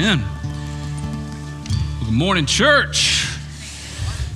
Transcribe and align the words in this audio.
Amen. 0.00 0.22
Well, 1.98 2.06
good 2.06 2.14
morning, 2.14 2.46
church. 2.46 3.19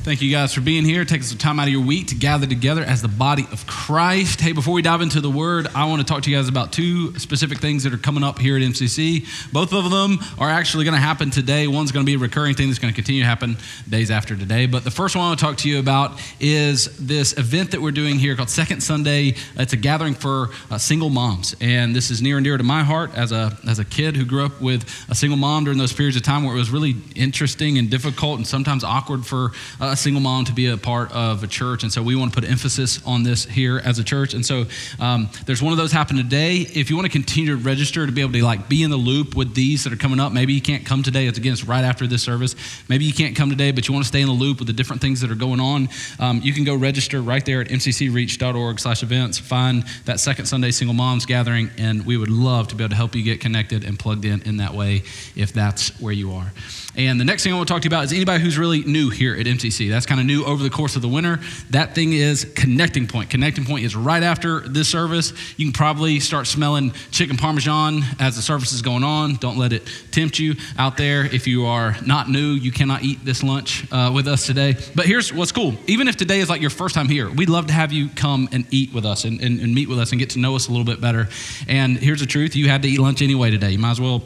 Thank 0.05 0.21
you 0.21 0.31
guys 0.31 0.53
for 0.53 0.61
being 0.61 0.85
here, 0.85 1.07
taking 1.07 1.23
some 1.23 1.39
time 1.39 1.59
out 1.59 1.67
of 1.67 1.73
your 1.73 1.83
week 1.83 2.09
to 2.09 2.15
gather 2.15 2.47
together 2.47 2.83
as 2.83 3.01
the 3.01 3.09
body 3.09 3.47
of 3.51 3.67
Christ. 3.67 4.39
Hey, 4.39 4.53
before 4.53 4.75
we 4.75 4.83
dive 4.83 5.01
into 5.01 5.23
the 5.23 5.31
word, 5.31 5.67
I 5.75 5.87
want 5.87 6.03
to 6.03 6.07
talk 6.07 6.25
to 6.25 6.31
you 6.31 6.37
guys 6.37 6.47
about 6.47 6.75
two 6.75 7.19
specific 7.19 7.57
things 7.57 7.85
that 7.85 7.95
are 7.95 7.99
coming 7.99 8.23
up 8.23 8.39
here 8.39 8.55
at 8.55 8.63
MCC. 8.63 9.25
Both 9.51 9.73
of 9.73 9.91
them 9.91 10.19
are 10.39 10.51
actually 10.51 10.85
going 10.85 10.93
to 10.95 11.01
happen 11.01 11.31
today. 11.31 11.69
One's 11.69 11.91
going 11.91 12.05
to 12.05 12.07
be 12.07 12.17
a 12.17 12.19
recurring 12.19 12.55
thing 12.55 12.69
that's 12.69 12.79
going 12.79 12.93
to 12.93 12.95
continue 12.95 13.23
to 13.23 13.27
happen 13.27 13.57
days 13.89 14.11
after 14.11 14.37
today. 14.37 14.67
But 14.67 14.85
the 14.85 14.91
first 14.91 15.17
one 15.17 15.25
I 15.25 15.29
want 15.29 15.41
to 15.41 15.45
talk 15.47 15.57
to 15.57 15.71
you 15.71 15.79
about 15.79 16.21
is 16.39 16.95
this 16.99 17.39
event 17.39 17.71
that 17.71 17.81
we're 17.81 17.91
doing 17.91 18.19
here 18.19 18.37
called 18.37 18.51
Second 18.51 18.83
Sunday. 18.83 19.37
It's 19.57 19.73
a 19.73 19.79
gathering 19.79 20.13
for 20.13 20.51
uh, 20.71 20.77
single 20.77 21.09
moms. 21.09 21.57
And 21.63 21.97
this 21.97 22.11
is 22.11 22.21
near 22.21 22.37
and 22.37 22.45
dear 22.45 22.59
to 22.59 22.63
my 22.63 22.83
heart 22.83 23.15
as 23.15 23.33
a, 23.33 23.57
as 23.67 23.79
a 23.79 23.87
kid 23.87 24.17
who 24.17 24.27
grew 24.27 24.45
up 24.45 24.61
with 24.61 24.85
a 25.09 25.15
single 25.15 25.39
mom 25.39 25.65
during 25.65 25.79
those 25.79 25.95
periods 25.95 26.19
of 26.19 26.23
time 26.23 26.45
where 26.45 26.55
it 26.55 26.59
was 26.59 26.69
really 26.69 26.95
interesting 27.17 27.79
and 27.79 27.89
difficult 27.89 28.37
and 28.37 28.47
sometimes 28.47 28.85
awkward 28.85 29.25
for 29.25 29.53
uh, 29.81 29.94
a 29.95 29.97
single 29.97 30.21
mom 30.21 30.45
to 30.45 30.53
be 30.53 30.67
a 30.67 30.77
part 30.77 31.13
of 31.13 31.43
a 31.43 31.47
church. 31.47 31.85
And 31.85 31.93
so 31.93 32.03
we 32.03 32.17
want 32.17 32.33
to 32.33 32.41
put 32.41 32.49
emphasis 32.49 33.01
on 33.07 33.23
this 33.23 33.45
here 33.45 33.79
as 33.79 33.99
a 33.99 34.05
church. 34.05 34.35
And 34.35 34.45
so 34.45 34.67
um, 34.99 35.31
there's 35.47 35.63
one 35.63 35.73
of 35.73 35.79
those 35.79 35.93
happening 35.93 36.23
today. 36.23 36.57
If 36.57 36.91
you 36.91 36.97
want 36.97 37.07
to 37.07 37.13
continue 37.13 37.57
to 37.57 37.63
register 37.63 38.05
to 38.05 38.13
be 38.13 38.21
able 38.21 38.33
to 38.33 38.45
like 38.45 38.69
be 38.69 38.83
in 38.83 38.91
the 38.91 38.97
loop 38.97 39.37
with 39.37 39.55
these 39.55 39.85
that 39.85 39.93
are 39.93 39.97
coming 39.97 40.19
up, 40.19 40.33
maybe 40.33 40.53
you 40.53 40.61
can't 40.61 40.85
come 40.85 41.03
today. 41.03 41.27
It's 41.27 41.39
again, 41.39 41.53
it's 41.53 41.65
right 41.65 41.85
after 41.85 42.07
this 42.07 42.23
service. 42.23 42.57
Maybe 42.89 43.05
you 43.05 43.13
can't 43.13 43.37
come 43.37 43.51
today, 43.51 43.71
but 43.71 43.87
you 43.87 43.95
want 43.95 44.05
to 44.05 44.09
stay 44.09 44.21
in 44.21 44.27
the 44.27 44.35
loop 44.35 44.59
with 44.59 44.67
the 44.67 44.73
different 44.75 45.01
things 45.01 45.21
that 45.21 45.31
are 45.31 45.37
going 45.37 45.61
on. 45.61 45.89
Um, 46.19 46.41
you 46.43 46.53
can 46.53 46.65
go 46.65 46.75
register 46.75 47.23
right 47.23 47.45
there 47.45 47.61
at 47.61 47.69
mccreach.org 47.69 48.81
slash 48.81 49.03
events. 49.03 49.39
Find 49.39 49.85
that 50.07 50.19
second 50.19 50.47
Sunday 50.47 50.73
single 50.73 50.95
moms 50.95 51.25
gathering, 51.25 51.71
and 51.79 52.05
we 52.05 52.17
would 52.17 52.31
love 52.31 52.69
to 52.69 52.75
be 52.75 52.83
able 52.83 52.91
to 52.91 52.97
help 52.97 53.15
you 53.15 53.23
get 53.23 53.41
connected 53.41 53.85
and 53.85 53.97
plugged 53.99 54.25
in 54.25 54.43
in 54.43 54.57
that 54.57 54.75
way 54.75 55.03
if 55.37 55.53
that's 55.53 55.99
where 56.01 56.13
you 56.13 56.33
are. 56.33 56.53
And 56.97 57.21
the 57.21 57.25
next 57.25 57.43
thing 57.43 57.53
I 57.53 57.57
want 57.57 57.67
to 57.67 57.75
talk 57.75 57.83
to 57.83 57.87
you 57.87 57.91
about 57.91 58.05
is 58.05 58.13
anybody 58.13 58.43
who's 58.43 58.57
really 58.57 58.85
new 58.85 59.11
here 59.11 59.35
at 59.35 59.47
MCC. 59.47 59.91
That's 59.91 60.07
kind 60.07 60.21
of 60.21 60.27
new 60.27 60.45
over 60.45 60.63
the 60.63 60.71
course 60.71 60.95
of 60.95 61.03
the 61.03 61.09
winter. 61.09 61.41
That 61.71 61.95
thing 61.95 62.13
is 62.13 62.45
Connecting 62.55 63.09
Point. 63.09 63.31
Connecting 63.31 63.65
Point 63.65 63.85
is 63.85 63.97
right 63.97 64.23
after 64.23 64.61
this 64.61 64.89
service. 64.89 65.33
You 65.59 65.67
can 65.67 65.73
probably 65.73 66.21
start 66.21 66.47
smelling 66.47 66.93
chicken 67.11 67.37
parmesan 67.37 68.03
as 68.21 68.37
the 68.37 68.43
service 68.43 68.73
is 68.73 68.81
going 68.81 69.03
on. 69.03 69.35
Don't 69.37 69.59
let 69.59 69.73
it 69.73 69.91
tempt 70.13 70.39
you 70.39 70.55
out 70.79 70.97
there. 70.97 71.25
If 71.25 71.49
you 71.49 71.67
are 71.67 71.97
not 72.07 72.29
new, 72.29 72.53
you 72.53 72.71
cannot 72.71 73.03
eat 73.03 73.25
this 73.25 73.43
lunch 73.43 73.91
uh, 73.93 74.13
with 74.15 74.29
us 74.29 74.47
today. 74.47 74.77
But 74.95 75.07
here's 75.07 75.33
what's 75.33 75.53
cool. 75.53 75.75
Even 75.89 76.07
if 76.07 76.17
today 76.17 76.41
is 76.41 76.49
like 76.49 76.61
your 76.61 76.71
first 76.71 76.95
time 76.95 77.09
here, 77.09 77.29
we'd 77.29 77.51
love 77.51 77.67
to 77.67 77.73
have 77.73 77.93
you 77.93 78.09
come 78.11 78.49
and 78.53 78.67
eat 78.71 78.93
with 78.93 79.05
us 79.05 79.25
and, 79.25 79.41
and, 79.41 79.59
and 79.61 79.75
meet 79.75 79.89
with 79.89 79.99
us 79.99 80.13
and 80.13 80.21
get 80.21 80.31
to 80.31 80.39
know 80.39 80.55
us 80.55 80.69
a 80.69 80.71
little 80.71 80.87
bit 80.87 81.01
better. 81.01 81.29
And 81.67 81.99
here's 81.99 82.21
the 82.21 82.27
truth 82.27 82.55
you 82.55 82.69
had 82.69 82.83
to 82.83 82.89
eat 82.89 83.01
lunch 83.01 83.21
anyway 83.21 83.51
today. 83.51 83.73
You 83.73 83.79
might 83.79 83.93
as 83.93 84.01
well 84.01 84.23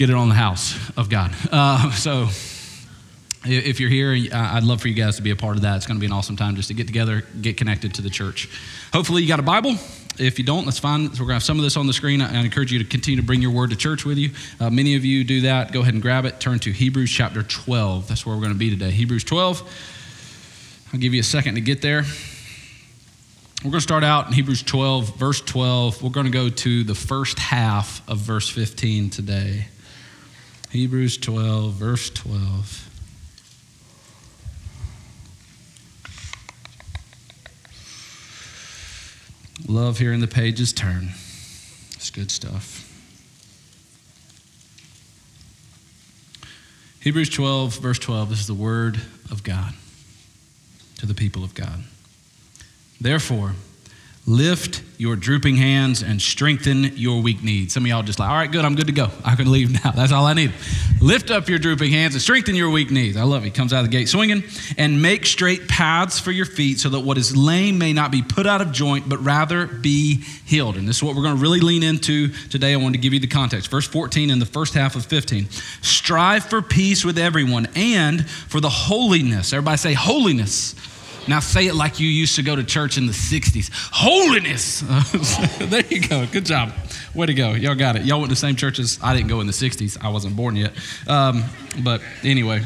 get 0.00 0.08
it 0.08 0.16
on 0.16 0.30
the 0.30 0.34
house 0.34 0.74
of 0.96 1.10
God. 1.10 1.30
Uh, 1.52 1.90
so 1.92 2.28
if 3.44 3.80
you're 3.80 3.90
here, 3.90 4.16
I'd 4.32 4.64
love 4.64 4.80
for 4.80 4.88
you 4.88 4.94
guys 4.94 5.16
to 5.16 5.22
be 5.22 5.30
a 5.30 5.36
part 5.36 5.56
of 5.56 5.62
that. 5.62 5.76
It's 5.76 5.86
going 5.86 5.98
to 5.98 6.00
be 6.00 6.06
an 6.06 6.12
awesome 6.12 6.38
time 6.38 6.56
just 6.56 6.68
to 6.68 6.74
get 6.74 6.86
together, 6.86 7.22
get 7.42 7.58
connected 7.58 7.92
to 7.96 8.02
the 8.02 8.08
church. 8.08 8.48
Hopefully, 8.94 9.20
you 9.20 9.28
got 9.28 9.40
a 9.40 9.42
Bible. 9.42 9.76
If 10.18 10.38
you 10.38 10.44
don't, 10.46 10.64
that's 10.64 10.78
fine. 10.78 11.02
We're 11.02 11.16
going 11.16 11.28
to 11.28 11.34
have 11.34 11.42
some 11.42 11.58
of 11.58 11.64
this 11.64 11.76
on 11.76 11.86
the 11.86 11.92
screen. 11.92 12.22
I 12.22 12.42
encourage 12.42 12.72
you 12.72 12.78
to 12.78 12.84
continue 12.86 13.20
to 13.20 13.26
bring 13.26 13.42
your 13.42 13.50
word 13.50 13.70
to 13.70 13.76
church 13.76 14.06
with 14.06 14.16
you. 14.16 14.30
Uh, 14.58 14.70
many 14.70 14.96
of 14.96 15.04
you 15.04 15.22
do 15.22 15.42
that. 15.42 15.70
Go 15.70 15.82
ahead 15.82 15.92
and 15.92 16.02
grab 16.02 16.24
it. 16.24 16.40
Turn 16.40 16.58
to 16.60 16.72
Hebrews 16.72 17.10
chapter 17.10 17.42
12. 17.42 18.08
That's 18.08 18.24
where 18.24 18.34
we're 18.34 18.40
going 18.40 18.54
to 18.54 18.58
be 18.58 18.70
today. 18.70 18.92
Hebrews 18.92 19.24
12. 19.24 20.88
I'll 20.94 21.00
give 21.00 21.12
you 21.12 21.20
a 21.20 21.24
second 21.24 21.56
to 21.56 21.60
get 21.60 21.82
there. 21.82 22.04
We're 23.62 23.70
going 23.70 23.72
to 23.72 23.80
start 23.82 24.04
out 24.04 24.28
in 24.28 24.32
Hebrews 24.32 24.62
12, 24.62 25.16
verse 25.16 25.42
12. 25.42 26.02
We're 26.02 26.08
going 26.08 26.24
to 26.24 26.32
go 26.32 26.48
to 26.48 26.84
the 26.84 26.94
first 26.94 27.38
half 27.38 28.00
of 28.08 28.16
verse 28.16 28.48
15 28.48 29.10
today. 29.10 29.66
Hebrews 30.70 31.16
12, 31.18 31.72
verse 31.72 32.10
12. 32.10 32.88
Love 39.66 39.98
hearing 39.98 40.20
the 40.20 40.28
pages 40.28 40.72
turn. 40.72 41.08
It's 41.94 42.10
good 42.10 42.30
stuff. 42.30 42.86
Hebrews 47.00 47.30
12, 47.30 47.78
verse 47.78 47.98
12. 47.98 48.30
This 48.30 48.40
is 48.40 48.46
the 48.46 48.54
word 48.54 49.00
of 49.30 49.42
God 49.42 49.74
to 50.98 51.06
the 51.06 51.14
people 51.14 51.42
of 51.42 51.54
God. 51.54 51.82
Therefore, 53.00 53.54
Lift 54.26 54.82
your 54.98 55.16
drooping 55.16 55.56
hands 55.56 56.02
and 56.02 56.20
strengthen 56.20 56.84
your 56.94 57.22
weak 57.22 57.42
knees. 57.42 57.72
Some 57.72 57.84
of 57.84 57.88
y'all 57.88 58.02
just 58.02 58.18
like, 58.18 58.28
all 58.28 58.36
right, 58.36 58.52
good, 58.52 58.66
I'm 58.66 58.74
good 58.74 58.88
to 58.88 58.92
go. 58.92 59.08
I 59.24 59.34
can 59.34 59.50
leave 59.50 59.72
now. 59.72 59.90
That's 59.96 60.12
all 60.12 60.26
I 60.26 60.34
need. 60.34 60.52
Lift 61.00 61.30
up 61.30 61.48
your 61.48 61.58
drooping 61.58 61.90
hands 61.90 62.14
and 62.14 62.20
strengthen 62.20 62.54
your 62.54 62.68
weak 62.68 62.90
knees. 62.90 63.16
I 63.16 63.22
love 63.22 63.46
it. 63.46 63.54
Comes 63.54 63.72
out 63.72 63.78
of 63.78 63.90
the 63.90 63.90
gate 63.90 64.10
swinging 64.10 64.44
and 64.76 65.00
make 65.00 65.24
straight 65.24 65.68
paths 65.68 66.20
for 66.20 66.32
your 66.32 66.44
feet 66.44 66.80
so 66.80 66.90
that 66.90 67.00
what 67.00 67.16
is 67.16 67.34
lame 67.34 67.78
may 67.78 67.94
not 67.94 68.12
be 68.12 68.20
put 68.20 68.46
out 68.46 68.60
of 68.60 68.72
joint, 68.72 69.08
but 69.08 69.16
rather 69.24 69.66
be 69.66 70.16
healed. 70.44 70.76
And 70.76 70.86
this 70.86 70.98
is 70.98 71.02
what 71.02 71.16
we're 71.16 71.22
going 71.22 71.36
to 71.36 71.42
really 71.42 71.60
lean 71.60 71.82
into 71.82 72.28
today. 72.50 72.74
I 72.74 72.76
want 72.76 72.94
to 72.94 73.00
give 73.00 73.14
you 73.14 73.20
the 73.20 73.26
context. 73.26 73.70
Verse 73.70 73.88
14 73.88 74.28
in 74.28 74.38
the 74.38 74.44
first 74.44 74.74
half 74.74 74.96
of 74.96 75.06
15. 75.06 75.48
Strive 75.80 76.44
for 76.44 76.60
peace 76.60 77.06
with 77.06 77.16
everyone 77.16 77.68
and 77.74 78.28
for 78.28 78.60
the 78.60 78.68
holiness. 78.68 79.54
Everybody 79.54 79.78
say 79.78 79.94
holiness 79.94 80.74
now 81.28 81.40
say 81.40 81.66
it 81.66 81.74
like 81.74 82.00
you 82.00 82.08
used 82.08 82.36
to 82.36 82.42
go 82.42 82.56
to 82.56 82.64
church 82.64 82.98
in 82.98 83.06
the 83.06 83.12
60s. 83.12 83.70
Holiness. 83.92 84.80
there 85.70 85.84
you 85.86 86.06
go. 86.06 86.26
Good 86.26 86.46
job. 86.46 86.72
Way 87.14 87.26
to 87.26 87.34
go. 87.34 87.52
Y'all 87.52 87.74
got 87.74 87.96
it. 87.96 88.02
Y'all 88.02 88.18
went 88.18 88.30
to 88.30 88.34
the 88.34 88.40
same 88.40 88.56
churches. 88.56 88.98
I 89.02 89.14
didn't 89.14 89.28
go 89.28 89.40
in 89.40 89.46
the 89.46 89.52
60s. 89.52 90.02
I 90.02 90.08
wasn't 90.08 90.36
born 90.36 90.56
yet. 90.56 90.72
Um, 91.06 91.44
but 91.82 92.00
anyway. 92.22 92.62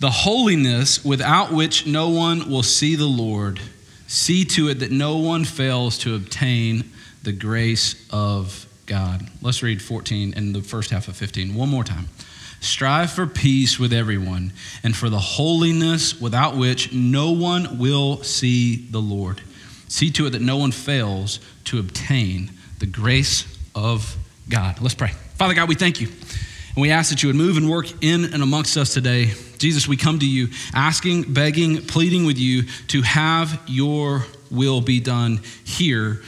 The 0.00 0.10
holiness 0.10 1.04
without 1.04 1.52
which 1.52 1.86
no 1.86 2.08
one 2.08 2.48
will 2.50 2.62
see 2.62 2.94
the 2.96 3.06
Lord. 3.06 3.60
See 4.06 4.44
to 4.46 4.68
it 4.68 4.80
that 4.80 4.90
no 4.90 5.18
one 5.18 5.44
fails 5.44 5.98
to 5.98 6.14
obtain 6.14 6.90
the 7.22 7.32
grace 7.32 8.06
of 8.10 8.66
God. 8.86 9.28
Let's 9.42 9.62
read 9.62 9.82
14 9.82 10.34
and 10.34 10.54
the 10.54 10.62
first 10.62 10.90
half 10.90 11.08
of 11.08 11.16
15 11.16 11.54
one 11.54 11.68
more 11.68 11.84
time. 11.84 12.08
Strive 12.60 13.10
for 13.10 13.26
peace 13.26 13.78
with 13.78 13.92
everyone 13.92 14.52
and 14.82 14.94
for 14.94 15.08
the 15.08 15.18
holiness 15.18 16.20
without 16.20 16.56
which 16.56 16.92
no 16.92 17.30
one 17.30 17.78
will 17.78 18.22
see 18.22 18.86
the 18.90 19.00
Lord. 19.00 19.40
See 19.88 20.10
to 20.12 20.26
it 20.26 20.30
that 20.30 20.42
no 20.42 20.58
one 20.58 20.70
fails 20.70 21.40
to 21.64 21.78
obtain 21.78 22.50
the 22.78 22.86
grace 22.86 23.46
of 23.74 24.14
God. 24.48 24.80
Let's 24.80 24.94
pray. 24.94 25.12
Father 25.36 25.54
God, 25.54 25.70
we 25.70 25.74
thank 25.74 26.02
you. 26.02 26.08
And 26.08 26.82
we 26.82 26.90
ask 26.90 27.10
that 27.10 27.22
you 27.22 27.30
would 27.30 27.36
move 27.36 27.56
and 27.56 27.68
work 27.68 27.86
in 28.02 28.26
and 28.26 28.42
amongst 28.42 28.76
us 28.76 28.92
today. 28.92 29.32
Jesus, 29.56 29.88
we 29.88 29.96
come 29.96 30.18
to 30.18 30.28
you 30.28 30.48
asking, 30.74 31.32
begging, 31.32 31.86
pleading 31.86 32.26
with 32.26 32.38
you 32.38 32.64
to 32.88 33.00
have 33.02 33.60
your 33.66 34.26
will 34.50 34.82
be 34.82 35.00
done 35.00 35.40
here 35.64 36.20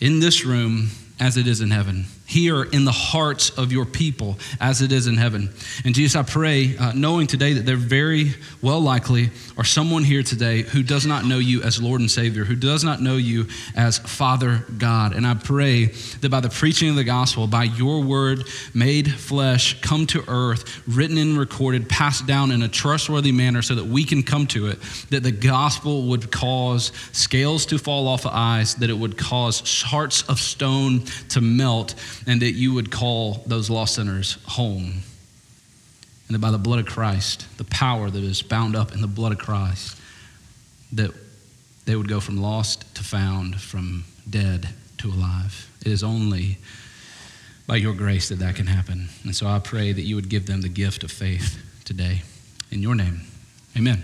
in 0.00 0.18
this 0.18 0.44
room 0.44 0.88
as 1.20 1.36
it 1.36 1.46
is 1.46 1.60
in 1.60 1.70
heaven 1.70 2.06
here 2.28 2.62
in 2.62 2.84
the 2.84 2.92
hearts 2.92 3.48
of 3.50 3.72
your 3.72 3.86
people 3.86 4.38
as 4.60 4.82
it 4.82 4.92
is 4.92 5.06
in 5.06 5.16
heaven. 5.16 5.48
And 5.86 5.94
Jesus, 5.94 6.14
I 6.14 6.22
pray, 6.22 6.76
uh, 6.76 6.92
knowing 6.94 7.26
today 7.26 7.54
that 7.54 7.64
there 7.64 7.76
very 7.76 8.34
well 8.60 8.80
likely 8.80 9.30
are 9.56 9.64
someone 9.64 10.04
here 10.04 10.22
today 10.22 10.60
who 10.60 10.82
does 10.82 11.06
not 11.06 11.24
know 11.24 11.38
you 11.38 11.62
as 11.62 11.82
Lord 11.82 12.02
and 12.02 12.10
Savior, 12.10 12.44
who 12.44 12.54
does 12.54 12.84
not 12.84 13.00
know 13.00 13.16
you 13.16 13.46
as 13.74 13.96
Father 13.96 14.66
God. 14.76 15.14
And 15.14 15.26
I 15.26 15.34
pray 15.34 15.86
that 16.20 16.30
by 16.30 16.40
the 16.40 16.50
preaching 16.50 16.90
of 16.90 16.96
the 16.96 17.04
gospel, 17.04 17.46
by 17.46 17.64
your 17.64 18.02
word 18.02 18.46
made 18.74 19.10
flesh, 19.10 19.80
come 19.80 20.06
to 20.08 20.22
earth, 20.28 20.82
written 20.86 21.16
and 21.16 21.38
recorded, 21.38 21.88
passed 21.88 22.26
down 22.26 22.50
in 22.50 22.60
a 22.60 22.68
trustworthy 22.68 23.32
manner 23.32 23.62
so 23.62 23.74
that 23.74 23.86
we 23.86 24.04
can 24.04 24.22
come 24.22 24.46
to 24.48 24.66
it, 24.66 24.78
that 25.08 25.22
the 25.22 25.32
gospel 25.32 26.08
would 26.08 26.30
cause 26.30 26.92
scales 27.12 27.64
to 27.64 27.78
fall 27.78 28.06
off 28.06 28.26
of 28.26 28.32
eyes, 28.34 28.74
that 28.74 28.90
it 28.90 28.98
would 28.98 29.16
cause 29.16 29.82
hearts 29.82 30.28
of 30.28 30.38
stone 30.38 31.00
to 31.30 31.40
melt 31.40 31.94
and 32.28 32.42
that 32.42 32.52
you 32.52 32.74
would 32.74 32.92
call 32.92 33.42
those 33.46 33.70
lost 33.70 33.94
sinners 33.94 34.36
home. 34.44 35.00
And 36.28 36.34
that 36.34 36.40
by 36.40 36.50
the 36.50 36.58
blood 36.58 36.78
of 36.78 36.84
Christ, 36.84 37.46
the 37.56 37.64
power 37.64 38.10
that 38.10 38.22
is 38.22 38.42
bound 38.42 38.76
up 38.76 38.92
in 38.92 39.00
the 39.00 39.06
blood 39.06 39.32
of 39.32 39.38
Christ, 39.38 39.98
that 40.92 41.10
they 41.86 41.96
would 41.96 42.06
go 42.06 42.20
from 42.20 42.36
lost 42.36 42.94
to 42.96 43.02
found, 43.02 43.58
from 43.58 44.04
dead 44.28 44.68
to 44.98 45.08
alive. 45.08 45.70
It 45.80 45.86
is 45.90 46.04
only 46.04 46.58
by 47.66 47.76
your 47.76 47.94
grace 47.94 48.28
that 48.28 48.40
that 48.40 48.56
can 48.56 48.66
happen. 48.66 49.08
And 49.24 49.34
so 49.34 49.46
I 49.46 49.58
pray 49.58 49.92
that 49.92 50.02
you 50.02 50.14
would 50.14 50.28
give 50.28 50.46
them 50.46 50.60
the 50.60 50.68
gift 50.68 51.02
of 51.04 51.10
faith 51.10 51.58
today. 51.84 52.22
In 52.70 52.82
your 52.82 52.94
name, 52.94 53.22
amen. 53.74 54.02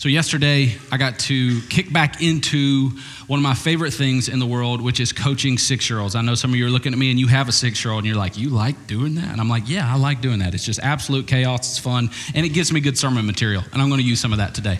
So, 0.00 0.08
yesterday, 0.08 0.74
I 0.90 0.96
got 0.96 1.18
to 1.18 1.60
kick 1.68 1.92
back 1.92 2.22
into 2.22 2.88
one 3.26 3.38
of 3.38 3.42
my 3.42 3.52
favorite 3.52 3.90
things 3.90 4.30
in 4.30 4.38
the 4.38 4.46
world, 4.46 4.80
which 4.80 4.98
is 4.98 5.12
coaching 5.12 5.58
six 5.58 5.90
year 5.90 5.98
olds. 5.98 6.14
I 6.14 6.22
know 6.22 6.34
some 6.34 6.52
of 6.52 6.56
you 6.56 6.64
are 6.64 6.70
looking 6.70 6.94
at 6.94 6.98
me 6.98 7.10
and 7.10 7.20
you 7.20 7.26
have 7.26 7.50
a 7.50 7.52
six 7.52 7.84
year 7.84 7.92
old 7.92 7.98
and 7.98 8.06
you're 8.06 8.16
like, 8.16 8.38
You 8.38 8.48
like 8.48 8.86
doing 8.86 9.16
that? 9.16 9.30
And 9.30 9.38
I'm 9.38 9.50
like, 9.50 9.68
Yeah, 9.68 9.86
I 9.86 9.98
like 9.98 10.22
doing 10.22 10.38
that. 10.38 10.54
It's 10.54 10.64
just 10.64 10.80
absolute 10.80 11.26
chaos. 11.26 11.72
It's 11.72 11.78
fun. 11.78 12.08
And 12.34 12.46
it 12.46 12.48
gives 12.48 12.72
me 12.72 12.80
good 12.80 12.96
sermon 12.96 13.26
material. 13.26 13.62
And 13.74 13.82
I'm 13.82 13.90
going 13.90 14.00
to 14.00 14.06
use 14.06 14.20
some 14.20 14.32
of 14.32 14.38
that 14.38 14.54
today. 14.54 14.78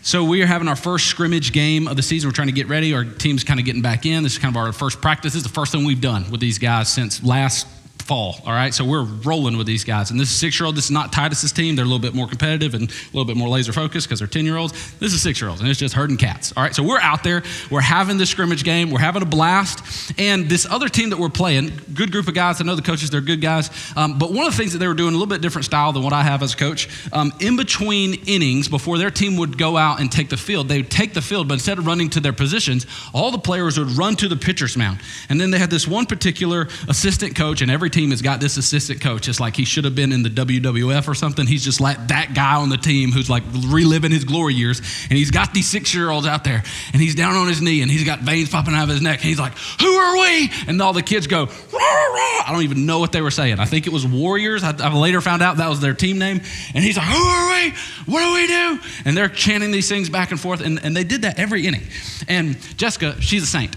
So 0.00 0.24
we 0.24 0.40
are 0.40 0.46
having 0.46 0.66
our 0.66 0.74
first 0.74 1.08
scrimmage 1.08 1.52
game 1.52 1.86
of 1.86 1.96
the 1.96 2.02
season. 2.02 2.30
We're 2.30 2.32
trying 2.32 2.48
to 2.48 2.54
get 2.54 2.68
ready. 2.68 2.94
Our 2.94 3.04
team's 3.04 3.44
kind 3.44 3.60
of 3.60 3.66
getting 3.66 3.82
back 3.82 4.06
in. 4.06 4.22
This 4.22 4.32
is 4.32 4.38
kind 4.38 4.56
of 4.56 4.56
our 4.56 4.72
first 4.72 5.02
practice. 5.02 5.34
This 5.34 5.42
is 5.42 5.46
the 5.46 5.52
first 5.52 5.72
thing 5.72 5.84
we've 5.84 6.00
done 6.00 6.30
with 6.30 6.40
these 6.40 6.58
guys 6.58 6.90
since 6.90 7.22
last 7.22 7.66
fall. 8.00 8.36
All 8.44 8.52
right, 8.52 8.72
so 8.72 8.84
we're 8.84 9.04
rolling 9.04 9.56
with 9.56 9.66
these 9.66 9.84
guys. 9.84 10.10
And 10.10 10.18
this 10.18 10.30
six 10.30 10.58
year 10.58 10.66
old. 10.66 10.76
This 10.76 10.86
is 10.86 10.90
not 10.90 11.12
Titus's 11.12 11.52
team. 11.52 11.76
They're 11.76 11.84
a 11.84 11.88
little 11.88 12.00
bit 12.00 12.14
more 12.14 12.26
competitive 12.26 12.74
and 12.74 12.90
a 12.90 12.94
little 13.12 13.24
bit 13.24 13.36
more 13.36 13.48
laser 13.48 13.72
focused 13.72 14.08
because 14.08 14.18
they're 14.18 14.28
10 14.28 14.44
year 14.44 14.56
olds. 14.56 14.72
This 14.98 15.12
is 15.12 15.22
six 15.22 15.40
year 15.40 15.50
olds, 15.50 15.60
and 15.60 15.70
it's 15.70 15.78
just 15.78 15.94
herding 15.94 16.16
cats. 16.16 16.52
All 16.56 16.62
right, 16.62 16.74
so 16.74 16.82
we're 16.82 17.00
out 17.00 17.22
there. 17.22 17.42
We're 17.70 17.80
having 17.80 18.18
this 18.18 18.30
scrimmage 18.30 18.64
game. 18.64 18.90
We're 18.90 19.00
having 19.00 19.22
a 19.22 19.26
blast. 19.26 20.12
And 20.18 20.48
this 20.48 20.66
other 20.66 20.88
team 20.88 21.10
that 21.10 21.18
we're 21.18 21.28
playing, 21.28 21.72
good 21.94 22.12
group 22.12 22.28
of 22.28 22.34
guys. 22.34 22.60
I 22.60 22.64
know 22.64 22.74
the 22.74 22.82
coaches, 22.82 23.10
they're 23.10 23.20
good 23.20 23.40
guys. 23.40 23.70
Um, 23.96 24.18
but 24.18 24.32
one 24.32 24.46
of 24.46 24.52
the 24.52 24.58
things 24.58 24.72
that 24.72 24.78
they 24.78 24.88
were 24.88 24.94
doing, 24.94 25.10
a 25.10 25.16
little 25.16 25.26
bit 25.26 25.40
different 25.40 25.64
style 25.64 25.92
than 25.92 26.02
what 26.02 26.12
I 26.12 26.22
have 26.22 26.42
as 26.42 26.54
a 26.54 26.56
coach, 26.56 26.88
um, 27.12 27.32
in 27.40 27.56
between 27.56 28.14
innings, 28.26 28.68
before 28.68 28.98
their 28.98 29.10
team 29.10 29.36
would 29.36 29.58
go 29.58 29.76
out 29.76 30.00
and 30.00 30.10
take 30.10 30.28
the 30.28 30.36
field, 30.36 30.68
they 30.68 30.78
would 30.78 30.90
take 30.90 31.14
the 31.14 31.22
field, 31.22 31.48
but 31.48 31.54
instead 31.54 31.78
of 31.78 31.86
running 31.86 32.08
to 32.10 32.20
their 32.20 32.32
positions, 32.32 32.86
all 33.12 33.30
the 33.30 33.38
players 33.38 33.78
would 33.78 33.90
run 33.90 34.16
to 34.16 34.28
the 34.28 34.36
pitcher's 34.36 34.76
mound. 34.76 35.00
And 35.28 35.40
then 35.40 35.50
they 35.50 35.58
had 35.58 35.70
this 35.70 35.86
one 35.86 36.06
particular 36.06 36.68
assistant 36.88 37.36
coach, 37.36 37.62
and 37.62 37.70
every 37.70 37.89
team 37.90 38.10
has 38.10 38.22
got 38.22 38.40
this 38.40 38.56
assistant 38.56 39.00
coach. 39.00 39.28
It's 39.28 39.40
like 39.40 39.56
he 39.56 39.64
should 39.64 39.84
have 39.84 39.94
been 39.94 40.12
in 40.12 40.22
the 40.22 40.30
WWF 40.30 41.08
or 41.08 41.14
something. 41.14 41.46
He's 41.46 41.64
just 41.64 41.80
like 41.80 42.08
that 42.08 42.34
guy 42.34 42.56
on 42.56 42.68
the 42.68 42.76
team 42.76 43.12
who's 43.12 43.28
like 43.28 43.42
reliving 43.68 44.10
his 44.10 44.24
glory 44.24 44.54
years. 44.54 44.80
And 45.08 45.18
he's 45.18 45.30
got 45.30 45.52
these 45.52 45.68
six 45.68 45.94
year 45.94 46.10
olds 46.10 46.26
out 46.26 46.44
there 46.44 46.62
and 46.92 47.02
he's 47.02 47.14
down 47.14 47.34
on 47.34 47.48
his 47.48 47.60
knee 47.60 47.82
and 47.82 47.90
he's 47.90 48.04
got 48.04 48.20
veins 48.20 48.48
popping 48.50 48.74
out 48.74 48.84
of 48.84 48.88
his 48.88 49.02
neck. 49.02 49.20
And 49.20 49.28
he's 49.28 49.38
like, 49.38 49.52
Who 49.80 49.88
are 49.88 50.16
we? 50.16 50.50
And 50.66 50.80
all 50.80 50.92
the 50.92 51.02
kids 51.02 51.26
go, 51.26 51.46
rah, 51.46 51.80
rah. 51.80 52.42
I 52.46 52.48
don't 52.52 52.62
even 52.62 52.86
know 52.86 52.98
what 52.98 53.12
they 53.12 53.20
were 53.20 53.30
saying. 53.30 53.58
I 53.58 53.66
think 53.66 53.86
it 53.86 53.92
was 53.92 54.06
Warriors. 54.06 54.64
I, 54.64 54.74
I 54.78 54.92
later 54.94 55.20
found 55.20 55.42
out 55.42 55.58
that 55.58 55.68
was 55.68 55.80
their 55.80 55.94
team 55.94 56.18
name. 56.18 56.40
And 56.74 56.84
he's 56.84 56.96
like, 56.96 57.06
Who 57.06 57.22
are 57.22 57.50
we? 57.50 57.70
What 58.06 58.24
do 58.24 58.34
we 58.34 58.46
do? 58.46 58.78
And 59.04 59.16
they're 59.16 59.28
chanting 59.28 59.70
these 59.70 59.88
things 59.88 60.08
back 60.08 60.30
and 60.30 60.40
forth. 60.40 60.60
And, 60.60 60.82
and 60.82 60.96
they 60.96 61.04
did 61.04 61.22
that 61.22 61.38
every 61.38 61.66
inning. 61.66 61.82
And 62.28 62.58
Jessica, 62.76 63.20
she's 63.20 63.42
a 63.42 63.46
saint 63.46 63.76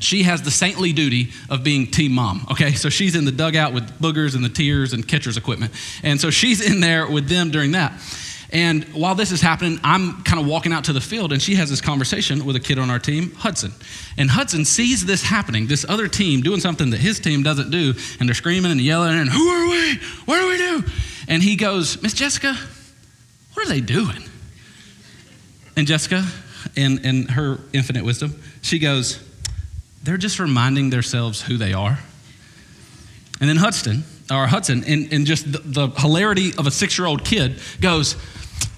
she 0.00 0.22
has 0.24 0.42
the 0.42 0.50
saintly 0.50 0.92
duty 0.92 1.30
of 1.50 1.64
being 1.64 1.86
team 1.86 2.12
mom. 2.12 2.46
Okay, 2.50 2.72
so 2.72 2.88
she's 2.88 3.14
in 3.14 3.24
the 3.24 3.32
dugout 3.32 3.72
with 3.72 3.88
boogers 4.00 4.34
and 4.34 4.44
the 4.44 4.48
tears 4.48 4.92
and 4.92 5.06
catcher's 5.06 5.36
equipment. 5.36 5.72
And 6.02 6.20
so 6.20 6.30
she's 6.30 6.60
in 6.60 6.80
there 6.80 7.10
with 7.10 7.28
them 7.28 7.50
during 7.50 7.72
that. 7.72 8.00
And 8.50 8.84
while 8.94 9.14
this 9.14 9.30
is 9.30 9.42
happening, 9.42 9.78
I'm 9.84 10.22
kind 10.22 10.40
of 10.40 10.46
walking 10.46 10.72
out 10.72 10.84
to 10.84 10.94
the 10.94 11.02
field, 11.02 11.32
and 11.32 11.42
she 11.42 11.56
has 11.56 11.68
this 11.68 11.82
conversation 11.82 12.46
with 12.46 12.56
a 12.56 12.60
kid 12.60 12.78
on 12.78 12.88
our 12.88 12.98
team, 12.98 13.32
Hudson. 13.32 13.72
And 14.16 14.30
Hudson 14.30 14.64
sees 14.64 15.04
this 15.04 15.22
happening, 15.22 15.66
this 15.66 15.84
other 15.86 16.08
team 16.08 16.40
doing 16.40 16.60
something 16.60 16.88
that 16.90 17.00
his 17.00 17.20
team 17.20 17.42
doesn't 17.42 17.70
do, 17.70 17.92
and 18.18 18.28
they're 18.28 18.34
screaming 18.34 18.72
and 18.72 18.80
yelling, 18.80 19.18
and 19.18 19.28
who 19.28 19.48
are 19.48 19.68
we? 19.68 19.96
What 20.24 20.40
do 20.40 20.48
we 20.48 20.56
do? 20.56 20.84
And 21.28 21.42
he 21.42 21.56
goes, 21.56 22.02
Miss 22.02 22.14
Jessica, 22.14 22.56
what 23.52 23.66
are 23.66 23.68
they 23.68 23.82
doing? 23.82 24.24
And 25.76 25.86
Jessica, 25.86 26.24
in, 26.74 27.04
in 27.04 27.28
her 27.28 27.58
infinite 27.74 28.04
wisdom, 28.04 28.40
she 28.62 28.78
goes, 28.78 29.22
they're 30.02 30.16
just 30.16 30.38
reminding 30.38 30.90
themselves 30.90 31.42
who 31.42 31.56
they 31.56 31.72
are. 31.72 31.98
And 33.40 33.48
then 33.48 33.56
Hudson, 33.56 34.04
or 34.30 34.46
Hudson, 34.46 34.82
in, 34.84 35.08
in 35.10 35.24
just 35.24 35.50
the, 35.52 35.58
the 35.58 35.88
hilarity 35.88 36.52
of 36.56 36.66
a 36.66 36.70
six 36.70 36.98
year 36.98 37.06
old 37.06 37.24
kid, 37.24 37.60
goes, 37.80 38.16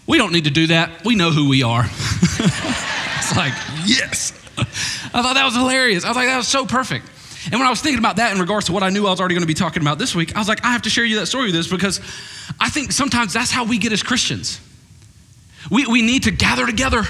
We 0.06 0.18
don't 0.18 0.32
need 0.32 0.44
to 0.44 0.50
do 0.50 0.68
that. 0.68 1.04
We 1.04 1.14
know 1.14 1.30
who 1.30 1.48
we 1.48 1.62
are. 1.62 1.84
it's 1.84 3.36
like, 3.36 3.54
yes. 3.86 4.32
I 4.58 5.22
thought 5.22 5.34
that 5.34 5.44
was 5.44 5.54
hilarious. 5.54 6.04
I 6.04 6.08
was 6.08 6.16
like, 6.16 6.28
that 6.28 6.36
was 6.36 6.48
so 6.48 6.66
perfect. 6.66 7.06
And 7.44 7.54
when 7.54 7.66
I 7.66 7.70
was 7.70 7.80
thinking 7.80 7.98
about 7.98 8.16
that 8.16 8.32
in 8.34 8.40
regards 8.40 8.66
to 8.66 8.72
what 8.72 8.82
I 8.82 8.90
knew 8.90 9.06
I 9.06 9.10
was 9.10 9.20
already 9.20 9.34
going 9.34 9.42
to 9.42 9.48
be 9.48 9.54
talking 9.54 9.82
about 9.82 9.98
this 9.98 10.14
week, 10.14 10.36
I 10.36 10.38
was 10.38 10.48
like, 10.48 10.64
I 10.64 10.72
have 10.72 10.82
to 10.82 10.90
share 10.90 11.04
you 11.04 11.16
that 11.20 11.26
story 11.26 11.46
with 11.46 11.54
this 11.54 11.68
because 11.68 12.00
I 12.60 12.68
think 12.68 12.92
sometimes 12.92 13.32
that's 13.32 13.50
how 13.50 13.64
we 13.64 13.78
get 13.78 13.92
as 13.92 14.02
Christians. 14.02 14.60
We, 15.70 15.86
we 15.86 16.02
need 16.02 16.24
to 16.24 16.30
gather 16.30 16.66
together 16.66 17.04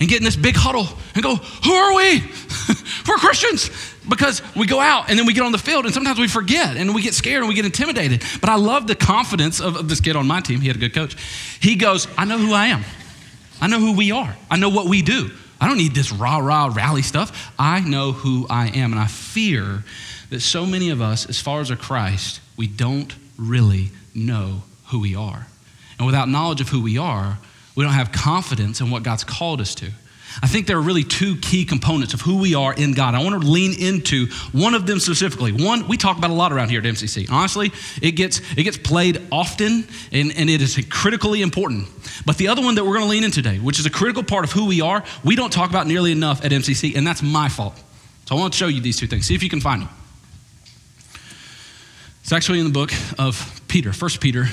and 0.00 0.08
get 0.08 0.18
in 0.18 0.24
this 0.24 0.36
big 0.36 0.56
huddle 0.56 0.86
and 1.14 1.22
go, 1.22 1.36
Who 1.36 1.72
are 1.72 1.94
we? 1.94 2.22
We're 3.08 3.16
Christians. 3.16 3.70
Because 4.08 4.42
we 4.54 4.66
go 4.66 4.80
out 4.80 5.10
and 5.10 5.18
then 5.18 5.26
we 5.26 5.32
get 5.32 5.44
on 5.44 5.52
the 5.52 5.58
field 5.58 5.84
and 5.84 5.94
sometimes 5.94 6.18
we 6.18 6.28
forget 6.28 6.76
and 6.76 6.94
we 6.94 7.02
get 7.02 7.14
scared 7.14 7.40
and 7.40 7.48
we 7.48 7.54
get 7.54 7.64
intimidated. 7.64 8.22
But 8.40 8.50
I 8.50 8.56
love 8.56 8.86
the 8.86 8.94
confidence 8.94 9.60
of, 9.60 9.76
of 9.76 9.88
this 9.88 10.00
kid 10.00 10.16
on 10.16 10.26
my 10.26 10.40
team. 10.40 10.60
He 10.60 10.68
had 10.68 10.76
a 10.76 10.80
good 10.80 10.94
coach. 10.94 11.16
He 11.60 11.76
goes, 11.76 12.06
I 12.16 12.24
know 12.24 12.38
who 12.38 12.52
I 12.52 12.66
am. 12.66 12.84
I 13.60 13.68
know 13.68 13.80
who 13.80 13.96
we 13.96 14.12
are. 14.12 14.36
I 14.50 14.56
know 14.56 14.68
what 14.68 14.86
we 14.86 15.02
do. 15.02 15.30
I 15.60 15.68
don't 15.68 15.78
need 15.78 15.94
this 15.94 16.12
rah 16.12 16.38
rah 16.38 16.70
rally 16.74 17.02
stuff. 17.02 17.52
I 17.58 17.80
know 17.80 18.12
who 18.12 18.46
I 18.50 18.68
am. 18.68 18.92
And 18.92 19.00
I 19.00 19.06
fear 19.06 19.82
that 20.30 20.40
so 20.40 20.66
many 20.66 20.90
of 20.90 21.00
us, 21.00 21.28
as 21.28 21.40
far 21.40 21.60
as 21.60 21.70
a 21.70 21.76
Christ, 21.76 22.40
we 22.56 22.66
don't 22.66 23.14
really 23.38 23.90
know 24.14 24.62
who 24.86 25.00
we 25.00 25.14
are. 25.14 25.46
And 25.98 26.06
without 26.06 26.28
knowledge 26.28 26.60
of 26.60 26.68
who 26.68 26.82
we 26.82 26.98
are, 26.98 27.38
we 27.74 27.84
don't 27.84 27.94
have 27.94 28.12
confidence 28.12 28.80
in 28.80 28.90
what 28.90 29.02
God's 29.02 29.24
called 29.24 29.60
us 29.60 29.74
to. 29.76 29.90
I 30.42 30.48
think 30.48 30.66
there 30.66 30.76
are 30.76 30.82
really 30.82 31.04
two 31.04 31.36
key 31.36 31.64
components 31.64 32.12
of 32.12 32.20
who 32.20 32.38
we 32.38 32.54
are 32.54 32.74
in 32.74 32.92
God. 32.92 33.14
I 33.14 33.22
want 33.22 33.40
to 33.40 33.48
lean 33.48 33.72
into 33.80 34.26
one 34.52 34.74
of 34.74 34.86
them 34.86 34.98
specifically. 34.98 35.52
One, 35.52 35.88
we 35.88 35.96
talk 35.96 36.18
about 36.18 36.30
a 36.30 36.34
lot 36.34 36.52
around 36.52 36.68
here 36.68 36.78
at 36.78 36.84
MCC. 36.84 37.30
Honestly, 37.30 37.72
it 38.02 38.12
gets, 38.12 38.40
it 38.56 38.64
gets 38.64 38.76
played 38.76 39.22
often 39.32 39.86
and, 40.12 40.32
and 40.36 40.50
it 40.50 40.60
is 40.60 40.78
critically 40.90 41.40
important. 41.40 41.88
But 42.26 42.36
the 42.36 42.48
other 42.48 42.60
one 42.60 42.74
that 42.74 42.84
we're 42.84 42.94
going 42.94 43.06
to 43.06 43.10
lean 43.10 43.24
in 43.24 43.30
today, 43.30 43.58
which 43.58 43.78
is 43.78 43.86
a 43.86 43.90
critical 43.90 44.22
part 44.22 44.44
of 44.44 44.52
who 44.52 44.66
we 44.66 44.82
are, 44.82 45.02
we 45.24 45.36
don't 45.36 45.52
talk 45.52 45.70
about 45.70 45.86
nearly 45.86 46.12
enough 46.12 46.44
at 46.44 46.50
MCC, 46.52 46.96
and 46.96 47.06
that's 47.06 47.22
my 47.22 47.48
fault. 47.48 47.74
So 48.26 48.36
I 48.36 48.38
want 48.38 48.52
to 48.52 48.58
show 48.58 48.66
you 48.66 48.80
these 48.80 48.98
two 48.98 49.06
things. 49.06 49.26
See 49.26 49.34
if 49.34 49.42
you 49.42 49.48
can 49.48 49.60
find 49.60 49.82
them. 49.82 49.88
It's 52.22 52.32
actually 52.32 52.58
in 52.58 52.66
the 52.66 52.72
book 52.72 52.92
of 53.18 53.62
Peter, 53.68 53.92
1 53.92 54.10
Peter 54.20 54.46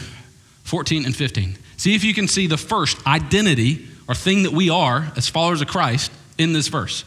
14 0.64 1.06
and 1.06 1.16
15. 1.16 1.58
See 1.76 1.96
if 1.96 2.04
you 2.04 2.14
can 2.14 2.28
see 2.28 2.48
the 2.48 2.58
first 2.58 3.06
identity 3.06 3.88
or 4.08 4.16
thing 4.16 4.44
that 4.44 4.52
we 4.52 4.70
are 4.70 5.12
as 5.16 5.30
followers 5.30 5.62
of 5.62 5.68
Christ 5.68 6.12
in 6.38 6.54
this 6.54 6.68
verse 6.68 7.06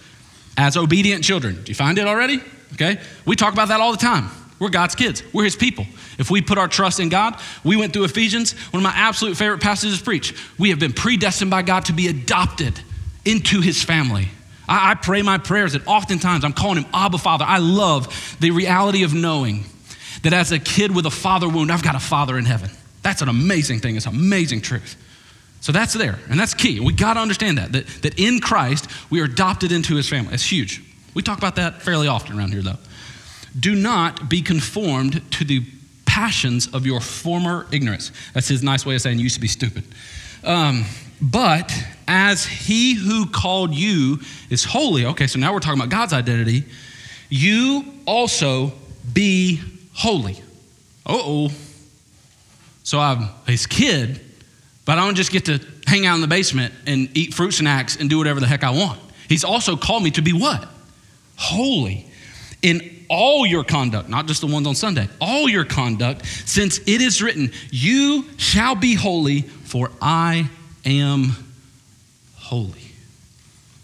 as 0.56 0.76
obedient 0.76 1.22
children. 1.22 1.62
Do 1.62 1.70
you 1.70 1.75
find 1.75 1.98
it 1.98 2.06
already? 2.06 2.40
Okay. 2.75 2.98
We 3.25 3.37
talk 3.37 3.52
about 3.52 3.69
that 3.69 3.81
all 3.81 3.93
the 3.93 3.98
time. 3.98 4.31
We're 4.58 4.70
God's 4.70 4.94
kids. 4.94 5.22
We're 5.34 5.44
His 5.44 5.56
people. 5.56 5.87
If 6.19 6.31
we 6.31 6.40
put 6.40 6.56
our 6.56 6.69
trust 6.69 6.98
in 6.98 7.10
God, 7.10 7.38
we 7.62 7.76
went 7.76 7.93
through 7.93 8.04
Ephesians, 8.04 8.52
one 8.70 8.81
of 8.81 8.84
my 8.84 8.96
absolute 8.96 9.37
favorite 9.37 9.60
passages 9.60 10.00
preach. 10.00 10.34
We 10.58 10.70
have 10.70 10.78
been 10.78 10.94
predestined 10.94 11.50
by 11.50 11.62
God 11.62 11.84
to 11.87 11.93
be 11.93 12.08
adopted 12.08 12.81
into 13.25 13.60
His 13.60 13.82
family. 13.82 14.28
I, 14.66 14.92
I 14.92 14.94
pray 14.94 15.20
my 15.20 15.37
prayers 15.37 15.75
that 15.75 15.87
oftentimes 15.87 16.42
I'm 16.42 16.54
calling 16.54 16.78
Him 16.78 16.90
Abba 16.94 17.19
Father. 17.19 17.44
I 17.46 17.58
love 17.58 18.37
the 18.40 18.50
reality 18.50 19.02
of 19.02 19.12
knowing 19.12 19.64
that 20.22 20.32
as 20.32 20.52
a 20.52 20.58
kid 20.58 20.94
with 20.94 21.04
a 21.04 21.10
father 21.10 21.49
wound, 21.49 21.70
I've 21.70 21.82
got 21.82 21.94
a 21.94 22.00
father 22.00 22.38
in 22.38 22.46
heaven. 22.46 22.70
That's 23.02 23.20
an 23.20 23.28
amazing 23.28 23.81
thing. 23.81 23.96
It's 23.96 24.06
amazing 24.06 24.62
truth. 24.62 24.96
So 25.60 25.72
that's 25.72 25.94
there, 25.94 26.18
and 26.30 26.38
that's 26.38 26.54
key. 26.54 26.78
We 26.80 26.92
got 26.92 27.14
to 27.14 27.20
understand 27.20 27.58
that, 27.58 27.72
that, 27.72 27.86
that 28.02 28.18
in 28.20 28.40
Christ, 28.40 28.88
we 29.10 29.20
are 29.20 29.24
adopted 29.24 29.72
into 29.72 29.96
his 29.96 30.08
family. 30.08 30.34
It's 30.34 30.50
huge. 30.50 30.82
We 31.14 31.22
talk 31.22 31.38
about 31.38 31.56
that 31.56 31.82
fairly 31.82 32.08
often 32.08 32.38
around 32.38 32.52
here, 32.52 32.62
though. 32.62 32.78
Do 33.58 33.74
not 33.74 34.28
be 34.28 34.42
conformed 34.42 35.28
to 35.32 35.44
the 35.44 35.64
passions 36.04 36.68
of 36.68 36.86
your 36.86 37.00
former 37.00 37.66
ignorance. 37.72 38.12
That's 38.32 38.48
his 38.48 38.62
nice 38.62 38.86
way 38.86 38.94
of 38.94 39.00
saying 39.00 39.18
you 39.18 39.25
used 39.25 39.34
to 39.36 39.40
be 39.40 39.48
stupid. 39.48 39.84
Um, 40.44 40.84
but 41.20 41.72
as 42.06 42.44
he 42.44 42.94
who 42.94 43.26
called 43.26 43.75
you 43.75 44.20
is 44.50 44.64
holy, 44.64 45.06
okay, 45.06 45.26
so 45.26 45.38
now 45.38 45.52
we're 45.52 45.60
talking 45.60 45.80
about 45.80 45.90
God's 45.90 46.12
identity, 46.12 46.64
you 47.28 47.84
also 48.06 48.72
be 49.12 49.60
holy. 49.94 50.40
Oh. 51.04 51.50
So 52.82 53.00
I'm 53.00 53.28
his 53.46 53.66
kid, 53.66 54.20
but 54.87 54.99
I 54.99 55.05
don't 55.05 55.14
just 55.14 55.31
get 55.31 55.45
to 55.45 55.61
hang 55.87 56.07
out 56.07 56.14
in 56.14 56.23
the 56.23 56.26
basement 56.26 56.73
and 56.87 57.14
eat 57.14 57.35
fruit 57.35 57.52
snacks 57.52 57.97
and 57.97 58.09
do 58.09 58.16
whatever 58.16 58.40
the 58.40 58.47
heck 58.47 58.64
I 58.64 58.71
want. 58.71 58.99
He's 59.28 59.45
also 59.45 59.76
called 59.76 60.02
me 60.02 60.11
to 60.12 60.23
be 60.23 60.33
what? 60.33 60.66
Holy 61.37 62.07
in 62.62 63.05
all 63.09 63.47
your 63.47 63.62
conduct, 63.62 64.09
not 64.09 64.26
just 64.26 64.40
the 64.40 64.47
ones 64.49 64.66
on 64.66 64.75
Sunday, 64.75 65.09
all 65.21 65.49
your 65.49 65.64
conduct, 65.64 66.26
since 66.47 66.78
it 66.78 67.00
is 67.00 67.23
written, 67.23 67.52
You 67.71 68.25
shall 68.38 68.75
be 68.75 68.95
holy, 68.95 69.43
for 69.43 69.90
I 70.02 70.50
am 70.85 71.37
holy. 72.35 72.86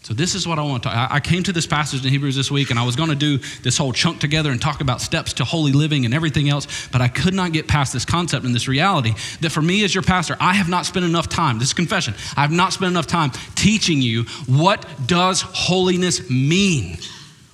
So, 0.04 0.14
this 0.14 0.34
is 0.34 0.48
what 0.48 0.58
I 0.58 0.62
want 0.62 0.82
to 0.82 0.88
talk. 0.88 1.12
I 1.12 1.20
came 1.20 1.44
to 1.44 1.52
this 1.52 1.64
passage 1.64 2.04
in 2.04 2.10
Hebrews 2.10 2.34
this 2.34 2.50
week, 2.50 2.70
and 2.70 2.78
I 2.78 2.84
was 2.84 2.96
going 2.96 3.10
to 3.10 3.14
do 3.14 3.38
this 3.62 3.78
whole 3.78 3.92
chunk 3.92 4.18
together 4.18 4.50
and 4.50 4.60
talk 4.60 4.80
about 4.80 5.00
steps 5.00 5.34
to 5.34 5.44
holy 5.44 5.70
living 5.70 6.04
and 6.04 6.12
everything 6.12 6.48
else, 6.48 6.88
but 6.88 7.00
I 7.00 7.06
could 7.06 7.34
not 7.34 7.52
get 7.52 7.68
past 7.68 7.92
this 7.92 8.04
concept 8.04 8.44
and 8.44 8.52
this 8.52 8.66
reality 8.66 9.14
that 9.42 9.50
for 9.50 9.62
me 9.62 9.84
as 9.84 9.94
your 9.94 10.02
pastor, 10.02 10.36
I 10.40 10.54
have 10.54 10.68
not 10.68 10.86
spent 10.86 11.04
enough 11.04 11.28
time, 11.28 11.60
this 11.60 11.68
is 11.68 11.74
confession, 11.74 12.14
I 12.36 12.42
have 12.42 12.50
not 12.50 12.72
spent 12.72 12.90
enough 12.90 13.06
time 13.06 13.30
teaching 13.54 14.02
you 14.02 14.24
what 14.46 14.84
does 15.06 15.40
holiness 15.40 16.28
mean? 16.28 16.98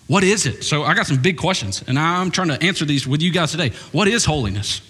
What 0.07 0.25
is 0.25 0.47
it? 0.47 0.65
So, 0.65 0.85
I 0.85 0.95
got 0.95 1.07
some 1.07 1.21
big 1.21 1.37
questions, 1.37 1.85
and 1.87 1.99
I'm 1.99 2.31
trying 2.31 2.49
to 2.49 2.63
answer 2.63 2.87
these 2.87 3.07
with 3.07 3.21
you 3.21 3.31
guys 3.31 3.51
today. 3.51 3.73
What 3.93 4.09
is 4.09 4.25
holiness? 4.25 4.81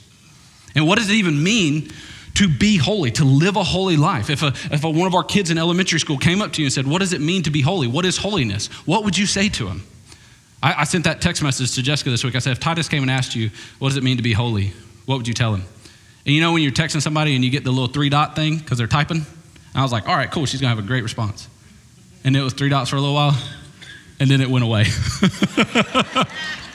And 0.77 0.87
what 0.87 0.99
does 0.99 1.11
it 1.11 1.15
even 1.15 1.43
mean 1.43 1.91
to 2.38 2.49
be 2.49 2.76
holy, 2.76 3.11
to 3.11 3.25
live 3.25 3.57
a 3.57 3.64
holy 3.64 3.97
life. 3.97 4.30
If, 4.30 4.45
a, 4.45 4.52
if 4.73 4.85
a, 4.85 4.90
one 4.90 5.09
of 5.09 5.14
our 5.16 5.25
kids 5.25 5.50
in 5.50 5.59
elementary 5.59 5.99
school 5.99 6.16
came 6.16 6.40
up 6.40 6.52
to 6.52 6.62
you 6.62 6.66
and 6.66 6.73
said, 6.73 6.87
What 6.87 7.00
does 7.00 7.12
it 7.12 7.21
mean 7.21 7.42
to 7.42 7.50
be 7.50 7.62
holy? 7.62 7.88
What 7.88 8.04
is 8.04 8.16
holiness? 8.16 8.68
What 8.87 9.02
would 9.02 9.18
you 9.18 9.26
say 9.26 9.49
to 9.49 9.66
him? 9.66 9.83
I, 10.62 10.83
I 10.83 10.85
sent 10.85 11.02
that 11.02 11.21
text 11.21 11.42
message 11.42 11.75
to 11.75 11.83
Jessica 11.83 12.11
this 12.11 12.23
week. 12.23 12.37
I 12.37 12.38
said, 12.38 12.52
If 12.52 12.61
Titus 12.61 12.88
came 12.88 13.02
and 13.02 13.11
asked 13.11 13.35
you, 13.35 13.50
What 13.80 13.88
does 13.88 13.97
it 13.97 14.04
mean 14.04 14.18
to 14.18 14.23
be 14.23 14.35
holy? 14.35 14.73
What 15.07 15.16
would 15.16 15.26
you 15.26 15.35
tell 15.35 15.52
him? 15.52 15.64
And 16.26 16.33
you 16.33 16.40
know 16.40 16.52
when 16.52 16.62
you're 16.62 16.71
texting 16.71 17.02
somebody 17.02 17.35
and 17.35 17.45
you 17.45 17.50
get 17.50 17.64
the 17.64 17.73
little 17.73 17.88
three 17.88 18.09
dot 18.09 18.37
thing 18.37 18.59
because 18.59 18.78
they're 18.78 18.87
typing? 18.87 19.26
I 19.75 19.83
was 19.83 19.90
like, 19.90 20.09
all 20.09 20.14
right, 20.14 20.30
cool, 20.30 20.47
she's 20.47 20.61
going 20.61 20.71
to 20.71 20.76
have 20.76 20.85
a 20.85 20.87
great 20.87 21.02
response. 21.02 21.49
And 22.23 22.37
it 22.37 22.42
was 22.42 22.52
three 22.52 22.68
dots 22.68 22.90
for 22.90 22.97
a 22.97 23.00
little 23.00 23.16
while, 23.16 23.37
and 24.21 24.30
then 24.30 24.40
it 24.40 24.49
went 24.49 24.64
away. 24.64 24.85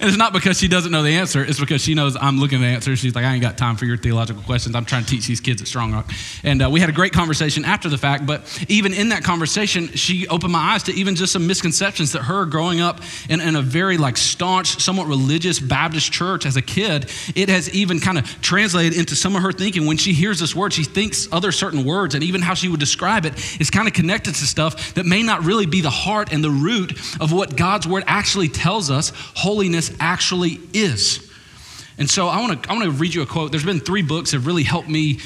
And 0.00 0.08
it's 0.08 0.18
not 0.18 0.32
because 0.32 0.58
she 0.58 0.68
doesn't 0.68 0.92
know 0.92 1.02
the 1.02 1.14
answer, 1.14 1.42
it's 1.42 1.60
because 1.60 1.82
she 1.82 1.94
knows 1.94 2.16
I'm 2.20 2.38
looking 2.38 2.58
at 2.58 2.66
the 2.66 2.74
answer. 2.74 2.96
She's 2.96 3.14
like, 3.14 3.24
I 3.24 3.32
ain't 3.32 3.42
got 3.42 3.56
time 3.56 3.76
for 3.76 3.84
your 3.84 3.96
theological 3.96 4.42
questions. 4.42 4.74
I'm 4.74 4.84
trying 4.84 5.04
to 5.04 5.10
teach 5.10 5.26
these 5.26 5.40
kids 5.40 5.62
at 5.62 5.68
Strong 5.68 5.92
Rock. 5.92 6.10
And 6.42 6.62
uh, 6.62 6.70
we 6.70 6.80
had 6.80 6.88
a 6.88 6.92
great 6.92 7.12
conversation 7.12 7.64
after 7.64 7.88
the 7.88 7.98
fact, 7.98 8.26
but 8.26 8.64
even 8.68 8.92
in 8.92 9.10
that 9.10 9.24
conversation, 9.24 9.88
she 9.88 10.26
opened 10.28 10.52
my 10.52 10.74
eyes 10.74 10.82
to 10.84 10.92
even 10.92 11.16
just 11.16 11.32
some 11.32 11.46
misconceptions 11.46 12.12
that 12.12 12.22
her 12.22 12.44
growing 12.44 12.80
up 12.80 13.00
in, 13.28 13.40
in 13.40 13.56
a 13.56 13.62
very 13.62 13.96
like 13.96 14.16
staunch, 14.16 14.80
somewhat 14.80 15.06
religious 15.06 15.58
Baptist 15.58 16.12
church 16.12 16.46
as 16.46 16.56
a 16.56 16.62
kid, 16.62 17.10
it 17.34 17.48
has 17.48 17.72
even 17.74 18.00
kind 18.00 18.18
of 18.18 18.24
translated 18.42 18.98
into 18.98 19.16
some 19.16 19.36
of 19.36 19.42
her 19.42 19.52
thinking. 19.52 19.86
When 19.86 19.96
she 19.96 20.12
hears 20.12 20.40
this 20.40 20.54
word, 20.54 20.72
she 20.72 20.84
thinks 20.84 21.28
other 21.32 21.52
certain 21.52 21.84
words, 21.84 22.14
and 22.14 22.22
even 22.22 22.42
how 22.42 22.54
she 22.54 22.68
would 22.68 22.80
describe 22.80 23.24
it 23.24 23.34
is 23.60 23.70
kind 23.70 23.88
of 23.88 23.94
connected 23.94 24.34
to 24.34 24.46
stuff 24.46 24.94
that 24.94 25.06
may 25.06 25.22
not 25.22 25.44
really 25.44 25.66
be 25.66 25.80
the 25.80 25.90
heart 25.90 26.32
and 26.32 26.42
the 26.42 26.50
root 26.50 26.92
of 27.20 27.32
what 27.32 27.56
God's 27.56 27.86
word 27.86 28.04
actually 28.06 28.48
tells 28.48 28.90
us 28.90 29.12
holiness 29.34 29.85
actually 30.00 30.60
is. 30.72 31.22
And 31.98 32.10
so 32.10 32.28
I 32.28 32.40
want 32.40 32.62
to 32.62 32.70
I 32.70 32.74
want 32.74 32.84
to 32.84 32.90
read 32.90 33.14
you 33.14 33.22
a 33.22 33.26
quote. 33.26 33.50
There's 33.50 33.64
been 33.64 33.80
three 33.80 34.02
books 34.02 34.30
that 34.30 34.38
have 34.38 34.46
really 34.46 34.64
helped 34.64 34.88
me 34.88 35.20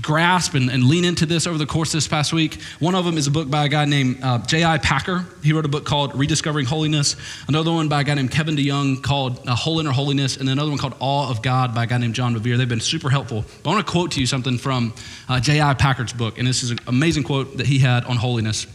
grasp 0.00 0.54
and, 0.54 0.70
and, 0.70 0.84
lean 0.84 1.04
into 1.04 1.24
this 1.24 1.46
over 1.46 1.56
the 1.56 1.66
course 1.66 1.90
this 1.90 2.06
past 2.06 2.32
week. 2.32 2.60
One 2.80 2.94
of 2.94 3.04
them 3.04 3.16
is 3.16 3.26
a 3.26 3.30
book 3.30 3.48
by 3.48 3.64
a 3.64 3.68
guy 3.68 3.86
named 3.86 4.18
uh, 4.22 4.38
J.I. 4.38 4.78
Packer. 4.78 5.24
He 5.42 5.54
wrote 5.54 5.64
a 5.64 5.68
book 5.68 5.86
called 5.86 6.14
Rediscovering 6.14 6.66
Holiness. 6.66 7.16
Another 7.48 7.72
one 7.72 7.88
by 7.88 8.02
a 8.02 8.04
guy 8.04 8.14
named 8.14 8.30
Kevin 8.30 8.56
DeYoung 8.56 9.02
called 9.02 9.48
uh, 9.48 9.54
Hole 9.54 9.80
in 9.80 9.86
Our 9.86 9.92
Holiness. 9.92 10.36
And 10.36 10.48
another 10.48 10.70
one 10.70 10.78
called 10.78 10.96
Awe 11.00 11.30
of 11.30 11.40
God 11.40 11.74
by 11.74 11.84
a 11.84 11.86
guy 11.86 11.96
named 11.98 12.14
John 12.14 12.34
Bevere. 12.34 12.58
They've 12.58 12.68
been 12.68 12.80
super 12.80 13.08
helpful. 13.08 13.44
But 13.62 13.70
I 13.70 13.74
want 13.74 13.86
to 13.86 13.90
quote 13.90 14.10
to 14.12 14.20
you 14.20 14.26
something 14.26 14.58
from 14.58 14.92
uh, 15.28 15.40
J.I. 15.40 15.74
Packer's 15.74 16.12
book. 16.12 16.38
And 16.38 16.46
this 16.46 16.62
is 16.62 16.72
an 16.72 16.78
amazing 16.86 17.22
quote 17.22 17.56
that 17.56 17.66
he 17.66 17.78
had 17.78 18.04
on 18.04 18.16
holiness. 18.16 18.66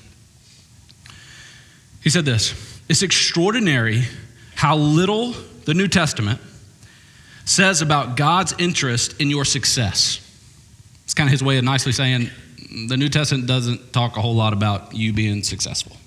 He 2.02 2.10
said 2.10 2.26
this 2.26 2.82
It's 2.90 3.04
extraordinary 3.04 4.06
how 4.62 4.76
little 4.76 5.34
the 5.66 5.74
New 5.74 5.88
Testament 5.88 6.40
says 7.46 7.82
about 7.82 8.16
God's 8.16 8.54
interest 8.60 9.20
in 9.20 9.32
your 9.32 9.44
success. 9.44 10.20
It's 11.04 11.16
kind 11.16 11.28
of 11.28 11.32
his 11.32 11.42
way 11.42 11.58
of 11.58 11.64
nicely 11.64 11.92
saying 11.92 12.30
the 12.88 12.96
New 12.96 13.10
Testament 13.10 13.48
doesn't 13.48 13.92
talk 13.92 14.18
a 14.18 14.22
whole 14.22 14.36
lot 14.36 14.54
about 14.54 14.94
you 14.94 15.14
being 15.14 15.42
successful. 15.42 15.98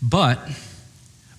But 0.00 0.38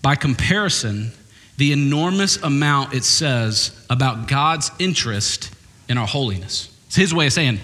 by 0.03 0.13
comparison, 0.13 1.11
the 1.57 1.71
enormous 1.71 2.37
amount 2.37 2.93
it 2.93 3.05
says 3.05 3.75
about 3.89 4.27
God's 4.27 4.69
interest 4.77 5.49
in 5.89 5.97
our 5.97 6.05
holiness. 6.05 6.71
It's 6.85 6.95
his 6.95 7.11
way 7.11 7.25
of 7.25 7.33
saying, 7.33 7.59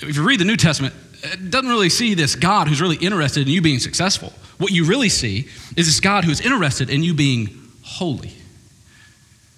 if 0.00 0.16
you 0.16 0.22
read 0.22 0.40
the 0.40 0.46
New 0.46 0.56
Testament, 0.56 0.94
it 1.22 1.50
doesn't 1.50 1.68
really 1.68 1.90
see 1.90 2.14
this 2.14 2.34
God 2.34 2.66
who's 2.66 2.80
really 2.80 2.96
interested 2.96 3.46
in 3.46 3.52
you 3.52 3.60
being 3.60 3.78
successful. 3.78 4.32
What 4.58 4.72
you 4.72 4.84
really 4.84 5.08
see 5.08 5.48
is 5.76 5.86
this 5.86 6.00
God 6.00 6.24
who's 6.24 6.40
interested 6.40 6.90
in 6.90 7.02
you 7.02 7.14
being 7.14 7.70
holy. 7.82 8.32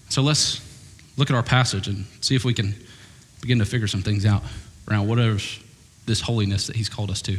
So 0.09 0.23
let's 0.23 0.61
look 1.17 1.31
at 1.31 1.37
our 1.37 1.43
passage 1.43 1.89
and 1.89 2.07
see 2.21 2.35
if 2.35 2.45
we 2.45 2.55
can 2.55 2.75
begin 3.41 3.59
to 3.59 3.65
figure 3.65 3.87
some 3.87 4.03
things 4.03 4.27
out 4.27 4.43
around 4.89 5.09
whatever 5.09 5.39
this 6.07 6.21
holiness 6.21 6.67
that 6.67 6.77
he's 6.77 6.89
called 6.89 7.11
us 7.11 7.23
to. 7.23 7.39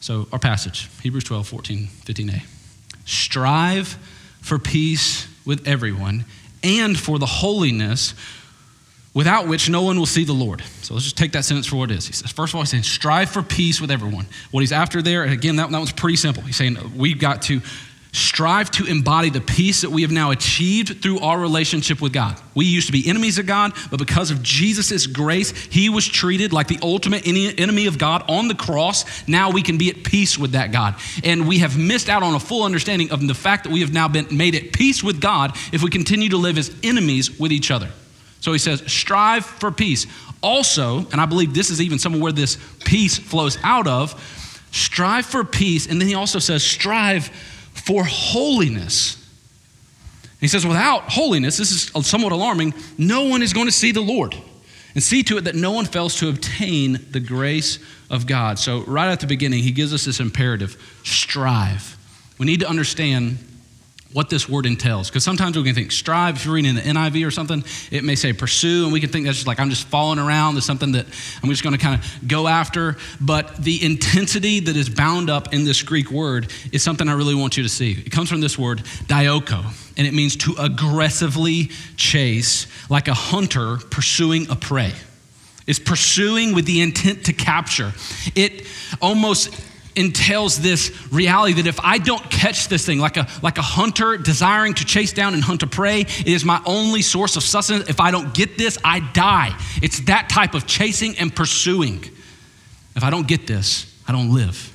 So, 0.00 0.28
our 0.32 0.38
passage, 0.38 0.88
Hebrews 1.02 1.24
12, 1.24 1.48
14, 1.48 1.88
15a. 2.04 2.42
Strive 3.04 3.88
for 4.40 4.58
peace 4.58 5.26
with 5.44 5.66
everyone 5.66 6.24
and 6.62 6.98
for 6.98 7.18
the 7.18 7.26
holiness 7.26 8.14
without 9.18 9.48
which 9.48 9.68
no 9.68 9.82
one 9.82 9.98
will 9.98 10.06
see 10.06 10.22
the 10.22 10.32
Lord. 10.32 10.62
So 10.82 10.94
let's 10.94 11.02
just 11.02 11.18
take 11.18 11.32
that 11.32 11.44
sentence 11.44 11.66
for 11.66 11.74
what 11.74 11.90
it 11.90 11.96
is. 11.96 12.06
He 12.06 12.12
says, 12.12 12.30
first 12.30 12.52
of 12.52 12.54
all, 12.54 12.62
he's 12.62 12.70
saying, 12.70 12.84
strive 12.84 13.28
for 13.28 13.42
peace 13.42 13.80
with 13.80 13.90
everyone. 13.90 14.26
What 14.52 14.60
he's 14.60 14.70
after 14.70 15.02
there, 15.02 15.24
and 15.24 15.32
again, 15.32 15.56
that, 15.56 15.72
that 15.72 15.76
one's 15.76 15.90
pretty 15.90 16.14
simple. 16.14 16.44
He's 16.44 16.54
saying, 16.54 16.78
we've 16.96 17.18
got 17.18 17.42
to 17.42 17.60
strive 18.12 18.70
to 18.70 18.84
embody 18.84 19.28
the 19.28 19.40
peace 19.40 19.80
that 19.80 19.90
we 19.90 20.02
have 20.02 20.12
now 20.12 20.30
achieved 20.30 21.02
through 21.02 21.18
our 21.18 21.36
relationship 21.36 22.00
with 22.00 22.12
God. 22.12 22.40
We 22.54 22.66
used 22.66 22.86
to 22.86 22.92
be 22.92 23.08
enemies 23.08 23.40
of 23.40 23.46
God, 23.46 23.72
but 23.90 23.98
because 23.98 24.30
of 24.30 24.40
Jesus' 24.40 25.08
grace, 25.08 25.50
he 25.50 25.88
was 25.88 26.06
treated 26.06 26.52
like 26.52 26.68
the 26.68 26.78
ultimate 26.80 27.26
enemy 27.26 27.88
of 27.88 27.98
God 27.98 28.22
on 28.28 28.46
the 28.46 28.54
cross. 28.54 29.26
Now 29.26 29.50
we 29.50 29.62
can 29.62 29.78
be 29.78 29.90
at 29.90 30.04
peace 30.04 30.38
with 30.38 30.52
that 30.52 30.70
God. 30.70 30.94
And 31.24 31.48
we 31.48 31.58
have 31.58 31.76
missed 31.76 32.08
out 32.08 32.22
on 32.22 32.36
a 32.36 32.40
full 32.40 32.62
understanding 32.62 33.10
of 33.10 33.26
the 33.26 33.34
fact 33.34 33.64
that 33.64 33.72
we 33.72 33.80
have 33.80 33.92
now 33.92 34.06
been 34.06 34.28
made 34.30 34.54
at 34.54 34.72
peace 34.72 35.02
with 35.02 35.20
God 35.20 35.56
if 35.72 35.82
we 35.82 35.90
continue 35.90 36.28
to 36.28 36.36
live 36.36 36.56
as 36.56 36.72
enemies 36.84 37.36
with 37.36 37.50
each 37.50 37.72
other. 37.72 37.88
So 38.40 38.52
he 38.52 38.58
says, 38.58 38.82
strive 38.86 39.44
for 39.44 39.70
peace. 39.70 40.06
Also, 40.42 40.98
and 41.10 41.20
I 41.20 41.26
believe 41.26 41.54
this 41.54 41.70
is 41.70 41.80
even 41.80 41.98
somewhere 41.98 42.22
where 42.22 42.32
this 42.32 42.56
peace 42.84 43.18
flows 43.18 43.58
out 43.62 43.86
of, 43.86 44.14
strive 44.70 45.26
for 45.26 45.44
peace. 45.44 45.86
And 45.86 46.00
then 46.00 46.08
he 46.08 46.14
also 46.14 46.38
says, 46.38 46.62
strive 46.62 47.26
for 47.72 48.04
holiness. 48.04 49.16
he 50.40 50.48
says, 50.48 50.66
without 50.66 51.10
holiness, 51.10 51.56
this 51.56 51.70
is 51.70 52.06
somewhat 52.06 52.32
alarming, 52.32 52.74
no 52.96 53.24
one 53.24 53.42
is 53.42 53.52
going 53.52 53.66
to 53.66 53.72
see 53.72 53.92
the 53.92 54.00
Lord. 54.00 54.36
And 54.94 55.02
see 55.02 55.22
to 55.24 55.36
it 55.36 55.44
that 55.44 55.54
no 55.54 55.72
one 55.72 55.84
fails 55.84 56.16
to 56.16 56.28
obtain 56.28 56.98
the 57.10 57.20
grace 57.20 57.78
of 58.10 58.26
God. 58.26 58.58
So, 58.58 58.82
right 58.84 59.10
at 59.10 59.20
the 59.20 59.26
beginning, 59.26 59.62
he 59.62 59.70
gives 59.70 59.92
us 59.92 60.06
this 60.06 60.18
imperative 60.18 60.76
strive. 61.04 61.96
We 62.38 62.46
need 62.46 62.60
to 62.60 62.68
understand 62.68 63.38
what 64.12 64.30
this 64.30 64.48
word 64.48 64.64
entails. 64.64 65.08
Because 65.08 65.22
sometimes 65.22 65.56
we 65.56 65.62
can 65.64 65.74
think 65.74 65.92
strive, 65.92 66.36
if 66.36 66.44
you're 66.44 66.54
reading 66.54 66.74
the 66.74 66.80
NIV 66.80 67.26
or 67.26 67.30
something, 67.30 67.62
it 67.90 68.04
may 68.04 68.14
say 68.14 68.32
pursue, 68.32 68.84
and 68.84 68.92
we 68.92 69.00
can 69.00 69.10
think 69.10 69.26
that's 69.26 69.38
just 69.38 69.46
like 69.46 69.60
I'm 69.60 69.70
just 69.70 69.86
following 69.88 70.18
around. 70.18 70.54
There's 70.54 70.64
something 70.64 70.92
that 70.92 71.06
I'm 71.42 71.50
just 71.50 71.62
going 71.62 71.76
to 71.76 71.80
kind 71.80 72.00
of 72.00 72.28
go 72.28 72.48
after. 72.48 72.96
But 73.20 73.56
the 73.56 73.84
intensity 73.84 74.60
that 74.60 74.76
is 74.76 74.88
bound 74.88 75.28
up 75.28 75.52
in 75.52 75.64
this 75.64 75.82
Greek 75.82 76.10
word 76.10 76.50
is 76.72 76.82
something 76.82 77.08
I 77.08 77.12
really 77.12 77.34
want 77.34 77.56
you 77.56 77.62
to 77.64 77.68
see. 77.68 77.92
It 77.92 78.10
comes 78.10 78.30
from 78.30 78.40
this 78.40 78.58
word, 78.58 78.78
dioko, 79.06 79.64
and 79.98 80.06
it 80.06 80.14
means 80.14 80.36
to 80.36 80.54
aggressively 80.58 81.70
chase, 81.96 82.66
like 82.88 83.08
a 83.08 83.14
hunter 83.14 83.76
pursuing 83.90 84.50
a 84.50 84.56
prey. 84.56 84.92
It's 85.66 85.78
pursuing 85.78 86.54
with 86.54 86.64
the 86.64 86.80
intent 86.80 87.26
to 87.26 87.34
capture. 87.34 87.92
It 88.34 88.66
almost 89.02 89.50
entails 89.98 90.60
this 90.60 90.92
reality 91.12 91.54
that 91.54 91.66
if 91.66 91.80
I 91.80 91.98
don't 91.98 92.22
catch 92.30 92.68
this 92.68 92.86
thing, 92.86 92.98
like 92.98 93.16
a, 93.16 93.26
like 93.42 93.58
a 93.58 93.62
hunter 93.62 94.16
desiring 94.16 94.74
to 94.74 94.84
chase 94.84 95.12
down 95.12 95.34
and 95.34 95.42
hunt 95.42 95.62
a 95.62 95.66
prey, 95.66 96.00
it 96.00 96.26
is 96.26 96.44
my 96.44 96.62
only 96.64 97.02
source 97.02 97.36
of 97.36 97.42
sustenance. 97.42 97.88
If 97.88 98.00
I 98.00 98.10
don't 98.10 98.32
get 98.32 98.56
this, 98.56 98.78
I 98.84 99.00
die. 99.00 99.58
It's 99.82 100.00
that 100.02 100.28
type 100.28 100.54
of 100.54 100.66
chasing 100.66 101.18
and 101.18 101.34
pursuing. 101.34 102.04
If 102.96 103.04
I 103.04 103.10
don't 103.10 103.26
get 103.26 103.46
this, 103.46 103.92
I 104.06 104.12
don't 104.12 104.32
live. 104.32 104.74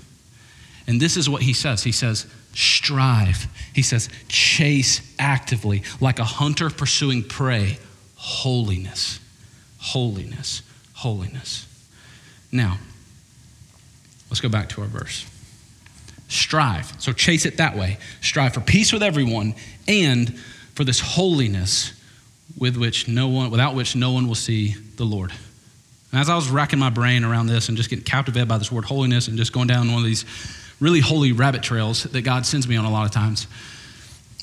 And 0.87 0.99
this 1.01 1.17
is 1.17 1.29
what 1.29 1.41
he 1.41 1.53
says. 1.53 1.83
He 1.83 1.91
says, 1.91 2.27
strive. 2.53 3.47
He 3.73 3.81
says, 3.81 4.09
chase 4.27 5.01
actively, 5.17 5.83
like 5.99 6.19
a 6.19 6.25
hunter 6.25 6.69
pursuing 6.69 7.23
prey. 7.23 7.79
Holiness, 8.15 9.19
holiness, 9.79 10.61
holiness. 10.93 11.67
Now, 12.51 12.77
Let's 14.33 14.41
go 14.41 14.49
back 14.49 14.69
to 14.69 14.81
our 14.81 14.87
verse. 14.87 15.27
Strive. 16.27 16.91
So 16.99 17.13
chase 17.13 17.45
it 17.45 17.57
that 17.57 17.77
way. 17.77 17.99
Strive 18.19 18.55
for 18.55 18.61
peace 18.61 18.91
with 18.91 19.03
everyone 19.03 19.53
and 19.87 20.35
for 20.73 20.83
this 20.83 20.99
holiness 20.99 21.93
with 22.57 22.75
which 22.75 23.07
no 23.07 23.27
one, 23.27 23.51
without 23.51 23.75
which 23.75 23.95
no 23.95 24.11
one 24.11 24.27
will 24.27 24.33
see 24.33 24.73
the 24.95 25.03
Lord. 25.03 25.31
And 26.11 26.19
as 26.19 26.31
I 26.31 26.35
was 26.35 26.49
racking 26.49 26.79
my 26.79 26.89
brain 26.89 27.23
around 27.23 27.45
this 27.45 27.69
and 27.69 27.77
just 27.77 27.91
getting 27.91 28.05
captivated 28.05 28.47
by 28.47 28.57
this 28.57 28.71
word 28.71 28.85
holiness 28.85 29.27
and 29.27 29.37
just 29.37 29.53
going 29.53 29.67
down 29.67 29.87
one 29.89 29.99
of 29.99 30.03
these 30.03 30.25
really 30.79 30.99
holy 30.99 31.31
rabbit 31.31 31.61
trails 31.61 32.01
that 32.01 32.23
God 32.23 32.47
sends 32.47 32.67
me 32.67 32.75
on 32.75 32.85
a 32.85 32.91
lot 32.91 33.05
of 33.05 33.11
times, 33.11 33.45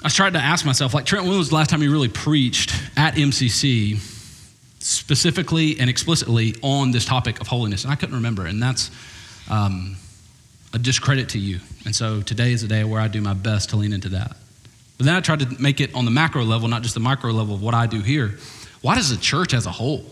I 0.04 0.08
tried 0.08 0.34
to 0.34 0.38
ask 0.38 0.64
myself, 0.64 0.94
like, 0.94 1.04
Trent, 1.04 1.26
when 1.26 1.36
was 1.36 1.48
the 1.48 1.56
last 1.56 1.68
time 1.68 1.82
you 1.82 1.90
really 1.90 2.08
preached 2.08 2.72
at 2.96 3.16
MCC 3.16 3.98
specifically 4.78 5.80
and 5.80 5.90
explicitly 5.90 6.54
on 6.62 6.92
this 6.92 7.04
topic 7.04 7.40
of 7.40 7.48
holiness? 7.48 7.82
And 7.82 7.92
I 7.92 7.96
couldn't 7.96 8.14
remember. 8.14 8.46
And 8.46 8.62
that's 8.62 8.92
um, 9.50 9.96
a 10.72 10.78
discredit 10.78 11.30
to 11.30 11.38
you. 11.38 11.60
And 11.84 11.94
so 11.94 12.22
today 12.22 12.52
is 12.52 12.62
a 12.62 12.68
day 12.68 12.84
where 12.84 13.00
I 13.00 13.08
do 13.08 13.20
my 13.20 13.34
best 13.34 13.70
to 13.70 13.76
lean 13.76 13.92
into 13.92 14.10
that. 14.10 14.36
But 14.96 15.06
then 15.06 15.14
I 15.14 15.20
tried 15.20 15.40
to 15.40 15.60
make 15.60 15.80
it 15.80 15.94
on 15.94 16.04
the 16.04 16.10
macro 16.10 16.44
level, 16.44 16.68
not 16.68 16.82
just 16.82 16.94
the 16.94 17.00
micro 17.00 17.32
level 17.32 17.54
of 17.54 17.62
what 17.62 17.74
I 17.74 17.86
do 17.86 18.00
here. 18.00 18.38
Why 18.80 18.94
does 18.94 19.10
the 19.10 19.16
church 19.16 19.52
as 19.52 19.66
a 19.66 19.70
whole? 19.70 20.04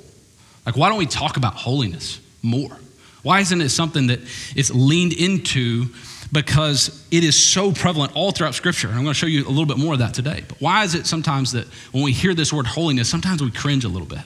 Like, 0.67 0.77
why 0.77 0.89
don't 0.89 0.99
we 0.99 1.07
talk 1.07 1.37
about 1.37 1.55
holiness 1.55 2.21
more? 2.43 2.77
Why 3.23 3.41
isn't 3.41 3.61
it 3.61 3.69
something 3.71 4.09
that 4.09 4.21
is 4.57 4.75
leaned 4.75 5.13
into 5.13 5.87
because 6.33 7.07
it 7.11 7.25
is 7.25 7.39
so 7.39 7.73
prevalent 7.73 8.15
all 8.15 8.33
throughout 8.33 8.55
Scripture? 8.55 8.89
And 8.89 8.97
I'm 8.97 9.03
going 9.03 9.15
to 9.15 9.19
show 9.19 9.27
you 9.27 9.47
a 9.47 9.51
little 9.51 9.67
bit 9.67 9.79
more 9.79 9.95
of 9.95 9.99
that 10.01 10.15
today. 10.15 10.45
But 10.47 10.61
why 10.61 10.85
is 10.85 10.95
it 10.95 11.07
sometimes 11.07 11.53
that 11.53 11.67
when 11.93 12.03
we 12.03 12.13
hear 12.13 12.35
this 12.35 12.53
word 12.53 12.67
holiness, 12.67 13.09
sometimes 13.09 13.43
we 13.43 13.51
cringe 13.51 13.85
a 13.85 13.89
little 13.89 14.07
bit? 14.07 14.23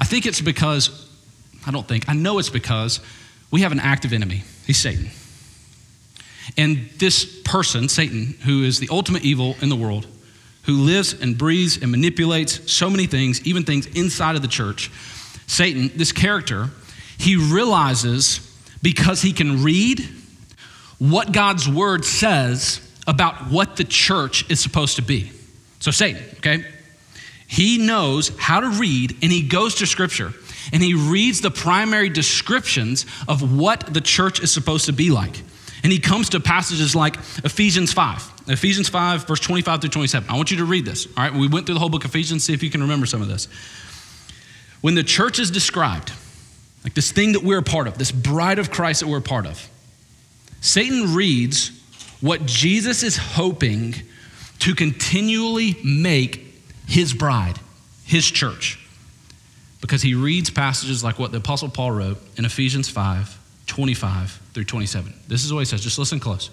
I 0.00 0.04
think 0.04 0.26
it's 0.26 0.40
because, 0.40 1.08
I 1.66 1.70
don't 1.70 1.86
think, 1.86 2.08
I 2.08 2.12
know 2.12 2.38
it's 2.38 2.50
because 2.50 3.00
we 3.50 3.62
have 3.62 3.72
an 3.72 3.80
active 3.80 4.12
enemy. 4.12 4.42
He's 4.66 4.78
Satan. 4.78 5.10
And 6.56 6.88
this 6.98 7.40
person, 7.42 7.88
Satan, 7.88 8.36
who 8.44 8.64
is 8.64 8.80
the 8.80 8.88
ultimate 8.90 9.24
evil 9.24 9.56
in 9.60 9.68
the 9.68 9.76
world, 9.76 10.06
who 10.62 10.74
lives 10.74 11.14
and 11.14 11.36
breathes 11.36 11.80
and 11.80 11.90
manipulates 11.90 12.70
so 12.70 12.90
many 12.90 13.06
things, 13.06 13.46
even 13.46 13.64
things 13.64 13.86
inside 13.86 14.36
of 14.36 14.42
the 14.42 14.48
church, 14.48 14.90
Satan, 15.46 15.90
this 15.96 16.12
character, 16.12 16.68
he 17.16 17.36
realizes 17.36 18.40
because 18.82 19.22
he 19.22 19.32
can 19.32 19.62
read 19.62 20.06
what 20.98 21.32
God's 21.32 21.68
word 21.68 22.04
says 22.04 22.80
about 23.06 23.50
what 23.50 23.76
the 23.76 23.84
church 23.84 24.48
is 24.50 24.60
supposed 24.60 24.96
to 24.96 25.02
be. 25.02 25.32
So, 25.80 25.90
Satan, 25.90 26.22
okay, 26.38 26.64
he 27.46 27.78
knows 27.78 28.30
how 28.38 28.60
to 28.60 28.68
read 28.68 29.16
and 29.22 29.32
he 29.32 29.42
goes 29.42 29.76
to 29.76 29.86
scripture 29.86 30.34
and 30.72 30.82
he 30.82 30.94
reads 30.94 31.40
the 31.40 31.50
primary 31.50 32.08
descriptions 32.08 33.06
of 33.26 33.56
what 33.56 33.92
the 33.92 34.00
church 34.00 34.40
is 34.42 34.52
supposed 34.52 34.86
to 34.86 34.92
be 34.92 35.10
like. 35.10 35.42
And 35.82 35.92
he 35.92 35.98
comes 35.98 36.30
to 36.30 36.40
passages 36.40 36.96
like 36.96 37.16
Ephesians 37.44 37.92
5. 37.92 38.32
Ephesians 38.48 38.88
5, 38.88 39.26
verse 39.26 39.40
25 39.40 39.80
through 39.80 39.90
27. 39.90 40.28
I 40.28 40.36
want 40.36 40.50
you 40.50 40.58
to 40.58 40.64
read 40.64 40.84
this. 40.84 41.06
All 41.06 41.22
right, 41.22 41.32
we 41.32 41.48
went 41.48 41.66
through 41.66 41.74
the 41.74 41.80
whole 41.80 41.88
book 41.88 42.04
of 42.04 42.10
Ephesians, 42.10 42.44
see 42.44 42.52
if 42.52 42.62
you 42.62 42.70
can 42.70 42.80
remember 42.80 43.06
some 43.06 43.22
of 43.22 43.28
this. 43.28 43.46
When 44.80 44.94
the 44.94 45.04
church 45.04 45.38
is 45.38 45.50
described, 45.50 46.12
like 46.84 46.94
this 46.94 47.12
thing 47.12 47.32
that 47.32 47.42
we're 47.42 47.58
a 47.58 47.62
part 47.62 47.86
of, 47.86 47.98
this 47.98 48.12
bride 48.12 48.58
of 48.58 48.70
Christ 48.70 49.00
that 49.00 49.08
we're 49.08 49.18
a 49.18 49.22
part 49.22 49.46
of, 49.46 49.68
Satan 50.60 51.14
reads 51.14 51.70
what 52.20 52.46
Jesus 52.46 53.02
is 53.02 53.16
hoping 53.16 53.94
to 54.60 54.74
continually 54.74 55.76
make 55.84 56.44
his 56.86 57.12
bride, 57.14 57.58
his 58.04 58.28
church. 58.28 58.78
Because 59.80 60.02
he 60.02 60.14
reads 60.14 60.50
passages 60.50 61.04
like 61.04 61.18
what 61.18 61.30
the 61.30 61.38
Apostle 61.38 61.68
Paul 61.68 61.92
wrote 61.92 62.18
in 62.36 62.44
Ephesians 62.44 62.88
5 62.88 63.36
25 63.66 64.30
through 64.54 64.64
27. 64.64 65.12
This 65.28 65.44
is 65.44 65.52
what 65.52 65.60
he 65.60 65.64
says. 65.66 65.82
Just 65.82 65.98
listen 65.98 66.18
close. 66.18 66.50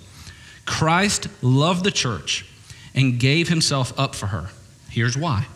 Christ 0.65 1.27
loved 1.41 1.83
the 1.83 1.91
church 1.91 2.45
and 2.93 3.19
gave 3.19 3.47
himself 3.47 3.97
up 3.97 4.15
for 4.15 4.27
her. 4.27 4.49
Here's 4.89 5.17
why 5.17 5.47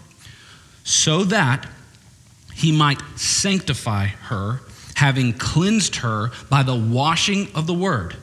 so 0.89 1.23
that 1.25 1.69
he 2.55 2.71
might 2.71 2.99
sanctify 3.15 4.07
her, 4.07 4.59
having 4.95 5.33
cleansed 5.33 5.97
her 5.97 6.31
by 6.49 6.63
the 6.63 6.75
washing 6.75 7.47
of 7.53 7.67
the 7.67 7.73
word. 7.75 8.15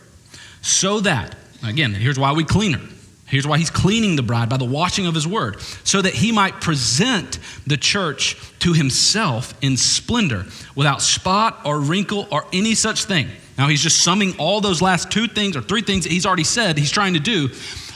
So 0.62 0.98
that, 1.00 1.36
again, 1.64 1.94
here's 1.94 2.18
why 2.18 2.32
we 2.32 2.42
clean 2.42 2.72
her. 2.72 2.95
Here's 3.26 3.46
why 3.46 3.58
he's 3.58 3.70
cleaning 3.70 4.14
the 4.14 4.22
bride 4.22 4.48
by 4.48 4.56
the 4.56 4.64
washing 4.64 5.06
of 5.06 5.14
his 5.14 5.26
word, 5.26 5.60
so 5.82 6.00
that 6.00 6.14
he 6.14 6.30
might 6.30 6.60
present 6.60 7.38
the 7.66 7.76
church 7.76 8.36
to 8.60 8.72
himself 8.72 9.52
in 9.60 9.76
splendor, 9.76 10.46
without 10.76 11.02
spot 11.02 11.60
or 11.64 11.80
wrinkle 11.80 12.28
or 12.30 12.46
any 12.52 12.74
such 12.74 13.04
thing. 13.04 13.28
Now 13.58 13.68
he's 13.68 13.82
just 13.82 14.02
summing 14.02 14.36
all 14.38 14.60
those 14.60 14.80
last 14.80 15.10
two 15.10 15.26
things 15.26 15.56
or 15.56 15.62
three 15.62 15.82
things 15.82 16.04
that 16.04 16.12
he's 16.12 16.26
already 16.26 16.44
said 16.44 16.78
he's 16.78 16.90
trying 16.90 17.14
to 17.14 17.20
do. 17.20 17.48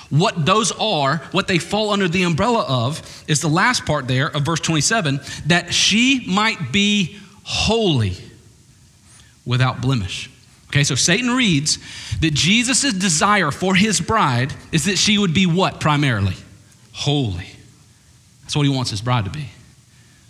What 0.08 0.44
those 0.44 0.72
are, 0.72 1.18
what 1.30 1.46
they 1.46 1.58
fall 1.58 1.90
under 1.90 2.08
the 2.08 2.24
umbrella 2.24 2.64
of, 2.68 3.24
is 3.28 3.40
the 3.40 3.48
last 3.48 3.86
part 3.86 4.08
there 4.08 4.26
of 4.26 4.42
verse 4.42 4.58
27 4.58 5.20
that 5.46 5.72
she 5.72 6.24
might 6.26 6.72
be 6.72 7.16
holy 7.44 8.16
without 9.46 9.80
blemish. 9.80 10.28
Okay, 10.70 10.84
so 10.84 10.94
Satan 10.94 11.30
reads 11.30 11.78
that 12.20 12.32
Jesus' 12.32 12.92
desire 12.92 13.50
for 13.50 13.74
his 13.74 14.00
bride 14.00 14.54
is 14.70 14.84
that 14.84 14.98
she 14.98 15.18
would 15.18 15.34
be 15.34 15.44
what 15.44 15.80
primarily? 15.80 16.36
Holy. 16.92 17.48
That's 18.42 18.54
what 18.54 18.62
he 18.62 18.72
wants 18.72 18.90
his 18.90 19.00
bride 19.00 19.24
to 19.24 19.32
be. 19.32 19.48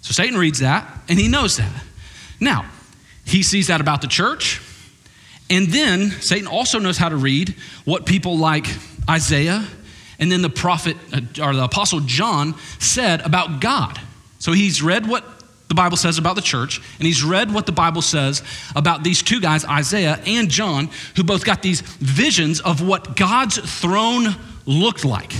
So 0.00 0.12
Satan 0.12 0.38
reads 0.38 0.61
that, 0.61 0.90
and 1.11 1.18
he 1.18 1.28
knows 1.28 1.59
that. 1.59 1.70
Now, 2.40 2.64
he 3.26 3.42
sees 3.42 3.66
that 3.66 3.82
about 3.82 4.00
the 4.00 4.06
church, 4.06 4.62
and 5.50 5.66
then 5.66 6.11
Satan 6.11 6.47
also 6.47 6.78
knows 6.78 6.97
how 6.97 7.11
to 7.11 7.16
read 7.16 7.54
what 7.85 8.06
people 8.06 8.38
like 8.38 8.66
Isaiah 9.11 9.66
and 10.18 10.32
then 10.32 10.40
the 10.40 10.50
prophet 10.50 10.97
uh, 11.12 11.20
or 11.44 11.54
the 11.54 11.64
apostle 11.64 12.00
John 12.00 12.54
said 12.78 13.20
about 13.23 13.61
God. 13.61 14.00
So 14.38 14.52
he's 14.52 14.82
read 14.82 15.06
what 15.06 15.25
the 15.71 15.75
Bible 15.77 15.97
says 15.97 16.19
about 16.19 16.35
the 16.35 16.43
church, 16.43 16.81
and 16.99 17.07
he's 17.07 17.23
read 17.23 17.55
what 17.55 17.65
the 17.65 17.71
Bible 17.71 18.03
says 18.03 18.43
about 18.75 19.05
these 19.05 19.23
two 19.23 19.41
guys, 19.41 19.65
Isaiah 19.65 20.21
and 20.27 20.50
John, 20.50 20.91
who 21.15 21.23
both 21.23 21.45
got 21.45 21.62
these 21.62 21.81
visions 21.81 22.61
of 22.61 22.85
what 22.85 23.15
God's 23.15 23.57
throne 23.81 24.35
looked 24.67 25.05
like 25.05 25.33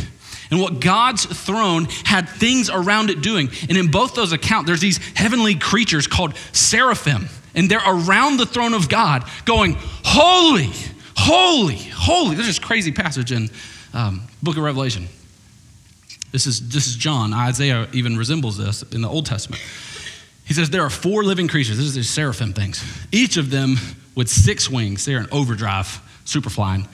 and 0.53 0.61
what 0.61 0.79
God's 0.79 1.25
throne 1.27 1.89
had 2.05 2.29
things 2.29 2.71
around 2.71 3.11
it 3.11 3.23
doing. 3.23 3.51
And 3.69 3.77
in 3.77 3.91
both 3.91 4.15
those 4.15 4.31
accounts, 4.31 4.69
there's 4.69 4.81
these 4.81 4.99
heavenly 5.15 5.57
creatures 5.57 6.07
called 6.07 6.37
seraphim, 6.53 7.29
and 7.57 7.69
they're 7.69 7.83
around 7.85 8.37
the 8.37 8.47
throne 8.47 8.73
of 8.73 8.89
God 8.89 9.25
going, 9.45 9.79
Holy, 10.05 10.71
holy, 11.17 11.75
holy. 11.75 12.37
There's 12.37 12.47
this 12.47 12.61
crazy 12.61 12.93
passage 12.93 13.33
in 13.33 13.51
um, 13.93 14.23
book 14.45 14.57
of 14.57 14.63
Revelation. 14.63 15.09
This 16.31 16.47
is, 16.47 16.69
this 16.69 16.87
is 16.87 16.95
John. 16.95 17.35
Isaiah 17.35 17.89
even 17.93 18.17
resembles 18.17 18.57
this 18.57 18.85
in 18.93 19.03
the 19.03 19.09
Old 19.09 19.27
Testament. 19.27 19.61
He 20.51 20.55
says 20.55 20.69
there 20.69 20.83
are 20.83 20.91
four 20.91 21.23
living 21.23 21.47
creatures. 21.47 21.77
This 21.77 21.87
is 21.87 21.95
the 21.95 22.03
seraphim 22.03 22.53
things. 22.53 22.85
Each 23.13 23.37
of 23.37 23.51
them 23.51 23.77
with 24.17 24.29
six 24.29 24.69
wings. 24.69 25.05
They're 25.05 25.21
in 25.21 25.29
overdrive, 25.31 26.01
super 26.25 26.51
flying, 26.51 26.89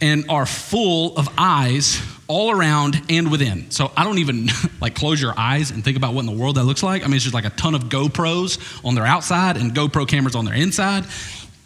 and 0.00 0.24
are 0.28 0.46
full 0.46 1.16
of 1.16 1.28
eyes 1.36 2.00
all 2.28 2.52
around 2.52 3.02
and 3.08 3.28
within. 3.28 3.72
So 3.72 3.90
I 3.96 4.04
don't 4.04 4.18
even 4.18 4.50
like 4.80 4.94
close 4.94 5.20
your 5.20 5.34
eyes 5.36 5.72
and 5.72 5.82
think 5.82 5.96
about 5.96 6.14
what 6.14 6.20
in 6.20 6.26
the 6.26 6.40
world 6.40 6.58
that 6.58 6.62
looks 6.62 6.84
like. 6.84 7.02
I 7.02 7.06
mean, 7.06 7.16
it's 7.16 7.24
just 7.24 7.34
like 7.34 7.44
a 7.44 7.50
ton 7.50 7.74
of 7.74 7.86
GoPros 7.86 8.84
on 8.84 8.94
their 8.94 9.04
outside 9.04 9.56
and 9.56 9.72
GoPro 9.72 10.06
cameras 10.06 10.36
on 10.36 10.44
their 10.44 10.54
inside. 10.54 11.06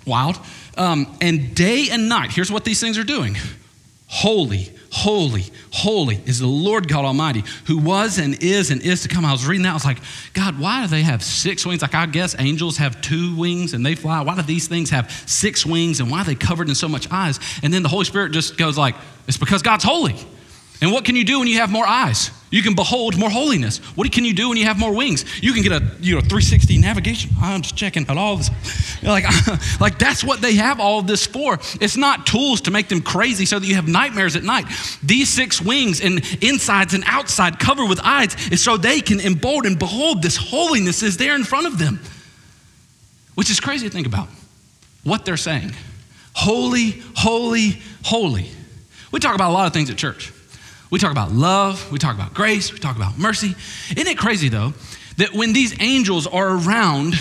Wild. 0.07 0.39
Um, 0.79 1.19
and 1.21 1.55
day 1.55 1.89
and 1.91 2.09
night, 2.09 2.31
here's 2.31 2.51
what 2.51 2.65
these 2.65 2.81
things 2.81 2.97
are 2.97 3.05
doing 3.05 3.37
Holy, 4.07 4.74
holy, 4.95 5.45
holy 5.73 6.21
is 6.25 6.39
the 6.39 6.47
Lord 6.47 6.87
God 6.87 7.05
Almighty, 7.05 7.43
who 7.67 7.79
was 7.79 8.19
and 8.19 8.41
is 8.41 8.71
and 8.71 8.81
is 8.81 9.03
to 9.03 9.09
come. 9.09 9.25
I 9.25 9.33
was 9.33 9.45
reading 9.45 9.65
that. 9.65 9.71
I 9.71 9.75
was 9.75 9.85
like, 9.85 9.99
God, 10.35 10.59
why 10.61 10.83
do 10.83 10.89
they 10.89 11.03
have 11.03 11.21
six 11.21 11.67
wings? 11.67 11.83
Like, 11.83 11.97
I 11.97 12.07
guess 12.07 12.37
angels 12.39 12.77
have 12.77 13.01
two 13.01 13.35
wings 13.35 13.75
and 13.75 13.85
they 13.85 13.97
fly. 13.97 14.21
Why 14.21 14.37
do 14.37 14.43
these 14.43 14.69
things 14.69 14.91
have 14.91 15.11
six 15.27 15.67
wings 15.67 15.99
and 15.99 16.13
why 16.13 16.21
are 16.21 16.25
they 16.25 16.37
covered 16.37 16.69
in 16.69 16.77
so 16.77 16.89
much 16.89 17.11
eyes? 17.11 17.41
And 17.65 17.75
then 17.75 17.83
the 17.83 17.89
Holy 17.89 18.05
Spirit 18.05 18.31
just 18.31 18.57
goes 18.57 18.79
like, 18.79 18.95
it's 19.27 19.37
because 19.37 19.63
God's 19.63 19.83
holy. 19.83 20.15
And 20.81 20.93
what 20.93 21.05
can 21.05 21.17
you 21.17 21.25
do 21.25 21.41
when 21.41 21.49
you 21.49 21.59
have 21.59 21.73
more 21.73 21.87
eyes? 21.87 22.31
You 22.55 22.63
can 22.63 22.77
behold 22.77 23.19
more 23.19 23.31
holiness. 23.31 23.79
What 23.97 24.13
can 24.13 24.25
you 24.25 24.33
do 24.33 24.51
when 24.51 24.57
you 24.57 24.67
have 24.67 24.79
more 24.79 24.95
wings? 24.95 25.25
You 25.43 25.53
can 25.53 25.65
get 25.65 25.73
a 25.73 25.85
you 25.99 26.15
know 26.15 26.21
360 26.21 26.79
navigation. 26.79 27.33
I'm 27.43 27.63
just 27.63 27.75
checking 27.75 28.09
out 28.09 28.17
all 28.17 28.37
this. 28.37 28.49
Like, 29.03 29.25
like 29.81 29.99
that's 29.99 30.25
what 30.25 30.41
they 30.41 30.55
have 30.55 30.81
all 30.81 31.03
this 31.03 31.27
for. 31.27 31.59
It's 31.79 31.97
not 31.97 32.27
tools 32.27 32.63
to 32.63 32.71
make 32.71 32.89
them 32.89 33.03
crazy 33.03 33.45
so 33.45 33.59
that 33.59 33.67
you 33.67 33.75
have 33.75 33.87
nightmares 33.87 34.35
at 34.35 34.45
night. 34.45 34.65
These 35.03 35.29
six 35.29 35.61
wings 35.61 36.01
and 36.01 36.25
insides 36.43 36.95
and 36.95 37.05
outside 37.07 37.59
covered 37.59 37.87
with 37.87 38.01
eyes 38.03 38.35
is 38.51 38.63
so 38.63 38.79
they 38.79 39.03
can 39.03 39.21
embolden 39.21 39.75
behold 39.75 40.23
this 40.23 40.39
holiness 40.39 41.03
is 41.03 41.19
there 41.19 41.35
in 41.35 41.45
front 41.45 41.67
of 41.67 41.79
them. 41.79 42.01
Which 43.35 43.51
is 43.51 43.61
crazy 43.61 43.89
to 43.89 43.93
think 43.93 44.07
about. 44.07 44.29
What 45.03 45.27
they're 45.27 45.37
saying. 45.37 45.73
Holy, 46.33 47.03
holy, 47.17 47.83
holy. 48.05 48.49
We 49.13 49.21
talk 49.21 49.35
about 49.35 49.51
a 49.51 49.55
lot 49.55 49.67
of 49.67 49.75
things 49.75 49.91
at 49.91 49.99
church. 49.99 50.33
We 50.95 51.01
talk 51.01 51.11
about 51.11 51.33
love, 51.33 51.91
we 51.91 51.99
talk 51.99 52.15
about 52.15 52.35
grace, 52.35 52.73
we 52.73 52.79
talk 52.79 52.95
about 52.95 53.19
mercy. 53.19 53.57
Isn't 53.97 54.07
it 54.07 54.17
crazy 54.17 54.49
though 54.49 54.75
that 55.17 55.33
when 55.33 55.53
these 55.53 55.75
angels 55.81 56.29
are 56.29 56.57
around 56.57 57.15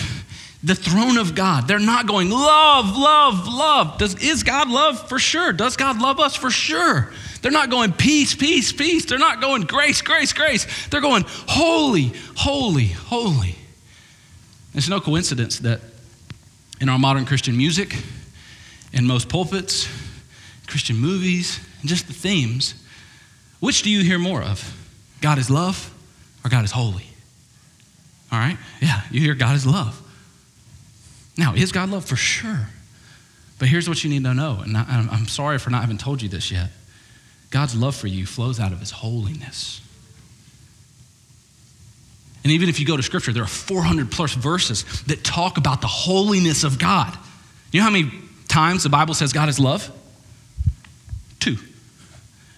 the 0.62 0.76
throne 0.76 1.18
of 1.18 1.34
God, 1.34 1.66
they're 1.66 1.80
not 1.80 2.06
going, 2.06 2.30
love, 2.30 2.96
love, 2.96 3.48
love. 3.48 3.98
Does, 3.98 4.14
is 4.22 4.44
God 4.44 4.70
love? 4.70 5.08
For 5.08 5.18
sure. 5.18 5.52
Does 5.52 5.76
God 5.76 6.00
love 6.00 6.20
us? 6.20 6.36
For 6.36 6.52
sure. 6.52 7.12
They're 7.42 7.50
not 7.50 7.68
going 7.68 7.92
peace, 7.92 8.32
peace, 8.36 8.70
peace. 8.70 9.06
They're 9.06 9.18
not 9.18 9.40
going 9.40 9.62
grace, 9.62 10.02
grace, 10.02 10.32
grace. 10.32 10.68
They're 10.86 11.00
going 11.00 11.24
holy, 11.26 12.12
holy, 12.36 12.86
holy. 12.86 13.56
It's 14.72 14.88
no 14.88 15.00
coincidence 15.00 15.58
that 15.58 15.80
in 16.80 16.88
our 16.88 16.98
modern 17.00 17.24
Christian 17.24 17.56
music, 17.56 17.96
in 18.92 19.04
most 19.04 19.28
pulpits, 19.28 19.88
Christian 20.68 20.96
movies, 20.96 21.58
and 21.80 21.88
just 21.88 22.06
the 22.06 22.12
themes, 22.12 22.76
which 23.64 23.82
do 23.82 23.88
you 23.88 24.02
hear 24.02 24.18
more 24.18 24.42
of? 24.42 24.76
God 25.22 25.38
is 25.38 25.48
love 25.48 25.90
or 26.44 26.50
God 26.50 26.66
is 26.66 26.70
holy? 26.70 27.06
All 28.30 28.38
right? 28.38 28.58
Yeah, 28.82 29.00
you 29.10 29.22
hear 29.22 29.34
God 29.34 29.56
is 29.56 29.66
love. 29.66 29.98
Now, 31.38 31.54
is 31.54 31.72
God 31.72 31.88
love? 31.88 32.04
For 32.04 32.16
sure. 32.16 32.68
But 33.58 33.68
here's 33.68 33.88
what 33.88 34.04
you 34.04 34.10
need 34.10 34.24
to 34.24 34.34
know, 34.34 34.60
and 34.62 34.76
I'm 34.76 35.28
sorry 35.28 35.58
for 35.58 35.70
not 35.70 35.80
having 35.80 35.96
told 35.96 36.20
you 36.20 36.28
this 36.28 36.50
yet. 36.50 36.70
God's 37.50 37.74
love 37.74 37.96
for 37.96 38.06
you 38.06 38.26
flows 38.26 38.60
out 38.60 38.72
of 38.72 38.80
his 38.80 38.90
holiness. 38.90 39.80
And 42.42 42.52
even 42.52 42.68
if 42.68 42.78
you 42.78 42.84
go 42.84 42.98
to 42.98 43.02
scripture, 43.02 43.32
there 43.32 43.44
are 43.44 43.46
400 43.46 44.10
plus 44.10 44.34
verses 44.34 44.84
that 45.04 45.24
talk 45.24 45.56
about 45.56 45.80
the 45.80 45.86
holiness 45.86 46.64
of 46.64 46.78
God. 46.78 47.16
You 47.72 47.80
know 47.80 47.84
how 47.84 47.90
many 47.90 48.12
times 48.46 48.82
the 48.82 48.90
Bible 48.90 49.14
says 49.14 49.32
God 49.32 49.48
is 49.48 49.58
love? 49.58 49.90
Two. 51.40 51.52
And 51.52 51.58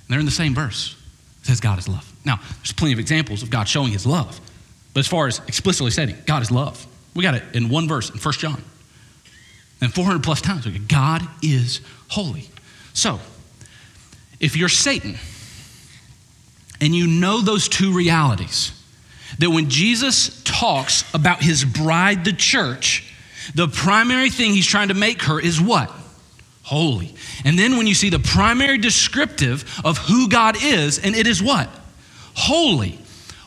they're 0.09 0.19
in 0.19 0.27
the 0.27 0.33
same 0.33 0.53
verse 0.53 0.96
says 1.47 1.61
God 1.61 1.79
is 1.79 1.89
love. 1.89 2.11
Now, 2.25 2.41
there's 2.57 2.73
plenty 2.73 2.93
of 2.93 2.99
examples 2.99 3.43
of 3.43 3.51
God 3.51 3.69
showing 3.69 3.93
his 3.93 4.07
love. 4.07 4.41
But 4.95 5.01
as 5.01 5.07
far 5.07 5.27
as 5.27 5.41
explicitly 5.47 5.91
saying 5.91 6.17
God 6.27 6.43
is 6.43 6.51
love, 6.51 6.87
we 7.15 7.23
got 7.23 7.35
it 7.35 7.43
in 7.55 7.69
one 7.69 7.89
verse 7.89 8.11
in 8.11 8.19
1 8.19 8.35
John. 8.35 8.63
And 9.81 9.93
400 9.93 10.23
plus 10.23 10.41
times, 10.41 10.67
we 10.67 10.79
God 10.79 11.23
is 11.43 11.81
holy. 12.09 12.49
So, 12.95 13.21
if 14.41 14.57
you're 14.57 14.69
Satan 14.69 15.17
and 16.81 16.95
you 16.95 17.07
know 17.07 17.41
those 17.41 17.69
two 17.69 17.93
realities, 17.93 18.73
that 19.39 19.51
when 19.51 19.69
Jesus 19.69 20.43
talks 20.45 21.05
about 21.15 21.43
his 21.43 21.65
bride, 21.65 22.25
the 22.25 22.33
church, 22.33 23.13
the 23.55 23.69
primary 23.69 24.31
thing 24.31 24.53
he's 24.53 24.67
trying 24.67 24.89
to 24.89 24.95
make 24.95 25.23
her 25.23 25.39
is 25.39 25.61
what? 25.61 25.93
Holy. 26.67 27.15
And 27.45 27.57
then 27.57 27.77
when 27.77 27.87
you 27.87 27.95
see 27.95 28.11
the 28.11 28.19
primary 28.19 28.77
descriptive 28.77 29.81
of 29.85 29.99
who 29.99 30.29
God 30.29 30.57
is, 30.61 30.99
and 30.99 31.15
it 31.15 31.29
is 31.29 31.41
what? 31.41 31.71
Holy. 32.35 32.99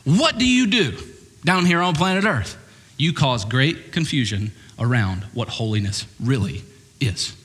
What 0.06 0.38
do 0.38 0.48
you 0.48 0.68
do 0.68 0.98
down 1.44 1.66
here 1.66 1.82
on 1.82 1.96
planet 1.96 2.24
Earth? 2.24 2.56
You 2.96 3.12
cause 3.12 3.44
great 3.44 3.92
confusion 3.92 4.54
around 4.80 5.26
what 5.34 5.50
holiness 5.50 6.08
really 6.22 6.64
is. 7.02 7.36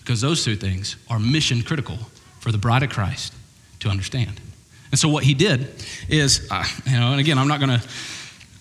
Because 0.00 0.20
those 0.20 0.42
two 0.42 0.56
things 0.56 0.96
are 1.08 1.20
mission 1.20 1.62
critical 1.62 1.96
for 2.40 2.50
the 2.50 2.58
bride 2.58 2.82
of 2.82 2.90
Christ 2.90 3.32
to 3.78 3.88
understand. 3.88 4.40
And 4.90 4.98
so 4.98 5.08
what 5.08 5.22
he 5.22 5.34
did 5.34 5.72
is, 6.08 6.48
uh, 6.50 6.64
you 6.84 6.98
know, 6.98 7.12
and 7.12 7.20
again, 7.20 7.38
I'm 7.38 7.46
not 7.46 7.60
going 7.60 7.78
to 7.78 7.88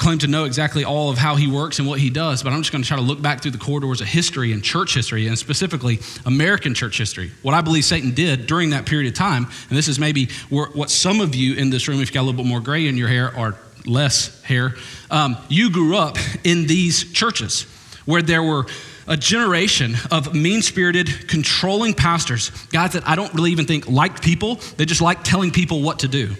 claim 0.04 0.20
to 0.20 0.28
know 0.28 0.44
exactly 0.44 0.84
all 0.84 1.10
of 1.10 1.18
how 1.18 1.36
he 1.36 1.48
works 1.48 1.80
and 1.80 1.88
what 1.88 1.98
he 1.98 2.10
does, 2.10 2.44
but 2.44 2.52
I'm 2.52 2.62
just 2.62 2.74
going 2.74 2.82
to 2.82 2.88
try 2.88 2.98
to 2.98 3.04
look 3.04 3.22
back 3.22 3.42
through 3.42 3.52
the 3.52 3.58
corridors 3.58 4.02
of 4.02 4.08
history 4.08 4.52
and 4.52 4.62
church 4.62 4.94
history, 4.94 5.28
and 5.28 5.40
specifically 5.40 6.00
American 6.26 6.74
church 6.74 6.98
history. 6.98 7.32
What 7.42 7.56
I 7.56 7.62
believe 7.62 7.86
Satan 7.86 8.14
did 8.14 8.46
during 8.46 8.72
that 8.72 8.86
period 8.86 9.08
of 9.08 9.18
time, 9.18 9.48
and 9.70 9.78
this 9.78 9.88
is 9.88 10.00
maybe 10.00 10.28
what 10.50 10.90
some 10.90 11.22
of 11.22 11.36
you 11.36 11.56
in 11.56 11.70
this 11.70 11.88
room, 11.88 12.02
if 12.02 12.10
you 12.10 12.14
got 12.14 12.22
a 12.22 12.28
little 12.28 12.44
bit 12.44 12.46
more 12.46 12.60
gray 12.60 12.88
in 12.88 12.98
your 12.98 13.08
hair 13.08 13.34
or 13.36 13.56
less 13.86 14.42
hair, 14.44 14.76
um, 15.10 15.38
you 15.48 15.72
grew 15.72 15.96
up 15.96 16.18
in 16.44 16.68
these 16.68 17.12
churches 17.14 17.64
where 18.06 18.22
there 18.22 18.44
were 18.44 18.66
a 19.08 19.16
generation 19.16 19.96
of 20.12 20.34
mean 20.36 20.62
spirited, 20.62 21.30
controlling 21.30 21.94
pastors, 21.94 22.50
guys 22.72 22.94
that 22.94 23.08
I 23.08 23.16
don't 23.16 23.34
really 23.34 23.52
even 23.52 23.66
think 23.66 23.88
liked 23.88 24.22
people. 24.22 24.56
They 24.78 24.86
just 24.86 25.02
like 25.02 25.24
telling 25.24 25.52
people 25.52 25.82
what 25.82 26.00
to 26.00 26.08
do. 26.08 26.36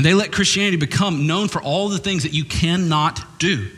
And 0.00 0.06
they 0.06 0.14
let 0.14 0.32
Christianity 0.32 0.78
become 0.78 1.26
known 1.26 1.48
for 1.48 1.60
all 1.60 1.90
the 1.90 1.98
things 1.98 2.22
that 2.22 2.32
you 2.32 2.46
cannot 2.46 3.38
do. 3.38 3.68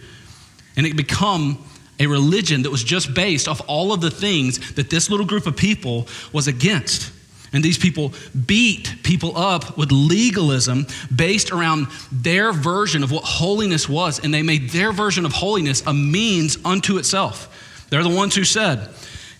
And 0.76 0.86
it 0.86 0.94
become 0.94 1.58
a 1.98 2.06
religion 2.06 2.62
that 2.62 2.70
was 2.70 2.84
just 2.84 3.12
based 3.12 3.48
off 3.48 3.60
all 3.66 3.92
of 3.92 4.00
the 4.00 4.08
things 4.08 4.74
that 4.74 4.88
this 4.88 5.10
little 5.10 5.26
group 5.26 5.48
of 5.48 5.56
people 5.56 6.06
was 6.32 6.46
against. 6.46 7.12
And 7.52 7.64
these 7.64 7.76
people 7.76 8.12
beat 8.46 9.02
people 9.02 9.36
up 9.36 9.76
with 9.76 9.90
legalism 9.90 10.86
based 11.12 11.50
around 11.50 11.88
their 12.12 12.52
version 12.52 13.02
of 13.02 13.10
what 13.10 13.24
holiness 13.24 13.88
was. 13.88 14.20
And 14.20 14.32
they 14.32 14.44
made 14.44 14.70
their 14.70 14.92
version 14.92 15.26
of 15.26 15.32
holiness 15.32 15.82
a 15.88 15.92
means 15.92 16.56
unto 16.64 16.98
itself. 16.98 17.84
They're 17.90 18.04
the 18.04 18.14
ones 18.14 18.36
who 18.36 18.44
said, 18.44 18.90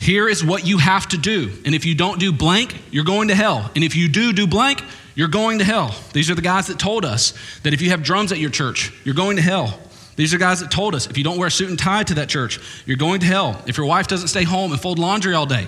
Here 0.01 0.29
is 0.29 0.45
what 0.45 0.67
you 0.67 0.79
have 0.79 1.07
to 1.11 1.17
do. 1.17 1.53
And 1.65 1.77
if 1.77 1.85
you 1.85 1.95
don't 1.95 2.19
do 2.19 2.33
blank, 2.33 2.75
you're 2.91 3.05
going 3.05 3.29
to 3.29 3.37
hell. 3.37 3.71
And 3.77 3.85
if 3.85 3.95
you 3.95 4.09
do 4.09 4.33
do 4.33 4.49
blank, 4.49 4.83
you're 5.15 5.29
going 5.29 5.59
to 5.59 5.65
hell. 5.65 5.95
These 6.13 6.31
are 6.31 6.35
the 6.35 6.43
guys 6.43 6.69
that 6.69 6.79
told 6.79 7.05
us 7.05 7.35
that 7.63 7.75
if 7.75 7.83
you 7.83 7.91
have 7.91 8.03
drums 8.03 8.33
at 8.33 8.39
your 8.39 8.51
church, 8.51 8.93
you're 9.05 9.15
going 9.15 9.37
to 9.37 9.43
hell. 9.43 9.79
These 10.17 10.35
are 10.35 10.39
guys 10.39 10.61
that 10.61 10.71
told 10.71 10.95
us 10.95 11.07
if 11.07 11.17
you 11.17 11.25
don't 11.25 11.39
wear 11.39 11.49
a 11.49 11.51
suit 11.51 11.71
and 11.71 11.79
tie 11.79 12.03
to 12.05 12.15
that 12.15 12.29
church, 12.29 12.61
you're 12.87 12.97
going 12.97 13.21
to 13.21 13.27
hell. 13.27 13.61
If 13.67 13.77
your 13.77 13.87
wife 13.87 14.07
doesn't 14.07 14.29
stay 14.29 14.45
home 14.45 14.73
and 14.73 14.81
fold 14.81 14.99
laundry 14.99 15.35
all 15.35 15.47
day, 15.47 15.67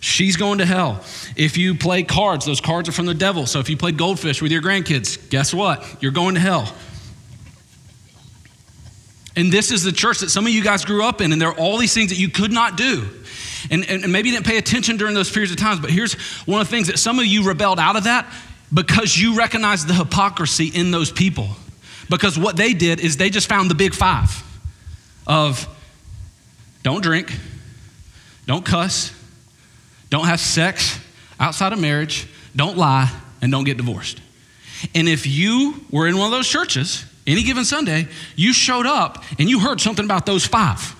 she's 0.00 0.36
going 0.36 0.58
to 0.58 0.66
hell. 0.66 1.02
If 1.36 1.56
you 1.56 1.74
play 1.74 2.02
cards, 2.02 2.44
those 2.44 2.60
cards 2.60 2.88
are 2.88 2.92
from 2.92 3.06
the 3.06 3.14
devil. 3.14 3.46
So 3.46 3.60
if 3.60 3.68
you 3.68 3.76
play 3.76 3.92
goldfish 3.92 4.42
with 4.42 4.52
your 4.52 4.62
grandkids, 4.62 5.30
guess 5.30 5.54
what? 5.54 6.02
You're 6.02 6.12
going 6.12 6.34
to 6.34 6.40
hell. 6.40 6.72
And 9.36 9.50
this 9.50 9.72
is 9.72 9.82
the 9.82 9.92
church 9.92 10.20
that 10.20 10.30
some 10.30 10.46
of 10.46 10.52
you 10.52 10.62
guys 10.62 10.84
grew 10.84 11.04
up 11.04 11.20
in, 11.20 11.32
and 11.32 11.40
there 11.42 11.48
are 11.48 11.58
all 11.58 11.76
these 11.76 11.92
things 11.92 12.10
that 12.10 12.18
you 12.18 12.28
could 12.28 12.52
not 12.52 12.76
do. 12.76 13.08
And, 13.70 13.84
and, 13.88 14.04
and 14.04 14.12
maybe 14.12 14.28
you 14.28 14.34
didn't 14.34 14.46
pay 14.46 14.58
attention 14.58 14.96
during 14.96 15.14
those 15.14 15.30
periods 15.30 15.50
of 15.50 15.58
times, 15.58 15.80
but 15.80 15.90
here's 15.90 16.14
one 16.46 16.60
of 16.60 16.68
the 16.68 16.70
things 16.70 16.86
that 16.86 16.98
some 16.98 17.18
of 17.18 17.26
you 17.26 17.44
rebelled 17.44 17.80
out 17.80 17.96
of 17.96 18.04
that 18.04 18.32
because 18.74 19.16
you 19.16 19.36
recognize 19.36 19.86
the 19.86 19.94
hypocrisy 19.94 20.66
in 20.66 20.90
those 20.90 21.12
people. 21.12 21.48
Because 22.10 22.38
what 22.38 22.56
they 22.56 22.74
did 22.74 23.00
is 23.00 23.16
they 23.16 23.30
just 23.30 23.48
found 23.48 23.70
the 23.70 23.74
big 23.74 23.94
five 23.94 24.42
of 25.26 25.66
don't 26.82 27.02
drink, 27.02 27.32
don't 28.46 28.64
cuss, 28.64 29.12
don't 30.10 30.26
have 30.26 30.40
sex 30.40 30.98
outside 31.40 31.72
of 31.72 31.80
marriage, 31.80 32.28
don't 32.54 32.76
lie, 32.76 33.10
and 33.40 33.50
don't 33.50 33.64
get 33.64 33.76
divorced. 33.76 34.20
And 34.94 35.08
if 35.08 35.26
you 35.26 35.86
were 35.90 36.06
in 36.06 36.18
one 36.18 36.26
of 36.26 36.32
those 36.32 36.48
churches, 36.48 37.04
any 37.26 37.42
given 37.42 37.64
Sunday, 37.64 38.08
you 38.36 38.52
showed 38.52 38.86
up 38.86 39.24
and 39.38 39.48
you 39.48 39.60
heard 39.60 39.80
something 39.80 40.04
about 40.04 40.26
those 40.26 40.46
five. 40.46 40.94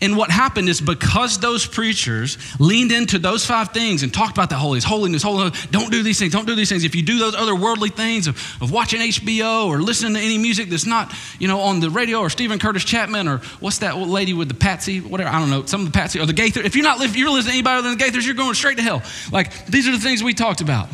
And 0.00 0.16
what 0.16 0.30
happened 0.30 0.68
is 0.68 0.80
because 0.80 1.38
those 1.38 1.66
preachers 1.66 2.38
leaned 2.60 2.92
into 2.92 3.18
those 3.18 3.44
five 3.46 3.70
things 3.70 4.02
and 4.02 4.12
talked 4.12 4.32
about 4.32 4.50
that 4.50 4.56
holiness, 4.56 4.84
holiness, 4.84 5.22
holiness, 5.22 5.66
don't 5.66 5.90
do 5.90 6.02
these 6.02 6.18
things, 6.18 6.32
don't 6.32 6.46
do 6.46 6.54
these 6.54 6.68
things. 6.68 6.84
If 6.84 6.94
you 6.94 7.02
do 7.02 7.18
those 7.18 7.34
other 7.34 7.54
worldly 7.54 7.88
things 7.88 8.26
of, 8.26 8.36
of 8.60 8.70
watching 8.70 9.00
HBO 9.00 9.66
or 9.66 9.80
listening 9.80 10.14
to 10.14 10.20
any 10.20 10.38
music 10.38 10.68
that's 10.68 10.86
not, 10.86 11.12
you 11.38 11.48
know, 11.48 11.60
on 11.60 11.80
the 11.80 11.90
radio 11.90 12.18
or 12.18 12.30
Steven 12.30 12.58
Curtis 12.58 12.84
Chapman 12.84 13.28
or 13.28 13.38
what's 13.60 13.78
that 13.78 13.96
lady 13.96 14.34
with 14.34 14.48
the 14.48 14.54
Patsy, 14.54 15.00
whatever, 15.00 15.30
I 15.30 15.38
don't 15.38 15.50
know, 15.50 15.64
some 15.64 15.80
of 15.82 15.86
the 15.86 15.98
Patsy 15.98 16.20
or 16.20 16.26
the 16.26 16.32
Gaither. 16.32 16.60
If 16.60 16.76
you're 16.76 16.84
not, 16.84 17.00
if 17.00 17.16
you're 17.16 17.30
listening 17.30 17.52
to 17.52 17.58
anybody 17.58 17.78
other 17.78 17.88
than 17.88 17.98
the 17.98 18.04
Gaithers, 18.04 18.26
you're 18.26 18.34
going 18.34 18.54
straight 18.54 18.76
to 18.76 18.82
hell. 18.82 19.02
Like, 19.32 19.66
these 19.66 19.88
are 19.88 19.92
the 19.92 19.98
things 19.98 20.22
we 20.22 20.34
talked 20.34 20.60
about. 20.60 20.88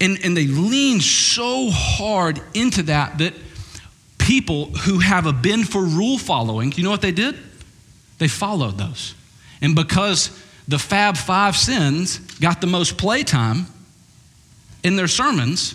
And, 0.00 0.18
and 0.24 0.36
they 0.36 0.48
lean 0.48 1.00
so 1.00 1.70
hard 1.70 2.40
into 2.54 2.82
that 2.84 3.18
that 3.18 3.34
people 4.22 4.66
who 4.66 5.00
have 5.00 5.26
a 5.26 5.32
bend 5.32 5.68
for 5.68 5.82
rule 5.82 6.16
following, 6.16 6.72
you 6.76 6.84
know 6.84 6.90
what 6.90 7.02
they 7.02 7.12
did? 7.12 7.36
They 8.18 8.28
followed 8.28 8.78
those. 8.78 9.14
And 9.60 9.74
because 9.74 10.30
the 10.68 10.78
Fab 10.78 11.16
Five 11.16 11.56
sins 11.56 12.18
got 12.38 12.60
the 12.60 12.66
most 12.66 12.96
playtime 12.96 13.66
in 14.84 14.96
their 14.96 15.08
sermons, 15.08 15.74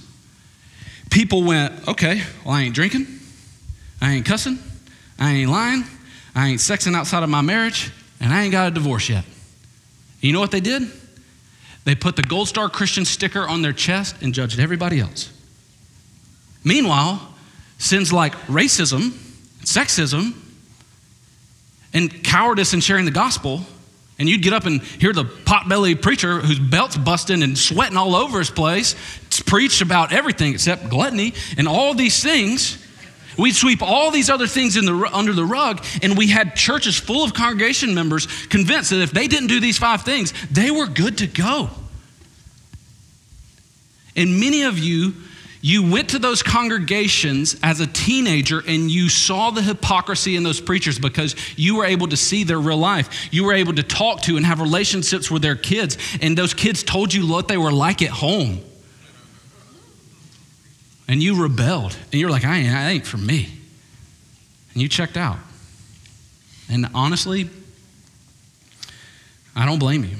people 1.09 1.43
went, 1.43 1.87
okay, 1.87 2.21
well, 2.45 2.55
I 2.55 2.63
ain't 2.63 2.75
drinking, 2.75 3.05
I 4.01 4.13
ain't 4.13 4.25
cussing, 4.25 4.59
I 5.19 5.33
ain't 5.33 5.51
lying, 5.51 5.83
I 6.33 6.47
ain't 6.47 6.59
sexing 6.59 6.95
outside 6.95 7.23
of 7.23 7.29
my 7.29 7.41
marriage, 7.41 7.91
and 8.19 8.33
I 8.33 8.43
ain't 8.43 8.51
got 8.51 8.69
a 8.69 8.71
divorce 8.71 9.09
yet. 9.09 9.25
You 10.21 10.33
know 10.33 10.39
what 10.39 10.51
they 10.51 10.61
did? 10.61 10.83
They 11.83 11.95
put 11.95 12.15
the 12.15 12.23
Gold 12.23 12.47
Star 12.47 12.69
Christian 12.69 13.05
sticker 13.05 13.47
on 13.47 13.61
their 13.61 13.73
chest 13.73 14.15
and 14.21 14.33
judged 14.33 14.59
everybody 14.59 14.99
else. 14.99 15.31
Meanwhile, 16.63 17.35
sins 17.77 18.11
like 18.11 18.33
racism, 18.47 19.11
sexism, 19.63 20.33
and 21.93 22.23
cowardice 22.23 22.73
in 22.73 22.79
sharing 22.79 23.05
the 23.05 23.11
gospel, 23.11 23.61
and 24.19 24.27
you'd 24.27 24.41
get 24.41 24.53
up 24.53 24.65
and 24.65 24.81
hear 24.81 25.13
the 25.13 25.23
potbelly 25.23 25.99
preacher 25.99 26.39
whose 26.39 26.59
belt's 26.59 26.97
busting 26.97 27.43
and 27.43 27.57
sweating 27.57 27.97
all 27.97 28.15
over 28.15 28.39
his 28.39 28.49
place 28.49 28.95
preach 29.45 29.81
about 29.81 30.11
everything 30.11 30.53
except 30.53 30.89
gluttony 30.89 31.33
and 31.57 31.67
all 31.67 31.93
these 31.93 32.21
things. 32.21 32.83
We'd 33.37 33.55
sweep 33.55 33.83
all 33.83 34.09
these 34.09 34.31
other 34.31 34.47
things 34.47 34.73
the, 34.73 35.09
under 35.13 35.33
the 35.33 35.45
rug, 35.45 35.85
and 36.01 36.17
we 36.17 36.27
had 36.27 36.55
churches 36.55 36.97
full 36.97 37.23
of 37.23 37.35
congregation 37.35 37.93
members 37.93 38.25
convinced 38.47 38.89
that 38.89 39.01
if 39.01 39.11
they 39.11 39.27
didn't 39.27 39.47
do 39.47 39.59
these 39.59 39.77
five 39.77 40.01
things, 40.01 40.33
they 40.49 40.71
were 40.71 40.87
good 40.87 41.19
to 41.19 41.27
go. 41.27 41.69
And 44.15 44.39
many 44.39 44.63
of 44.63 44.79
you, 44.79 45.13
you 45.67 45.91
went 45.91 46.09
to 46.11 46.19
those 46.19 46.41
congregations 46.41 47.59
as 47.61 47.81
a 47.81 47.87
teenager 47.87 48.63
and 48.65 48.89
you 48.89 49.09
saw 49.09 49.51
the 49.51 49.61
hypocrisy 49.61 50.37
in 50.37 50.43
those 50.43 50.61
preachers 50.61 50.97
because 50.97 51.35
you 51.57 51.75
were 51.75 51.83
able 51.83 52.07
to 52.07 52.15
see 52.15 52.45
their 52.45 52.57
real 52.57 52.77
life. 52.77 53.27
You 53.33 53.43
were 53.43 53.53
able 53.53 53.73
to 53.73 53.83
talk 53.83 54.21
to 54.21 54.37
and 54.37 54.45
have 54.45 54.61
relationships 54.61 55.29
with 55.29 55.41
their 55.41 55.57
kids, 55.57 55.97
and 56.21 56.37
those 56.37 56.53
kids 56.53 56.83
told 56.83 57.13
you 57.13 57.27
what 57.27 57.49
they 57.49 57.57
were 57.57 57.73
like 57.73 58.01
at 58.01 58.11
home 58.11 58.61
and 61.09 61.21
you 61.21 61.41
rebelled 61.41 61.97
and 62.13 62.21
you're 62.21 62.29
like, 62.29 62.45
I 62.45 62.59
ain't, 62.59 62.73
I 62.73 62.89
ain't 62.91 63.05
for 63.05 63.17
me. 63.17 63.51
And 64.73 64.81
you 64.81 64.87
checked 64.87 65.17
out. 65.17 65.37
And 66.69 66.87
honestly, 66.93 67.49
I 69.53 69.65
don't 69.65 69.79
blame 69.79 70.05
you. 70.05 70.15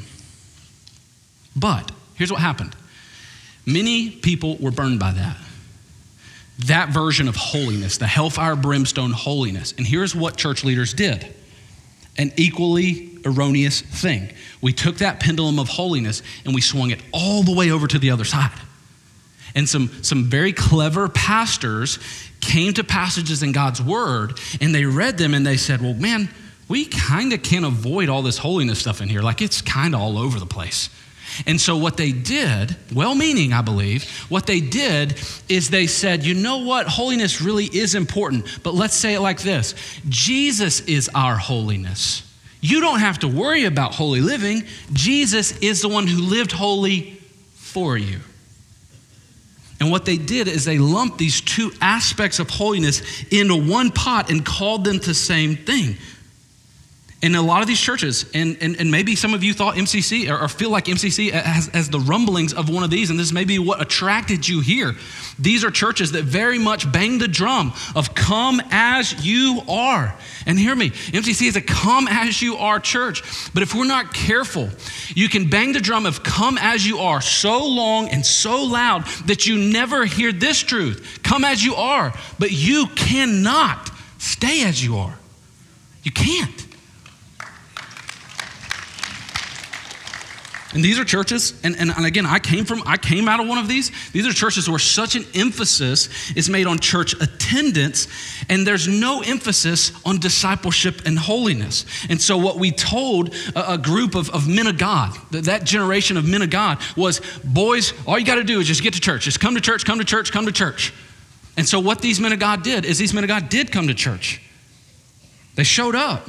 But 1.55 1.89
here's 2.15 2.33
what 2.33 2.41
happened 2.41 2.75
many 3.67 4.10
people 4.10 4.58
were 4.58 4.71
burned 4.71 4.99
by 4.99 5.12
that. 5.12 5.38
That 6.65 6.89
version 6.89 7.27
of 7.27 7.36
holiness, 7.36 7.97
the 7.97 8.08
hellfire 8.08 8.56
brimstone 8.56 9.12
holiness. 9.12 9.75
And 9.77 9.86
here's 9.86 10.15
what 10.15 10.38
church 10.38 10.63
leaders 10.63 10.93
did 10.93 11.27
an 12.17 12.32
equally 12.36 13.19
erroneous 13.25 13.82
thing. 13.82 14.30
We 14.60 14.73
took 14.73 14.97
that 14.97 15.19
pendulum 15.19 15.60
of 15.60 15.67
holiness 15.67 16.23
and 16.45 16.56
we 16.56 16.62
swung 16.62 16.89
it 16.89 16.99
all 17.13 17.43
the 17.43 17.53
way 17.53 17.69
over 17.69 17.86
to 17.86 17.99
the 17.99 18.10
other 18.10 18.25
side. 18.25 18.49
And 19.53 19.69
some, 19.69 19.89
some 20.03 20.23
very 20.23 20.51
clever 20.51 21.10
pastors 21.10 21.99
came 22.41 22.73
to 22.73 22.84
passages 22.84 23.43
in 23.43 23.51
God's 23.51 23.82
word 23.82 24.39
and 24.62 24.73
they 24.73 24.86
read 24.86 25.19
them 25.19 25.36
and 25.36 25.45
they 25.45 25.58
said, 25.58 25.82
well, 25.82 25.93
man, 25.93 26.30
we 26.67 26.86
kind 26.86 27.34
of 27.34 27.43
can't 27.43 27.65
avoid 27.65 28.10
all 28.10 28.21
this 28.21 28.38
holiness 28.38 28.80
stuff 28.80 29.01
in 29.01 29.10
here. 29.10 29.21
Like 29.21 29.41
it's 29.41 29.62
kind 29.62 29.93
of 29.93 30.01
all 30.01 30.17
over 30.17 30.39
the 30.39 30.45
place. 30.45 30.89
And 31.45 31.60
so, 31.60 31.78
what 31.78 31.97
they 31.97 32.12
did, 32.12 32.76
well 32.93 33.15
meaning, 33.15 33.54
I 33.54 33.62
believe, 33.62 34.10
what 34.30 34.47
they 34.47 34.60
did 34.60 35.19
is 35.47 35.69
they 35.69 35.88
said, 35.88 36.23
you 36.23 36.34
know 36.34 36.60
what? 36.60 36.88
Holiness 36.88 37.41
really 37.41 37.65
is 37.65 37.95
important. 37.95 38.60
But 38.63 38.73
let's 38.73 38.95
say 38.95 39.13
it 39.13 39.21
like 39.21 39.41
this 39.41 39.76
Jesus 40.10 40.82
is 40.82 41.10
our 41.13 41.38
holiness. 41.38 42.23
You 42.60 42.82
don't 42.82 43.00
have 43.00 43.19
to 43.19 43.28
worry 43.28 43.65
about 43.65 43.93
holy 43.93 44.21
living. 44.21 44.63
Jesus 44.91 45.58
is 45.60 45.82
the 45.82 45.89
one 45.89 46.08
who 46.08 46.21
lived 46.21 46.52
holy 46.52 47.21
for 47.54 47.97
you. 47.97 48.19
And 49.80 49.91
what 49.91 50.06
they 50.06 50.17
did 50.17 50.47
is 50.47 50.65
they 50.65 50.80
lumped 50.80 51.19
these 51.19 51.39
two 51.39 51.71
aspects 51.82 52.39
of 52.39 52.50
holiness 52.50 53.23
into 53.32 53.56
one 53.56 53.91
pot 53.91 54.32
and 54.32 54.43
called 54.43 54.84
them 54.84 54.97
the 54.97 55.13
same 55.13 55.56
thing. 55.56 55.97
In 57.19 57.34
a 57.34 57.41
lot 57.41 57.63
of 57.63 57.67
these 57.67 57.80
churches, 57.80 58.30
and, 58.36 58.58
and, 58.62 58.80
and 58.80 58.91
maybe 58.91 59.15
some 59.15 59.34
of 59.34 59.43
you 59.43 59.51
thought 59.51 59.73
MCC 59.73 60.30
or, 60.30 60.39
or 60.39 60.47
feel 60.47 60.69
like 60.69 60.86
MCC 60.86 61.32
has, 61.32 61.65
has 61.69 61.89
the 61.89 61.99
rumblings 61.99 62.53
of 62.53 62.69
one 62.69 62.84
of 62.84 62.91
these, 62.91 63.10
and 63.10 63.19
this 63.19 63.32
may 63.32 63.43
be 63.43 63.58
what 63.58 63.82
attracted 63.82 64.47
you 64.47 64.60
here. 64.60 64.95
These 65.39 65.63
are 65.63 65.71
churches 65.71 66.12
that 66.12 66.25
very 66.25 66.60
much 66.60 66.91
bang 66.91 67.17
the 67.17 67.27
drum 67.27 67.73
of 67.95 68.13
come 68.13 68.62
as 68.69 69.25
you 69.25 69.62
are. 69.67 70.15
And 70.45 70.60
hear 70.60 70.75
me, 70.75 70.91
MCC 70.91 71.47
is 71.47 71.56
a 71.56 71.62
come 71.62 72.08
as 72.08 72.39
you 72.39 72.58
are 72.58 72.80
church. 72.80 73.23
But 73.51 73.63
if 73.63 73.73
we're 73.73 73.86
not 73.86 74.13
careful, 74.13 74.69
you 75.15 75.27
can 75.27 75.49
bang 75.49 75.73
the 75.73 75.80
drum 75.80 76.06
of 76.06 76.21
come 76.21 76.60
as 76.62 76.86
you 76.86 76.99
are 76.99 77.21
so 77.21 77.65
long 77.65 78.10
and 78.10 78.23
so 78.23 78.63
loud 78.63 79.08
that 79.25 79.47
you 79.47 79.58
never 79.58 80.06
hear 80.06 80.32
this 80.32 80.60
truth 80.60 81.19
come 81.23 81.43
as 81.43 81.65
you 81.65 81.73
are, 81.73 82.13
but 82.38 82.51
you 82.51 82.86
cannot 82.95 83.89
stay 84.19 84.63
as 84.65 84.84
you 84.86 84.97
are. 84.97 85.17
You 86.03 86.12
can't. 86.12 86.66
And 90.73 90.84
these 90.84 90.99
are 90.99 91.06
churches, 91.06 91.58
and, 91.63 91.77
and, 91.77 91.91
and, 91.91 92.06
again, 92.06 92.25
I 92.25 92.39
came 92.39 92.65
from, 92.65 92.84
I 92.86 92.97
came 92.97 93.30
out 93.30 93.39
of 93.39 93.47
one 93.47 93.58
of 93.58 93.69
these. 93.69 93.89
These 94.12 94.27
are 94.27 94.34
churches 94.34 94.69
where 94.69 94.80
such 94.80 95.15
an 95.15 95.25
emphasis 95.34 96.10
is 96.36 96.49
made 96.49 96.67
on 96.67 96.77
church 96.77 97.13
attendance, 97.21 98.10
and 98.49 98.67
there's 98.67 98.86
no 98.86 99.21
emphasis 99.21 99.93
on 100.06 100.19
discipleship 100.19 101.03
and 101.06 101.17
holiness. 101.17 101.86
And 102.10 102.21
so, 102.21 102.38
what 102.38 102.58
we 102.58 102.71
told 102.71 103.34
a, 103.56 103.73
a 103.73 103.77
group 103.77 104.13
of, 104.13 104.30
of 104.32 104.49
men 104.49 104.67
of 104.67 104.77
God, 104.77 105.15
that, 105.32 105.45
that 105.45 105.63
generation 105.63 106.17
of 106.17 106.27
men 106.27 106.41
of 106.41 106.49
God, 106.49 106.80
was 106.97 107.21
boys, 107.45 107.93
all 108.06 108.19
you 108.19 108.25
got 108.25 108.36
to 108.36 108.43
do 108.43 108.60
is 108.60 108.67
just 108.67 108.84
get 108.84 108.93
to 108.95 108.99
church. 108.99 109.23
Just 109.23 109.39
come 109.39 109.56
to 109.56 109.62
church, 109.62 109.86
come 109.86 109.99
to 109.99 110.06
church, 110.06 110.34
come 110.34 110.47
to 110.47 110.51
church. 110.51 110.93
And 111.56 111.65
so, 111.65 111.80
what 111.80 112.01
these 112.01 112.19
men 112.19 112.34
of 112.34 112.39
God 112.39 112.62
did 112.62 112.84
is 112.84 112.97
these 112.97 113.13
men 113.13 113.23
of 113.23 113.30
God 113.30 113.47
did 113.47 113.71
come 113.71 113.88
to 113.88 113.93
church. 113.93 114.41
They 115.56 115.63
showed 115.63 115.95
up. 115.95 116.27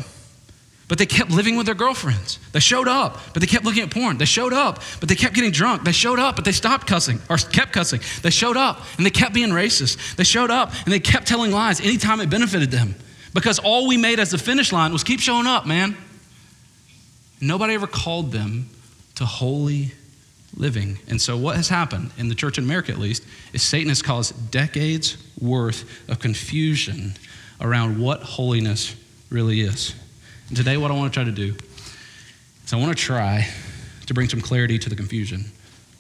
But 0.88 0.96
they 0.96 1.04
kept 1.04 1.30
living 1.30 1.56
with 1.56 1.66
their 1.66 1.74
girlfriends. 1.74 2.38
They 2.52 2.60
showed 2.60 2.88
up, 2.88 3.20
but 3.34 3.40
they 3.40 3.46
kept 3.46 3.66
looking 3.66 3.82
at 3.82 3.90
porn. 3.90 4.16
They 4.16 4.24
showed 4.24 4.54
up, 4.54 4.82
but 5.00 5.08
they 5.10 5.14
kept 5.14 5.34
getting 5.34 5.50
drunk. 5.50 5.84
They 5.84 5.92
showed 5.92 6.18
up, 6.18 6.34
but 6.34 6.46
they 6.46 6.52
stopped 6.52 6.86
cussing 6.86 7.20
or 7.28 7.36
kept 7.36 7.72
cussing. 7.72 8.00
They 8.22 8.30
showed 8.30 8.56
up 8.56 8.80
and 8.96 9.04
they 9.04 9.10
kept 9.10 9.34
being 9.34 9.50
racist. 9.50 10.16
They 10.16 10.24
showed 10.24 10.50
up 10.50 10.72
and 10.84 10.92
they 10.92 10.98
kept 10.98 11.28
telling 11.28 11.50
lies 11.50 11.80
anytime 11.80 12.20
it 12.20 12.30
benefited 12.30 12.70
them. 12.70 12.94
Because 13.34 13.58
all 13.58 13.86
we 13.86 13.98
made 13.98 14.18
as 14.18 14.30
the 14.30 14.38
finish 14.38 14.72
line 14.72 14.92
was 14.92 15.04
keep 15.04 15.20
showing 15.20 15.46
up, 15.46 15.66
man. 15.66 15.94
Nobody 17.40 17.74
ever 17.74 17.86
called 17.86 18.32
them 18.32 18.70
to 19.16 19.26
holy 19.26 19.92
living. 20.56 20.98
And 21.06 21.20
so, 21.20 21.36
what 21.36 21.56
has 21.56 21.68
happened 21.68 22.10
in 22.16 22.28
the 22.28 22.34
church 22.34 22.56
in 22.56 22.64
America, 22.64 22.92
at 22.92 22.98
least, 22.98 23.24
is 23.52 23.62
Satan 23.62 23.90
has 23.90 24.00
caused 24.00 24.50
decades 24.50 25.16
worth 25.40 26.08
of 26.08 26.18
confusion 26.18 27.14
around 27.60 28.00
what 28.00 28.22
holiness 28.22 28.96
really 29.30 29.60
is. 29.60 29.94
And 30.48 30.56
today, 30.56 30.76
what 30.76 30.90
I 30.90 30.94
want 30.94 31.12
to 31.12 31.16
try 31.16 31.24
to 31.24 31.32
do 31.32 31.54
is 32.64 32.72
I 32.72 32.76
want 32.76 32.96
to 32.96 33.02
try 33.02 33.46
to 34.06 34.14
bring 34.14 34.28
some 34.28 34.40
clarity 34.40 34.78
to 34.78 34.88
the 34.88 34.96
confusion. 34.96 35.44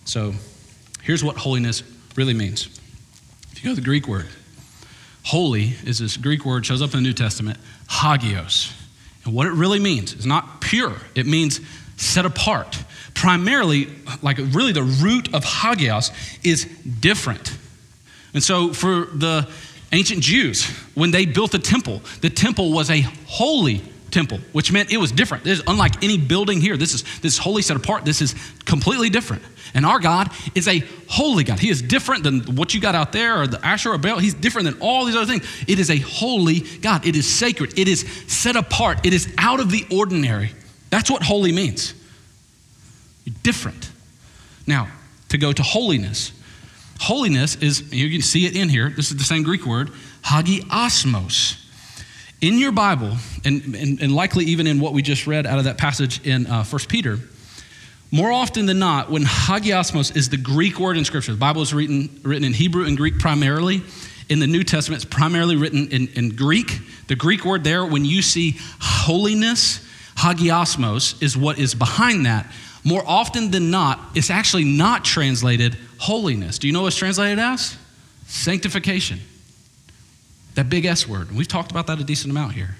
So, 0.04 0.32
here's 1.02 1.22
what 1.22 1.36
holiness 1.36 1.82
really 2.16 2.34
means. 2.34 2.66
If 3.52 3.62
you 3.62 3.70
go 3.70 3.74
to 3.74 3.80
the 3.80 3.84
Greek 3.84 4.08
word, 4.08 4.26
holy 5.24 5.74
is 5.84 5.98
this 5.98 6.16
Greek 6.16 6.46
word, 6.46 6.64
shows 6.64 6.80
up 6.80 6.94
in 6.94 7.02
the 7.02 7.02
New 7.02 7.12
Testament, 7.12 7.58
hagios. 7.88 8.72
And 9.24 9.34
what 9.34 9.46
it 9.46 9.52
really 9.52 9.80
means 9.80 10.14
is 10.14 10.24
not 10.24 10.62
pure, 10.62 10.94
it 11.14 11.26
means 11.26 11.60
set 11.98 12.24
apart. 12.24 12.82
Primarily, 13.14 13.88
like 14.22 14.38
really 14.38 14.72
the 14.72 14.84
root 14.84 15.34
of 15.34 15.44
hagios 15.44 16.10
is 16.42 16.64
different. 17.00 17.56
And 18.32 18.42
so 18.42 18.72
for 18.72 19.06
the 19.06 19.48
ancient 19.92 20.20
Jews, 20.20 20.64
when 20.94 21.10
they 21.10 21.26
built 21.26 21.50
the 21.50 21.58
temple, 21.58 22.02
the 22.20 22.30
temple 22.30 22.72
was 22.72 22.90
a 22.90 23.00
holy 23.26 23.82
temple, 24.10 24.38
which 24.52 24.72
meant 24.72 24.90
it 24.92 24.96
was 24.96 25.12
different. 25.12 25.44
This 25.44 25.58
is 25.58 25.64
unlike 25.66 26.02
any 26.02 26.18
building 26.18 26.60
here. 26.60 26.76
This 26.76 26.94
is 26.94 27.02
this 27.20 27.34
is 27.34 27.38
holy 27.38 27.62
set 27.62 27.76
apart. 27.76 28.04
This 28.04 28.22
is 28.22 28.34
completely 28.64 29.10
different. 29.10 29.42
And 29.74 29.84
our 29.84 29.98
God 29.98 30.30
is 30.54 30.66
a 30.66 30.82
holy 31.08 31.44
God. 31.44 31.58
He 31.58 31.68
is 31.68 31.82
different 31.82 32.24
than 32.24 32.56
what 32.56 32.74
you 32.74 32.80
got 32.80 32.94
out 32.94 33.12
there 33.12 33.42
or 33.42 33.46
the 33.46 33.64
Asher 33.64 33.92
or 33.92 33.98
Baal. 33.98 34.18
He's 34.18 34.34
different 34.34 34.64
than 34.70 34.80
all 34.80 35.04
these 35.04 35.16
other 35.16 35.26
things. 35.26 35.46
It 35.66 35.78
is 35.78 35.90
a 35.90 35.98
holy 35.98 36.60
God. 36.60 37.06
It 37.06 37.16
is 37.16 37.26
sacred. 37.26 37.78
It 37.78 37.88
is 37.88 38.00
set 38.26 38.56
apart. 38.56 39.04
It 39.04 39.12
is 39.12 39.32
out 39.36 39.60
of 39.60 39.70
the 39.70 39.86
ordinary. 39.92 40.52
That's 40.90 41.10
what 41.10 41.22
holy 41.22 41.52
means. 41.52 41.92
You're 43.24 43.36
different. 43.42 43.90
Now, 44.66 44.88
to 45.28 45.38
go 45.38 45.52
to 45.52 45.62
holiness. 45.62 46.32
Holiness 47.00 47.56
is, 47.56 47.92
you 47.92 48.10
can 48.10 48.22
see 48.22 48.46
it 48.46 48.56
in 48.56 48.68
here. 48.68 48.90
This 48.90 49.10
is 49.10 49.16
the 49.18 49.24
same 49.24 49.42
Greek 49.42 49.66
word, 49.66 49.90
hagiasmos. 50.24 51.64
In 52.40 52.58
your 52.58 52.70
Bible, 52.70 53.16
and, 53.44 53.74
and, 53.74 54.00
and, 54.00 54.14
likely 54.14 54.44
even 54.44 54.68
in 54.68 54.78
what 54.78 54.92
we 54.92 55.02
just 55.02 55.26
read 55.26 55.44
out 55.44 55.58
of 55.58 55.64
that 55.64 55.76
passage 55.76 56.24
in 56.24 56.46
uh, 56.46 56.62
1 56.64 56.82
Peter, 56.88 57.18
more 58.12 58.30
often 58.30 58.66
than 58.66 58.78
not, 58.78 59.10
when 59.10 59.24
hagiasmos 59.24 60.16
is 60.16 60.28
the 60.28 60.36
Greek 60.36 60.78
word 60.78 60.96
in 60.96 61.04
Scripture, 61.04 61.32
the 61.32 61.38
Bible 61.38 61.62
is 61.62 61.74
written, 61.74 62.20
written 62.22 62.44
in 62.44 62.52
Hebrew 62.52 62.84
and 62.86 62.96
Greek 62.96 63.18
primarily. 63.18 63.82
In 64.28 64.38
the 64.38 64.46
New 64.46 64.62
Testament, 64.62 65.02
it's 65.02 65.12
primarily 65.12 65.56
written 65.56 65.88
in, 65.88 66.08
in 66.14 66.36
Greek. 66.36 66.78
The 67.08 67.16
Greek 67.16 67.44
word 67.44 67.64
there, 67.64 67.84
when 67.84 68.04
you 68.04 68.22
see 68.22 68.56
holiness, 68.80 69.84
hagiasmos 70.16 71.20
is 71.20 71.36
what 71.36 71.58
is 71.58 71.74
behind 71.74 72.26
that. 72.26 72.46
More 72.84 73.02
often 73.04 73.50
than 73.50 73.70
not, 73.70 73.98
it's 74.14 74.30
actually 74.30 74.64
not 74.64 75.04
translated 75.04 75.76
holiness. 75.98 76.58
Do 76.58 76.68
you 76.68 76.72
know 76.72 76.82
what 76.82 76.88
it's 76.88 76.96
translated 76.96 77.38
as? 77.40 77.76
Sanctification. 78.26 79.18
That 80.58 80.68
big 80.68 80.86
S 80.86 81.06
word. 81.06 81.30
We've 81.30 81.46
talked 81.46 81.70
about 81.70 81.86
that 81.86 82.00
a 82.00 82.04
decent 82.04 82.32
amount 82.32 82.54
here. 82.54 82.74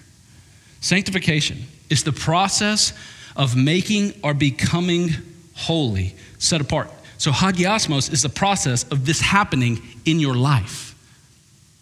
Sanctification 0.81 1.59
is 1.89 2.03
the 2.03 2.11
process 2.11 2.93
of 3.37 3.55
making 3.55 4.15
or 4.25 4.35
becoming 4.35 5.11
holy, 5.55 6.17
set 6.39 6.61
apart. 6.61 6.91
So 7.19 7.31
hagiasmos 7.31 8.13
is 8.13 8.23
the 8.23 8.31
process 8.31 8.83
of 8.91 9.07
this 9.07 9.21
happening 9.21 9.81
in 10.05 10.19
your 10.19 10.35
life. 10.35 10.97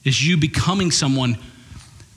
Is 0.04 0.22
you 0.22 0.36
becoming 0.36 0.90
someone 0.90 1.38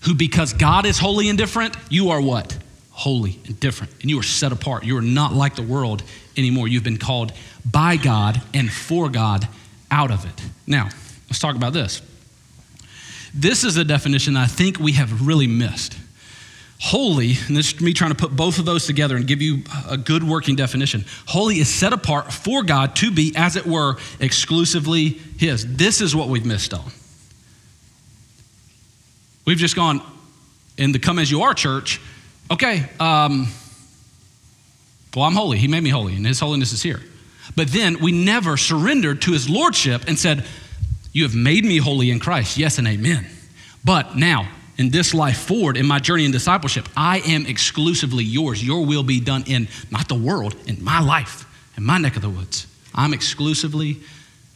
who, 0.02 0.13
because 0.13 0.52
God 0.52 0.86
is 0.86 1.00
holy 1.00 1.30
and 1.30 1.38
different, 1.38 1.78
you 1.89 2.10
are 2.10 2.20
what? 2.20 2.58
Holy 2.92 3.39
and 3.46 3.58
different. 3.62 3.94
And 4.02 4.10
you 4.10 4.20
are 4.20 4.24
set 4.24 4.52
apart. 4.52 4.84
You 4.84 4.98
are 4.98 5.02
not 5.02 5.32
like 5.32 5.56
the 5.56 5.63
world 5.63 6.04
anymore. 6.36 6.68
You've 6.68 6.84
been 6.84 6.98
called 6.98 7.32
by 7.63 7.96
God 7.96 8.42
and 8.54 8.70
for 8.70 9.08
God 9.08 9.48
out 9.89 10.12
of 10.12 10.26
it. 10.26 10.44
Now, 10.68 10.89
let's 11.30 11.39
talk 11.39 11.56
about 11.56 11.72
this. 11.72 12.02
This 13.34 13.63
is 13.63 13.78
a 13.78 13.84
definition 13.84 14.36
I 14.36 14.48
think 14.48 14.80
we 14.80 14.94
have 14.94 15.28
really 15.28 15.48
missed. 15.48 15.98
Holy, 16.82 17.34
and 17.48 17.58
this 17.58 17.74
is 17.74 17.82
me 17.82 17.94
trying 17.94 18.12
to 18.12 18.15
put 18.15 18.34
both 18.34 18.58
of 18.58 18.65
those 18.65 18.86
together 18.86 19.18
and 19.18 19.28
give 19.28 19.42
you 19.42 19.63
a 19.89 19.98
good 19.98 20.24
working 20.24 20.56
definition. 20.56 21.04
Holy 21.28 21.60
is 21.60 21.68
set 21.68 21.92
apart 21.92 22.32
for 22.32 22.63
God 22.63 22.96
to 22.98 23.12
be, 23.12 23.34
as 23.36 23.58
it 23.58 23.65
were, 23.65 23.98
exclusively 24.22 25.20
His. 25.38 25.76
This 25.76 26.00
is 26.00 26.15
what 26.15 26.30
we've 26.30 26.46
missed 26.46 26.74
on. 26.74 26.89
We've 29.46 29.58
just 29.58 29.76
gone 29.76 30.02
in 30.78 30.94
the 30.94 31.00
Come 31.00 31.20
As 31.20 31.30
You 31.30 31.42
Are 31.42 31.54
church, 31.54 32.00
okay, 32.50 32.89
um, 33.00 33.48
well, 35.15 35.26
I'm 35.26 35.34
holy. 35.34 35.58
He 35.58 35.68
made 35.68 35.84
me 35.84 35.89
holy, 35.89 36.15
and 36.15 36.26
His 36.26 36.39
holiness 36.39 36.72
is 36.72 36.82
here. 36.82 37.02
But 37.56 37.68
then 37.70 38.00
we 38.00 38.12
never 38.12 38.58
surrendered 38.58 39.22
to 39.24 39.34
His 39.34 39.50
Lordship 39.50 40.04
and 40.08 40.18
said, 40.18 40.46
you 41.12 41.24
have 41.24 41.36
made 41.36 41.65
me 41.65 41.78
holy 41.78 42.12
in 42.12 42.19
Christ. 42.19 42.58
Yes 42.58 42.78
and 42.78 42.88
amen. 42.88 43.26
But 43.84 44.15
now, 44.15 44.50
in 44.78 44.89
this 44.89 45.13
life 45.13 45.38
forward, 45.38 45.76
in 45.78 45.86
my 45.86 46.00
journey 46.00 46.26
in 46.26 46.32
discipleship, 46.32 46.88
I 46.95 47.19
am 47.19 47.45
exclusively 47.45 48.24
yours. 48.24 48.63
Your 48.63 48.86
will 48.86 49.04
be 49.04 49.19
done 49.19 49.43
in 49.45 49.67
not 49.91 50.08
the 50.08 50.15
world, 50.15 50.56
in 50.67 50.84
my 50.84 51.02
life, 51.02 51.45
in 51.76 51.84
my 51.84 51.98
neck 51.98 52.15
of 52.15 52.22
the 52.22 52.30
woods. 52.30 52.67
I'm 52.93 53.13
exclusively 53.13 53.98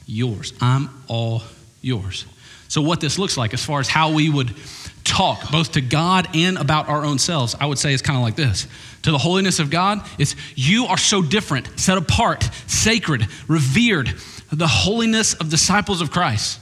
yours. 0.05 0.53
I'm 0.61 0.89
all 1.07 1.43
yours. 1.81 2.25
So, 2.67 2.81
what 2.81 3.01
this 3.01 3.19
looks 3.19 3.37
like 3.37 3.53
as 3.53 3.63
far 3.63 3.79
as 3.79 3.87
how 3.87 4.13
we 4.13 4.29
would 4.29 4.55
talk 5.03 5.51
both 5.51 5.73
to 5.73 5.81
God 5.81 6.27
and 6.33 6.57
about 6.57 6.87
our 6.89 7.03
own 7.03 7.19
selves, 7.19 7.55
I 7.59 7.65
would 7.65 7.77
say 7.77 7.93
it's 7.93 8.01
kind 8.01 8.17
of 8.17 8.23
like 8.23 8.35
this. 8.35 8.67
To 9.03 9.11
the 9.11 9.17
holiness 9.17 9.59
of 9.59 9.69
God, 9.69 10.01
it's 10.17 10.35
you 10.55 10.85
are 10.85 10.97
so 10.97 11.21
different, 11.21 11.79
set 11.79 11.97
apart, 11.97 12.49
sacred, 12.67 13.27
revered, 13.47 14.13
the 14.55 14.67
holiness 14.67 15.33
of 15.33 15.49
disciples 15.49 16.01
of 16.01 16.11
Christ 16.11 16.59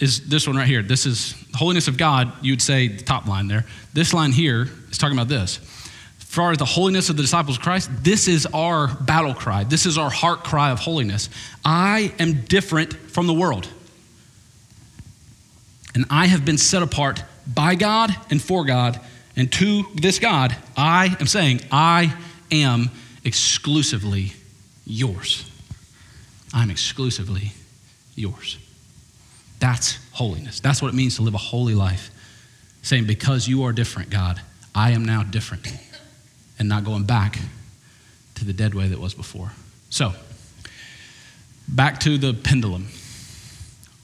is 0.00 0.28
this 0.28 0.46
one 0.46 0.56
right 0.56 0.66
here. 0.66 0.82
This 0.82 1.06
is 1.06 1.34
holiness 1.54 1.88
of 1.88 1.96
God, 1.96 2.32
you'd 2.42 2.60
say 2.60 2.88
the 2.88 3.04
top 3.04 3.26
line 3.26 3.46
there. 3.46 3.64
This 3.92 4.12
line 4.12 4.32
here 4.32 4.68
is 4.90 4.98
talking 4.98 5.16
about 5.16 5.28
this. 5.28 5.58
As 6.18 6.24
far 6.24 6.50
as 6.50 6.58
the 6.58 6.64
holiness 6.64 7.10
of 7.10 7.16
the 7.16 7.22
disciples 7.22 7.58
of 7.58 7.62
Christ, 7.62 7.90
this 8.02 8.26
is 8.26 8.46
our 8.46 8.88
battle 8.88 9.34
cry. 9.34 9.64
This 9.64 9.86
is 9.86 9.98
our 9.98 10.10
heart 10.10 10.42
cry 10.42 10.70
of 10.70 10.80
holiness. 10.80 11.28
I 11.64 12.12
am 12.18 12.42
different 12.42 12.94
from 12.94 13.26
the 13.26 13.34
world. 13.34 13.68
And 15.94 16.06
I 16.10 16.26
have 16.26 16.44
been 16.44 16.58
set 16.58 16.82
apart 16.82 17.22
by 17.46 17.74
God 17.74 18.10
and 18.30 18.40
for 18.40 18.64
God. 18.64 18.98
And 19.36 19.52
to 19.52 19.84
this 19.94 20.18
God, 20.18 20.56
I 20.76 21.16
am 21.20 21.26
saying, 21.26 21.60
I 21.70 22.14
am 22.50 22.90
exclusively 23.24 24.32
yours. 24.84 25.48
I'm 26.52 26.70
exclusively 26.70 27.52
yours. 28.14 28.58
That's 29.58 29.98
holiness. 30.12 30.60
That's 30.60 30.82
what 30.82 30.88
it 30.88 30.94
means 30.94 31.16
to 31.16 31.22
live 31.22 31.34
a 31.34 31.38
holy 31.38 31.74
life. 31.74 32.10
Saying, 32.82 33.06
because 33.06 33.46
you 33.46 33.62
are 33.62 33.72
different, 33.72 34.10
God, 34.10 34.40
I 34.74 34.90
am 34.90 35.04
now 35.04 35.22
different. 35.22 35.68
And 36.58 36.68
not 36.68 36.84
going 36.84 37.04
back 37.04 37.38
to 38.34 38.44
the 38.44 38.52
dead 38.52 38.74
way 38.74 38.88
that 38.88 38.98
was 38.98 39.14
before. 39.14 39.52
So, 39.88 40.12
back 41.68 42.00
to 42.00 42.18
the 42.18 42.34
pendulum. 42.34 42.88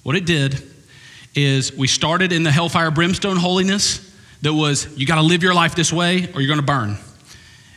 What 0.03 0.17
it 0.17 0.25
did 0.25 0.63
is 1.35 1.73
we 1.73 1.87
started 1.87 2.33
in 2.33 2.43
the 2.43 2.51
hellfire 2.51 2.91
brimstone 2.91 3.37
holiness 3.37 4.05
that 4.43 4.53
was 4.53 4.97
you 4.97 5.07
got 5.07 5.17
to 5.17 5.23
live 5.23 5.43
your 5.43 5.55
life 5.55 5.75
this 5.75 5.93
way 5.93 6.31
or 6.35 6.41
you're 6.41 6.49
going 6.49 6.61
to 6.61 6.67
burn. 6.67 6.97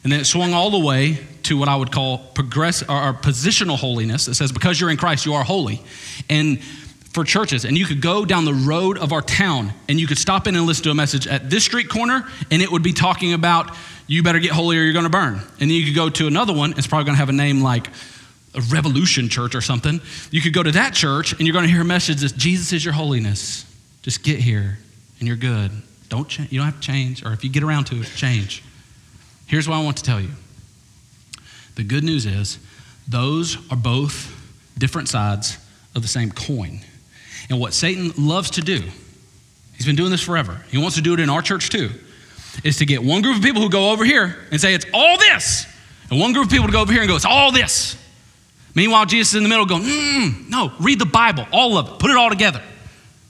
And 0.03 0.11
then 0.11 0.19
it 0.19 0.25
swung 0.25 0.53
all 0.53 0.69
the 0.69 0.79
way 0.79 1.19
to 1.45 1.57
what 1.57 1.69
I 1.69 1.75
would 1.75 1.91
call 1.91 2.17
progress 2.17 2.81
or 2.83 3.13
positional 3.13 3.77
holiness 3.77 4.25
that 4.25 4.35
says 4.35 4.51
because 4.51 4.79
you're 4.79 4.89
in 4.89 4.97
Christ 4.97 5.25
you 5.25 5.33
are 5.33 5.43
holy. 5.43 5.81
And 6.29 6.61
for 7.13 7.23
churches 7.23 7.65
and 7.65 7.77
you 7.77 7.85
could 7.85 8.01
go 8.01 8.25
down 8.25 8.45
the 8.45 8.53
road 8.53 8.97
of 8.97 9.11
our 9.11 9.21
town 9.21 9.73
and 9.89 9.99
you 9.99 10.07
could 10.07 10.17
stop 10.17 10.47
in 10.47 10.55
and 10.55 10.65
listen 10.65 10.83
to 10.83 10.91
a 10.91 10.95
message 10.95 11.27
at 11.27 11.49
this 11.49 11.65
street 11.65 11.89
corner 11.89 12.27
and 12.49 12.61
it 12.61 12.71
would 12.71 12.83
be 12.83 12.93
talking 12.93 13.33
about 13.33 13.75
you 14.07 14.23
better 14.23 14.39
get 14.39 14.51
holy 14.51 14.77
or 14.77 14.81
you're 14.81 14.93
going 14.93 15.05
to 15.05 15.09
burn. 15.09 15.35
And 15.35 15.59
then 15.59 15.69
you 15.69 15.85
could 15.85 15.95
go 15.95 16.09
to 16.09 16.27
another 16.27 16.53
one, 16.53 16.73
it's 16.77 16.87
probably 16.87 17.05
going 17.05 17.15
to 17.15 17.19
have 17.19 17.29
a 17.29 17.33
name 17.33 17.61
like 17.61 17.87
a 18.53 18.61
Revolution 18.69 19.29
Church 19.29 19.55
or 19.55 19.61
something. 19.61 20.01
You 20.31 20.41
could 20.41 20.53
go 20.53 20.63
to 20.63 20.71
that 20.71 20.93
church 20.93 21.33
and 21.33 21.41
you're 21.41 21.53
going 21.53 21.65
to 21.65 21.71
hear 21.71 21.81
a 21.81 21.85
message 21.85 22.21
that 22.21 22.35
Jesus 22.35 22.73
is 22.73 22.83
your 22.83 22.93
holiness. 22.93 23.65
Just 24.01 24.23
get 24.23 24.39
here 24.39 24.77
and 25.19 25.27
you're 25.27 25.37
good. 25.37 25.71
Don't 26.09 26.27
change. 26.27 26.51
You 26.51 26.59
don't 26.59 26.65
have 26.65 26.81
to 26.81 26.85
change, 26.85 27.23
or 27.23 27.31
if 27.31 27.43
you 27.43 27.49
get 27.49 27.63
around 27.63 27.85
to 27.85 28.01
it, 28.01 28.05
change. 28.17 28.63
Here's 29.47 29.69
what 29.69 29.75
I 29.77 29.83
want 29.83 29.95
to 29.97 30.03
tell 30.03 30.19
you. 30.19 30.31
The 31.75 31.83
good 31.83 32.03
news 32.03 32.25
is 32.25 32.59
those 33.07 33.57
are 33.71 33.77
both 33.77 34.37
different 34.77 35.09
sides 35.09 35.57
of 35.95 36.01
the 36.01 36.07
same 36.07 36.31
coin. 36.31 36.81
And 37.49 37.59
what 37.59 37.73
Satan 37.73 38.11
loves 38.17 38.51
to 38.51 38.61
do, 38.61 38.81
he's 39.75 39.85
been 39.85 39.95
doing 39.95 40.11
this 40.11 40.21
forever. 40.21 40.63
He 40.69 40.77
wants 40.77 40.95
to 40.95 41.01
do 41.01 41.13
it 41.13 41.19
in 41.19 41.29
our 41.29 41.41
church 41.41 41.69
too, 41.69 41.91
is 42.63 42.77
to 42.77 42.85
get 42.85 43.03
one 43.03 43.21
group 43.21 43.37
of 43.37 43.43
people 43.43 43.61
who 43.61 43.69
go 43.69 43.91
over 43.91 44.05
here 44.05 44.37
and 44.51 44.59
say 44.59 44.73
it's 44.73 44.85
all 44.93 45.17
this, 45.17 45.65
and 46.09 46.19
one 46.19 46.33
group 46.33 46.45
of 46.45 46.51
people 46.51 46.67
to 46.67 46.73
go 46.73 46.81
over 46.81 46.91
here 46.91 47.01
and 47.01 47.09
go 47.09 47.15
it's 47.15 47.25
all 47.25 47.51
this. 47.51 47.97
Meanwhile, 48.73 49.05
Jesus 49.07 49.33
is 49.33 49.35
in 49.35 49.43
the 49.43 49.49
middle 49.49 49.65
going, 49.65 49.83
mm, 49.83 50.49
no, 50.49 50.71
read 50.79 50.99
the 50.99 51.05
Bible, 51.05 51.45
all 51.51 51.77
of 51.77 51.89
it, 51.89 51.99
put 51.99 52.09
it 52.09 52.15
all 52.15 52.29
together. 52.29 52.61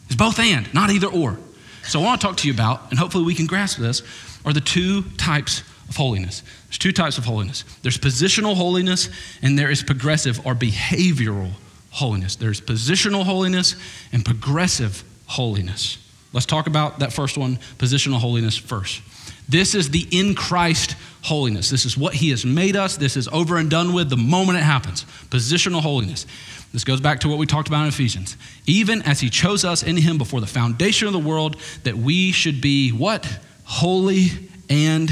It's 0.06 0.16
both 0.16 0.40
and, 0.40 0.72
not 0.74 0.92
either 0.92 1.08
or. 1.08 1.40
So, 1.84 2.00
I 2.00 2.04
want 2.04 2.22
to 2.22 2.28
talk 2.28 2.38
to 2.38 2.48
you 2.48 2.54
about, 2.54 2.92
and 2.92 3.00
hopefully 3.00 3.24
we 3.24 3.34
can 3.34 3.48
grasp 3.48 3.80
this, 3.80 4.04
are 4.46 4.54
the 4.54 4.62
two 4.62 5.02
types 5.18 5.64
of 5.92 5.98
holiness. 5.98 6.42
There's 6.68 6.78
two 6.78 6.94
types 6.94 7.18
of 7.18 7.26
holiness 7.26 7.66
there's 7.84 7.98
positional 7.98 8.56
holiness, 8.56 9.10
and 9.42 9.60
there 9.60 9.70
is 9.70 9.84
progressive 9.84 10.44
or 10.46 10.56
behavioral 10.56 11.52
holiness. 11.92 12.38
There's 12.38 12.62
positional 12.62 13.24
holiness 13.24 13.76
and 14.14 14.24
progressive 14.24 15.04
holiness. 15.28 15.98
Let's 16.34 16.46
talk 16.46 16.68
about 16.68 17.00
that 17.00 17.12
first 17.12 17.38
one, 17.38 17.58
positional 17.78 18.20
holiness, 18.20 18.58
first. 18.58 19.02
This 19.50 19.76
is 19.76 19.90
the 19.90 20.08
in 20.12 20.34
Christ 20.34 20.96
holiness. 21.24 21.70
This 21.70 21.84
is 21.86 21.98
what 21.98 22.14
He 22.14 22.30
has 22.30 22.46
made 22.46 22.78
us. 22.78 22.96
This 22.96 23.18
is 23.18 23.28
over 23.28 23.58
and 23.58 23.70
done 23.70 23.92
with 23.92 24.10
the 24.10 24.16
moment 24.16 24.60
it 24.60 24.64
happens. 24.64 25.04
Positional 25.30 25.82
holiness. 25.82 26.26
This 26.72 26.86
goes 26.86 27.02
back 27.02 27.20
to 27.20 27.28
what 27.28 27.38
we 27.38 27.46
talked 27.46 27.68
about 27.68 27.82
in 27.82 27.90
Ephesians. 27.90 28.38
Even 28.66 29.02
as 29.02 29.20
He 29.20 29.30
chose 29.30 29.66
us 29.66 29.84
in 29.84 29.98
Him 29.98 30.18
before 30.18 30.40
the 30.40 30.48
foundation 30.48 31.08
of 31.08 31.12
the 31.14 31.20
world, 31.20 31.58
that 31.84 31.98
we 31.98 32.32
should 32.32 32.62
be 32.62 32.92
what? 32.92 33.28
Holy 33.66 34.30
and 34.70 35.10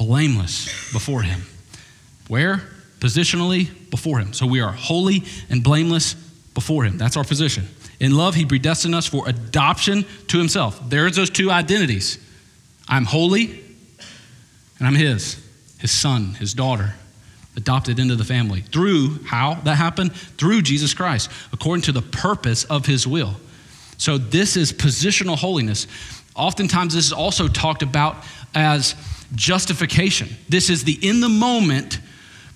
blameless 0.00 0.92
before 0.94 1.20
Him. 1.20 1.42
Where? 2.26 2.62
Positionally 3.00 3.68
before 3.90 4.18
Him. 4.18 4.32
So 4.32 4.46
we 4.46 4.62
are 4.62 4.72
holy 4.72 5.24
and 5.50 5.62
blameless 5.62 6.14
before 6.54 6.84
Him. 6.84 6.96
That's 6.96 7.18
our 7.18 7.24
position. 7.24 7.68
In 8.00 8.16
love, 8.16 8.34
He 8.34 8.46
predestined 8.46 8.94
us 8.94 9.06
for 9.06 9.28
adoption 9.28 10.06
to 10.28 10.38
Himself. 10.38 10.80
There's 10.88 11.16
those 11.16 11.28
two 11.28 11.50
identities 11.50 12.18
I'm 12.88 13.04
holy 13.04 13.60
and 14.78 14.88
I'm 14.88 14.94
His, 14.94 15.38
His 15.78 15.90
son, 15.90 16.32
His 16.32 16.54
daughter, 16.54 16.94
adopted 17.54 17.98
into 17.98 18.16
the 18.16 18.24
family. 18.24 18.62
Through 18.62 19.22
how 19.26 19.56
that 19.64 19.74
happened? 19.74 20.14
Through 20.14 20.62
Jesus 20.62 20.94
Christ, 20.94 21.30
according 21.52 21.82
to 21.82 21.92
the 21.92 22.00
purpose 22.00 22.64
of 22.64 22.86
His 22.86 23.06
will. 23.06 23.34
So 23.98 24.16
this 24.16 24.56
is 24.56 24.72
positional 24.72 25.36
holiness. 25.36 25.86
Oftentimes, 26.34 26.94
this 26.94 27.04
is 27.04 27.12
also 27.12 27.48
talked 27.48 27.82
about 27.82 28.24
as 28.54 28.94
justification. 29.34 30.28
This 30.48 30.70
is 30.70 30.84
the 30.84 30.98
in 31.06 31.20
the 31.20 31.28
moment 31.28 32.00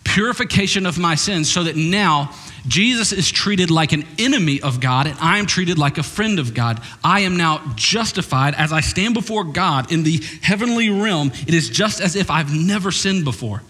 purification 0.05 0.87
of 0.87 0.99
my 0.99 1.15
sins 1.15 1.51
so 1.51 1.65
that 1.65 1.77
now 1.77 2.31
Jesus 2.69 3.13
is 3.13 3.31
treated 3.31 3.71
like 3.71 3.93
an 3.93 4.07
enemy 4.19 4.61
of 4.61 4.81
God 4.81 5.07
and 5.07 5.19
I 5.19 5.39
am 5.39 5.47
treated 5.47 5.79
like 5.79 5.99
a 5.99 6.03
friend 6.03 6.39
of 6.39 6.55
God. 6.55 6.81
I 7.03 7.21
am 7.21 7.37
now 7.37 7.63
justified 7.75 8.55
as 8.55 8.73
I 8.73 8.81
stand 8.81 9.15
before 9.15 9.45
God 9.45 9.91
in 9.91 10.03
the 10.03 10.23
heavenly 10.43 10.91
realm. 10.91 11.33
It 11.47 11.55
is 11.55 11.69
just 11.69 12.01
as 12.01 12.17
if 12.17 12.31
I've 12.31 12.55
never 12.55 12.93
sinned 12.93 13.25
before. 13.25 13.63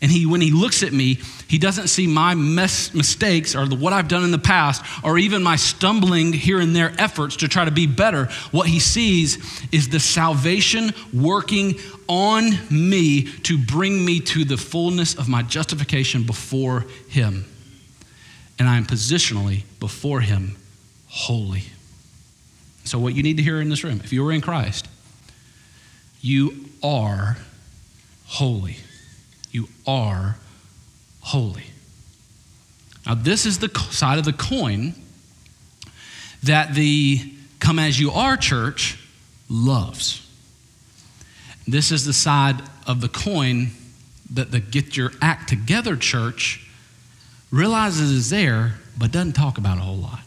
And 0.00 0.10
he, 0.10 0.26
when 0.26 0.40
he 0.40 0.50
looks 0.50 0.82
at 0.82 0.92
me, 0.92 1.20
he 1.52 1.58
doesn't 1.58 1.88
see 1.88 2.06
my 2.06 2.32
mistakes 2.32 3.54
or 3.54 3.66
the, 3.66 3.74
what 3.74 3.92
I've 3.92 4.08
done 4.08 4.24
in 4.24 4.30
the 4.30 4.38
past 4.38 4.82
or 5.04 5.18
even 5.18 5.42
my 5.42 5.56
stumbling 5.56 6.32
here 6.32 6.58
and 6.58 6.74
there 6.74 6.94
efforts 6.96 7.36
to 7.36 7.46
try 7.46 7.66
to 7.66 7.70
be 7.70 7.86
better. 7.86 8.30
What 8.52 8.68
he 8.68 8.80
sees 8.80 9.36
is 9.70 9.90
the 9.90 10.00
salvation 10.00 10.94
working 11.12 11.74
on 12.08 12.52
me 12.70 13.24
to 13.42 13.58
bring 13.58 14.02
me 14.02 14.20
to 14.20 14.46
the 14.46 14.56
fullness 14.56 15.14
of 15.14 15.28
my 15.28 15.42
justification 15.42 16.22
before 16.22 16.86
him. 17.08 17.44
And 18.58 18.66
I 18.66 18.78
am 18.78 18.86
positionally 18.86 19.64
before 19.78 20.22
him 20.22 20.56
holy. 21.08 21.64
So, 22.84 22.98
what 22.98 23.14
you 23.14 23.22
need 23.22 23.36
to 23.36 23.42
hear 23.42 23.60
in 23.60 23.68
this 23.68 23.84
room, 23.84 24.00
if 24.02 24.10
you 24.10 24.26
are 24.26 24.32
in 24.32 24.40
Christ, 24.40 24.88
you 26.22 26.70
are 26.82 27.36
holy 28.24 28.78
you 29.50 29.68
are 29.86 30.36
holy. 31.22 31.64
Now, 33.06 33.14
this 33.14 33.46
is 33.46 33.58
the 33.58 33.68
side 33.90 34.18
of 34.18 34.24
the 34.24 34.32
coin 34.32 34.94
that 36.42 36.74
the 36.74 37.32
come 37.58 37.78
as 37.78 37.98
you 37.98 38.10
are 38.10 38.36
church 38.36 38.98
loves. 39.48 40.26
This 41.66 41.92
is 41.92 42.04
the 42.04 42.12
side 42.12 42.60
of 42.86 43.00
the 43.00 43.08
coin 43.08 43.70
that 44.30 44.50
the 44.50 44.60
get 44.60 44.96
your 44.96 45.12
act 45.20 45.48
together 45.48 45.96
church 45.96 46.68
realizes 47.50 48.10
is 48.10 48.30
there, 48.30 48.74
but 48.98 49.12
doesn't 49.12 49.34
talk 49.34 49.58
about 49.58 49.78
a 49.78 49.82
whole 49.82 49.96
lot. 49.96 50.20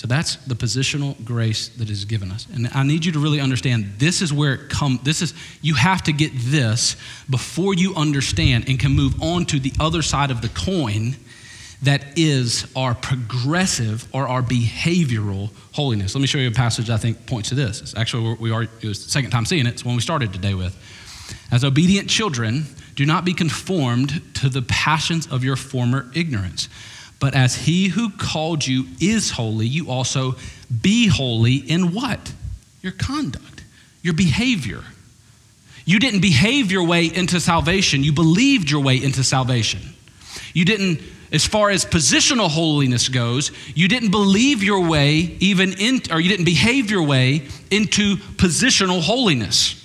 So 0.00 0.06
that's 0.06 0.36
the 0.36 0.54
positional 0.54 1.22
grace 1.26 1.68
that 1.76 1.90
is 1.90 2.06
given 2.06 2.30
us. 2.30 2.46
And 2.54 2.70
I 2.72 2.84
need 2.84 3.04
you 3.04 3.12
to 3.12 3.18
really 3.18 3.38
understand 3.38 3.96
this 3.98 4.22
is 4.22 4.32
where 4.32 4.54
it 4.54 4.70
comes. 4.70 5.02
This 5.02 5.20
is, 5.20 5.34
you 5.60 5.74
have 5.74 6.02
to 6.04 6.12
get 6.12 6.32
this 6.34 6.96
before 7.28 7.74
you 7.74 7.94
understand 7.94 8.66
and 8.66 8.80
can 8.80 8.92
move 8.92 9.22
on 9.22 9.44
to 9.44 9.60
the 9.60 9.74
other 9.78 10.00
side 10.00 10.30
of 10.30 10.40
the 10.40 10.48
coin 10.48 11.16
that 11.82 12.18
is 12.18 12.66
our 12.74 12.94
progressive 12.94 14.08
or 14.14 14.26
our 14.26 14.40
behavioral 14.40 15.50
holiness. 15.72 16.14
Let 16.14 16.22
me 16.22 16.26
show 16.26 16.38
you 16.38 16.48
a 16.48 16.50
passage 16.50 16.88
I 16.88 16.96
think 16.96 17.26
points 17.26 17.50
to 17.50 17.54
this. 17.54 17.82
It's 17.82 17.94
actually, 17.94 18.38
we 18.40 18.50
are, 18.52 18.62
it 18.62 18.84
was 18.84 19.04
the 19.04 19.10
second 19.10 19.32
time 19.32 19.44
seeing 19.44 19.66
it. 19.66 19.74
It's 19.74 19.84
one 19.84 19.96
we 19.96 20.00
started 20.00 20.32
today 20.32 20.54
with. 20.54 20.74
As 21.52 21.62
obedient 21.62 22.08
children, 22.08 22.64
do 22.94 23.04
not 23.04 23.26
be 23.26 23.34
conformed 23.34 24.34
to 24.36 24.48
the 24.48 24.62
passions 24.62 25.26
of 25.26 25.44
your 25.44 25.56
former 25.56 26.10
ignorance 26.14 26.70
but 27.20 27.34
as 27.34 27.54
he 27.54 27.88
who 27.88 28.10
called 28.10 28.66
you 28.66 28.86
is 29.00 29.30
holy, 29.30 29.66
you 29.66 29.90
also 29.90 30.36
be 30.82 31.06
holy 31.06 31.56
in 31.56 31.92
what? 31.92 32.32
Your 32.82 32.92
conduct, 32.92 33.62
your 34.02 34.14
behavior. 34.14 34.82
You 35.84 35.98
didn't 35.98 36.20
behave 36.20 36.72
your 36.72 36.84
way 36.84 37.06
into 37.06 37.38
salvation, 37.38 38.02
you 38.02 38.12
believed 38.12 38.70
your 38.70 38.82
way 38.82 38.96
into 38.96 39.22
salvation. 39.22 39.80
You 40.54 40.64
didn't, 40.64 41.00
as 41.30 41.46
far 41.46 41.70
as 41.70 41.84
positional 41.84 42.48
holiness 42.48 43.08
goes, 43.08 43.52
you 43.74 43.86
didn't 43.86 44.10
believe 44.10 44.62
your 44.62 44.88
way 44.88 45.36
even 45.40 45.74
in, 45.74 46.00
or 46.10 46.20
you 46.20 46.28
didn't 46.28 46.46
behave 46.46 46.90
your 46.90 47.02
way 47.02 47.46
into 47.70 48.16
positional 48.16 49.02
holiness. 49.02 49.76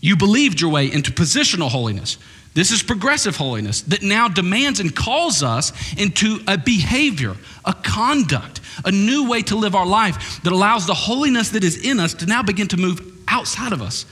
You 0.00 0.16
believed 0.16 0.60
your 0.60 0.70
way 0.70 0.90
into 0.90 1.12
positional 1.12 1.68
holiness. 1.68 2.16
This 2.54 2.70
is 2.70 2.82
progressive 2.82 3.36
holiness 3.36 3.80
that 3.82 4.02
now 4.02 4.28
demands 4.28 4.78
and 4.78 4.94
calls 4.94 5.42
us 5.42 5.72
into 5.94 6.40
a 6.46 6.58
behavior, 6.58 7.34
a 7.64 7.72
conduct, 7.72 8.60
a 8.84 8.90
new 8.90 9.28
way 9.28 9.40
to 9.42 9.56
live 9.56 9.74
our 9.74 9.86
life 9.86 10.42
that 10.42 10.52
allows 10.52 10.86
the 10.86 10.94
holiness 10.94 11.50
that 11.50 11.64
is 11.64 11.82
in 11.82 11.98
us 11.98 12.12
to 12.14 12.26
now 12.26 12.42
begin 12.42 12.68
to 12.68 12.76
move 12.76 13.00
outside 13.26 13.72
of 13.72 13.80
us. 13.80 14.04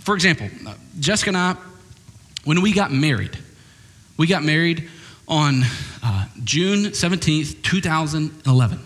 For 0.00 0.14
example, 0.14 0.48
Jessica 1.00 1.30
and 1.30 1.36
I, 1.36 1.56
when 2.44 2.60
we 2.60 2.72
got 2.74 2.92
married, 2.92 3.38
we 4.18 4.26
got 4.26 4.42
married 4.42 4.90
on 5.26 5.62
uh, 6.02 6.26
June 6.44 6.90
17th, 6.90 7.62
2011. 7.62 8.78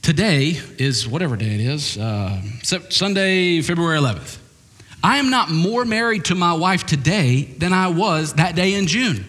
Today 0.00 0.58
is 0.78 1.06
whatever 1.06 1.36
day 1.36 1.54
it 1.54 1.60
is, 1.60 1.98
uh, 1.98 2.40
Sunday, 2.62 3.60
February 3.60 3.98
11th. 3.98 4.38
I 5.02 5.18
am 5.18 5.30
not 5.30 5.50
more 5.50 5.84
married 5.84 6.26
to 6.26 6.34
my 6.34 6.54
wife 6.54 6.84
today 6.86 7.42
than 7.42 7.72
I 7.72 7.88
was 7.88 8.34
that 8.34 8.54
day 8.54 8.74
in 8.74 8.86
June. 8.86 9.26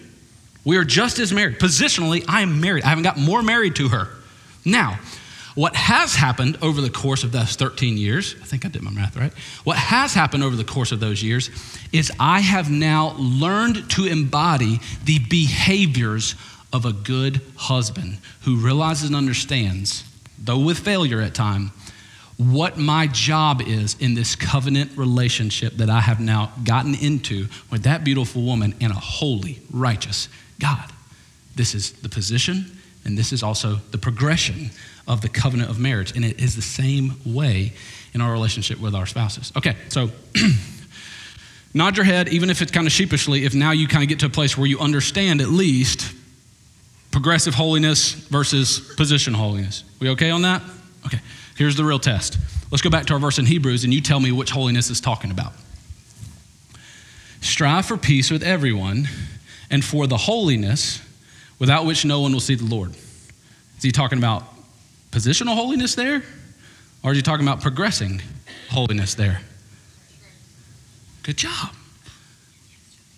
We 0.64 0.76
are 0.76 0.84
just 0.84 1.18
as 1.18 1.32
married. 1.32 1.58
Positionally, 1.58 2.24
I 2.28 2.42
am 2.42 2.60
married. 2.60 2.84
I 2.84 2.88
haven't 2.88 3.04
got 3.04 3.18
more 3.18 3.42
married 3.42 3.76
to 3.76 3.88
her. 3.88 4.08
Now, 4.64 4.98
what 5.54 5.74
has 5.74 6.14
happened 6.14 6.58
over 6.62 6.80
the 6.80 6.90
course 6.90 7.24
of 7.24 7.32
those 7.32 7.56
13 7.56 7.96
years, 7.96 8.36
I 8.40 8.44
think 8.44 8.64
I 8.64 8.68
did 8.68 8.82
my 8.82 8.90
math 8.90 9.16
right. 9.16 9.32
What 9.64 9.76
has 9.76 10.14
happened 10.14 10.44
over 10.44 10.54
the 10.54 10.64
course 10.64 10.92
of 10.92 11.00
those 11.00 11.22
years 11.22 11.50
is 11.92 12.12
I 12.20 12.40
have 12.40 12.70
now 12.70 13.14
learned 13.18 13.90
to 13.92 14.06
embody 14.06 14.80
the 15.04 15.18
behaviors 15.18 16.34
of 16.72 16.84
a 16.84 16.92
good 16.92 17.40
husband 17.56 18.18
who 18.42 18.56
realizes 18.56 19.08
and 19.08 19.16
understands, 19.16 20.04
though 20.38 20.58
with 20.58 20.78
failure 20.78 21.20
at 21.20 21.34
time, 21.34 21.72
what 22.40 22.78
my 22.78 23.06
job 23.06 23.60
is 23.60 23.96
in 24.00 24.14
this 24.14 24.34
covenant 24.34 24.96
relationship 24.96 25.74
that 25.74 25.90
I 25.90 26.00
have 26.00 26.20
now 26.20 26.52
gotten 26.64 26.94
into 26.94 27.48
with 27.70 27.82
that 27.82 28.02
beautiful 28.02 28.40
woman 28.40 28.74
and 28.80 28.90
a 28.90 28.96
holy, 28.96 29.60
righteous 29.70 30.30
God. 30.58 30.90
This 31.54 31.74
is 31.74 31.92
the 31.92 32.08
position, 32.08 32.78
and 33.04 33.18
this 33.18 33.34
is 33.34 33.42
also 33.42 33.74
the 33.90 33.98
progression 33.98 34.70
of 35.06 35.20
the 35.20 35.28
covenant 35.28 35.68
of 35.68 35.78
marriage. 35.78 36.16
And 36.16 36.24
it 36.24 36.40
is 36.40 36.56
the 36.56 36.62
same 36.62 37.20
way 37.26 37.74
in 38.14 38.22
our 38.22 38.32
relationship 38.32 38.80
with 38.80 38.94
our 38.94 39.04
spouses. 39.04 39.52
Okay, 39.54 39.76
so 39.90 40.10
nod 41.74 41.98
your 41.98 42.04
head, 42.04 42.30
even 42.30 42.48
if 42.48 42.62
it's 42.62 42.72
kind 42.72 42.86
of 42.86 42.92
sheepishly, 42.92 43.44
if 43.44 43.54
now 43.54 43.72
you 43.72 43.86
kind 43.86 44.02
of 44.02 44.08
get 44.08 44.20
to 44.20 44.26
a 44.26 44.30
place 44.30 44.56
where 44.56 44.66
you 44.66 44.78
understand 44.78 45.42
at 45.42 45.48
least 45.48 46.10
progressive 47.10 47.52
holiness 47.52 48.12
versus 48.12 48.94
position 48.96 49.34
holiness. 49.34 49.84
We 50.00 50.08
okay 50.10 50.30
on 50.30 50.40
that? 50.42 50.62
Okay. 51.04 51.20
Here's 51.60 51.76
the 51.76 51.84
real 51.84 51.98
test. 51.98 52.38
Let's 52.70 52.80
go 52.80 52.88
back 52.88 53.04
to 53.04 53.12
our 53.12 53.18
verse 53.18 53.38
in 53.38 53.44
Hebrews 53.44 53.84
and 53.84 53.92
you 53.92 54.00
tell 54.00 54.18
me 54.18 54.32
which 54.32 54.50
holiness 54.50 54.88
is 54.88 54.98
talking 54.98 55.30
about. 55.30 55.52
Strive 57.42 57.84
for 57.84 57.98
peace 57.98 58.30
with 58.30 58.42
everyone 58.42 59.06
and 59.70 59.84
for 59.84 60.06
the 60.06 60.16
holiness 60.16 61.02
without 61.58 61.84
which 61.84 62.06
no 62.06 62.22
one 62.22 62.32
will 62.32 62.40
see 62.40 62.54
the 62.54 62.64
Lord. 62.64 62.92
Is 63.76 63.82
he 63.82 63.92
talking 63.92 64.16
about 64.16 64.44
positional 65.10 65.54
holiness 65.54 65.94
there? 65.94 66.22
Or 67.02 67.10
is 67.10 67.18
he 67.18 67.22
talking 67.22 67.46
about 67.46 67.60
progressing 67.60 68.22
holiness 68.70 69.12
there? 69.14 69.42
Good 71.24 71.36
job. 71.36 71.74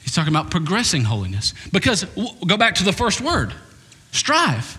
He's 0.03 0.16
talking 0.16 0.32
about 0.32 0.51
progressing 0.51 1.05
holiness. 1.05 1.55
Because, 1.70 2.07
go 2.45 2.57
back 2.57 2.74
to 2.74 2.84
the 2.84 2.93
first 2.93 3.20
word 3.20 3.55
strive. 4.11 4.78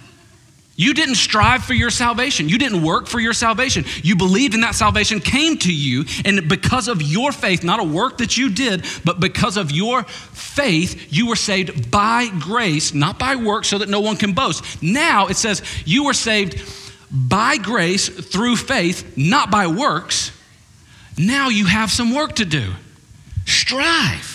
You 0.76 0.96
didn't 0.96 1.16
strive 1.16 1.64
for 1.64 1.76
your 1.76 1.92
salvation. 1.92 2.50
You 2.50 2.58
didn't 2.58 2.82
work 2.82 3.06
for 3.06 3.20
your 3.20 3.34
salvation. 3.34 3.86
You 4.02 4.16
believed 4.16 4.56
in 4.56 4.62
that 4.62 4.74
salvation 4.74 5.20
came 5.20 5.58
to 5.60 5.74
you, 5.74 6.06
and 6.26 6.50
because 6.50 6.88
of 6.88 7.02
your 7.02 7.32
faith, 7.32 7.64
not 7.64 7.80
a 7.80 7.84
work 7.84 8.18
that 8.18 8.38
you 8.38 8.50
did, 8.50 8.84
but 9.06 9.20
because 9.20 9.56
of 9.56 9.72
your 9.72 10.04
faith, 10.04 11.14
you 11.14 11.28
were 11.28 11.36
saved 11.36 11.92
by 11.92 12.28
grace, 12.40 12.94
not 12.94 13.20
by 13.20 13.36
works, 13.36 13.68
so 13.68 13.78
that 13.78 13.90
no 13.90 14.00
one 14.00 14.18
can 14.18 14.34
boast. 14.34 14.82
Now 14.82 15.28
it 15.28 15.36
says 15.36 15.62
you 15.86 16.06
were 16.06 16.14
saved 16.14 16.60
by 17.12 17.58
grace 17.58 18.10
through 18.10 18.56
faith, 18.56 19.16
not 19.16 19.52
by 19.52 19.68
works. 19.68 20.32
Now 21.20 21.50
you 21.50 21.66
have 21.66 21.92
some 21.92 22.16
work 22.16 22.38
to 22.38 22.46
do. 22.46 22.72
Strive. 23.46 24.33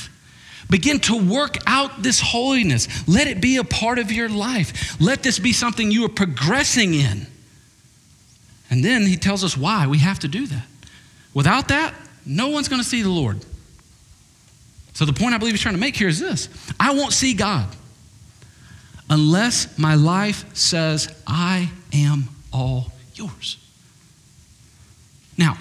Begin 0.71 1.01
to 1.01 1.17
work 1.17 1.57
out 1.67 2.03
this 2.03 2.21
holiness. 2.21 2.89
Let 3.09 3.27
it 3.27 3.41
be 3.41 3.57
a 3.57 3.65
part 3.65 3.99
of 3.99 4.13
your 4.13 4.29
life. 4.29 5.01
Let 5.01 5.23
this 5.23 5.39
be 5.39 5.53
something 5.53 5.91
you 5.91 6.05
are 6.05 6.11
progressing 6.11 6.95
in. 6.95 7.27
And 8.71 8.85
then 8.85 9.07
he 9.07 9.17
tells 9.17 9.45
us 9.45 9.57
why 9.57 9.87
we 9.87 9.99
have 9.99 10.19
to 10.21 10.29
do 10.29 10.47
that. 10.47 10.67
Without 11.33 11.69
that, 11.69 11.95
no 12.27 12.49
one's 12.49 12.69
going 12.69 12.83
to 12.83 12.89
see 12.89 13.03
the 13.03 13.09
Lord. 13.09 13.45
So 14.93 15.05
the 15.05 15.13
point 15.13 15.35
I 15.35 15.39
believe 15.39 15.55
he's 15.55 15.63
trying 15.63 15.77
to 15.77 15.81
make 15.81 15.97
here 15.97 16.09
is 16.09 16.21
this 16.21 16.49
I 16.79 16.93
won't 16.93 17.13
see 17.13 17.33
God 17.33 17.69
unless 19.09 19.79
my 19.79 19.95
life 19.95 20.45
says, 20.55 21.09
I 21.27 21.71
am 21.93 22.29
all 22.53 22.93
yours. 23.15 23.57
Now, 25.39 25.57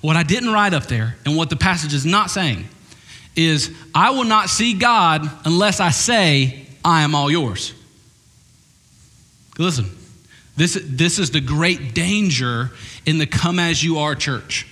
what 0.00 0.16
I 0.16 0.22
didn't 0.22 0.52
write 0.52 0.74
up 0.74 0.86
there 0.86 1.16
and 1.24 1.36
what 1.36 1.50
the 1.50 1.56
passage 1.56 1.92
is 1.92 2.06
not 2.06 2.30
saying 2.30 2.68
is 3.36 3.74
I 3.94 4.10
will 4.10 4.24
not 4.24 4.48
see 4.48 4.74
God 4.74 5.28
unless 5.44 5.80
I 5.80 5.90
say, 5.90 6.66
I 6.84 7.02
am 7.02 7.14
all 7.14 7.30
yours. 7.30 7.72
Listen, 9.58 9.90
this, 10.56 10.78
this 10.84 11.18
is 11.18 11.30
the 11.30 11.40
great 11.40 11.94
danger 11.94 12.70
in 13.06 13.18
the 13.18 13.26
come 13.26 13.58
as 13.58 13.82
you 13.82 13.98
are 13.98 14.14
church. 14.14 14.66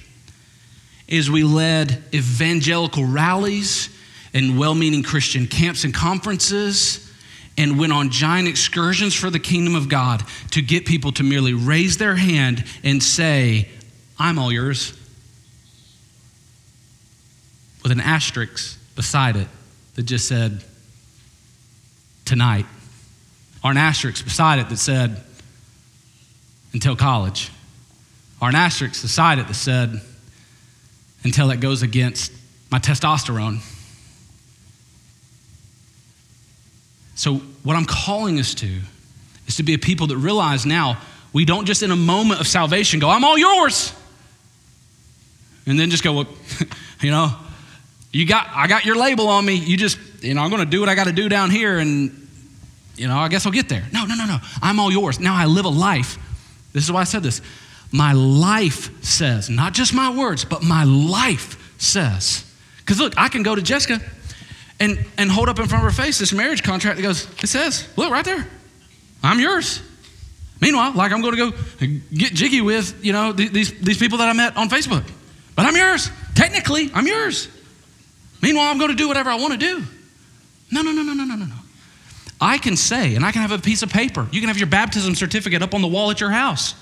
Is 1.09 1.31
we 1.31 1.45
led 1.45 2.03
evangelical 2.13 3.05
rallies 3.05 3.89
and 4.35 4.59
well-meaning 4.59 5.03
Christian 5.03 5.47
camps 5.47 5.85
and 5.85 5.95
conferences 5.95 7.03
and 7.57 7.79
went 7.79 7.93
on 7.93 8.11
giant 8.11 8.49
excursions 8.49 9.15
for 9.15 9.31
the 9.31 9.39
kingdom 9.39 9.75
of 9.75 9.89
God 9.89 10.23
to 10.51 10.61
get 10.61 10.85
people 10.85 11.13
to 11.13 11.23
merely 11.23 11.55
raise 11.55 11.97
their 11.97 12.17
hand 12.17 12.65
and 12.83 13.03
say, 13.03 13.69
I'm 14.19 14.39
all 14.39 14.53
yours 14.53 14.93
with 17.87 17.93
an 17.93 18.01
asterisk 18.01 18.81
beside 18.97 19.37
it 19.37 19.47
that 19.95 20.03
just 20.03 20.27
said, 20.27 20.65
tonight. 22.25 22.67
Or 23.63 23.71
an 23.71 23.77
asterisk 23.77 24.25
beside 24.25 24.59
it 24.59 24.69
that 24.71 24.79
said, 24.79 25.23
until 26.73 26.97
college. 26.97 27.53
Or 28.43 28.49
an 28.49 28.57
asterisk 28.57 29.03
beside 29.03 29.39
it 29.39 29.47
that 29.47 29.55
said, 29.55 30.01
until 31.23 31.49
it 31.53 31.61
goes 31.61 31.85
against 31.85 32.33
my 32.73 32.81
testosterone. 32.81 33.61
So, 37.15 37.37
what 37.63 37.77
I'm 37.77 37.87
calling 37.87 38.41
us 38.41 38.53
to 38.55 38.81
is 39.47 39.55
to 39.59 39.63
be 39.63 39.75
a 39.75 39.79
people 39.79 40.09
that 40.09 40.17
realize 40.17 40.67
now 40.67 41.01
we 41.33 41.45
don't 41.45 41.67
just 41.67 41.85
in 41.85 41.93
a 41.93 41.97
moment 41.97 42.41
of 42.41 42.49
salvation 42.49 42.99
go, 42.99 43.09
I'm 43.09 43.23
all 43.23 43.39
yours. 43.39 43.93
And 45.67 45.79
then 45.79 45.91
just 45.91 46.03
go, 46.03 46.15
well, 46.15 46.29
you 47.01 47.13
know, 47.13 47.33
you 48.17 48.25
got, 48.25 48.49
I 48.55 48.67
got 48.67 48.87
your 48.87 48.97
label 48.97 49.29
on 49.29 49.45
me. 49.45 49.57
You 49.57 49.77
just, 49.77 49.99
you 50.23 50.33
know, 50.33 50.41
I'm 50.41 50.49
going 50.49 50.65
to 50.65 50.71
do 50.71 50.81
what 50.81 50.89
I 50.89 50.95
got 50.95 51.05
to 51.05 51.13
do 51.13 51.29
down 51.29 51.51
here 51.51 51.79
and, 51.79 52.27
you 52.97 53.09
know, 53.09 53.19
I 53.19 53.29
guess 53.29 53.45
I'll 53.45 53.53
get 53.53 53.69
there. 53.69 53.85
No, 53.93 54.07
no, 54.07 54.15
no, 54.15 54.25
no. 54.25 54.39
I'm 54.63 54.81
all 54.81 54.91
yours. 54.91 55.21
Now 55.21 55.35
I 55.35 55.45
live 55.45 55.67
a 55.67 55.71
life. 55.71 56.17
This 56.73 56.83
is 56.83 56.91
why 56.91 57.03
I 57.03 57.05
said 57.05 57.23
this. 57.23 57.43
My 57.93 58.15
life 58.15 59.05
says, 59.05 59.51
not 59.51 59.75
just 59.75 59.93
my 59.93 60.17
words, 60.17 60.47
but 60.47 60.63
my 60.63 60.85
life 60.85 61.75
says. 61.77 62.51
Because 62.79 62.99
look, 62.99 63.13
I 63.19 63.29
can 63.29 63.43
go 63.43 63.55
to 63.55 63.61
Jessica 63.61 64.01
and, 64.81 65.05
and 65.19 65.31
hold 65.31 65.51
up 65.51 65.59
in 65.59 65.67
front 65.67 65.85
of 65.85 65.95
her 65.95 66.03
face 66.03 66.19
this 66.19 66.33
marriage 66.33 66.63
contract 66.63 66.97
that 66.97 67.03
goes, 67.03 67.29
it 67.43 67.49
says, 67.49 67.87
look 67.97 68.11
right 68.11 68.25
there, 68.25 68.49
I'm 69.23 69.41
yours. 69.41 69.83
Meanwhile, 70.63 70.95
like 70.95 71.13
I'm 71.13 71.21
going 71.21 71.37
to 71.37 71.51
go 71.51 71.57
get 72.15 72.33
jiggy 72.33 72.63
with, 72.63 73.05
you 73.05 73.13
know, 73.13 73.33
these, 73.33 73.79
these 73.79 73.99
people 73.99 74.19
that 74.19 74.29
I 74.29 74.33
met 74.33 74.57
on 74.57 74.71
Facebook. 74.71 75.05
But 75.55 75.67
I'm 75.67 75.77
yours. 75.77 76.11
Technically, 76.35 76.91
I'm 76.95 77.07
yours. 77.07 77.49
Meanwhile, 78.43 78.71
I'm 78.71 78.79
going 78.79 78.91
to 78.91 78.97
do 78.97 79.09
whatever 79.09 79.31
I 79.31 79.37
want 79.37 79.53
to 79.53 79.59
do. 79.59 79.83
No, 80.71 80.83
no, 80.83 80.93
no, 80.93 81.03
no, 81.03 81.15
no, 81.15 81.25
no, 81.25 81.37
no, 81.37 81.45
no. 81.45 81.55
I 82.41 82.59
can 82.59 82.77
say, 82.77 83.15
and 83.15 83.25
I 83.25 83.33
can 83.33 83.43
have 83.43 83.53
a 83.53 83.59
piece 83.59 83.83
of 83.83 83.91
paper. 83.91 84.29
You 84.31 84.41
can 84.41 84.49
have 84.49 84.59
your 84.59 84.67
baptism 84.67 85.15
certificate 85.15 85.63
up 85.63 85.75
on 85.75 85.81
the 85.81 85.89
wall 85.89 86.11
at 86.11 86.21
your 86.21 86.31
house. 86.31 86.75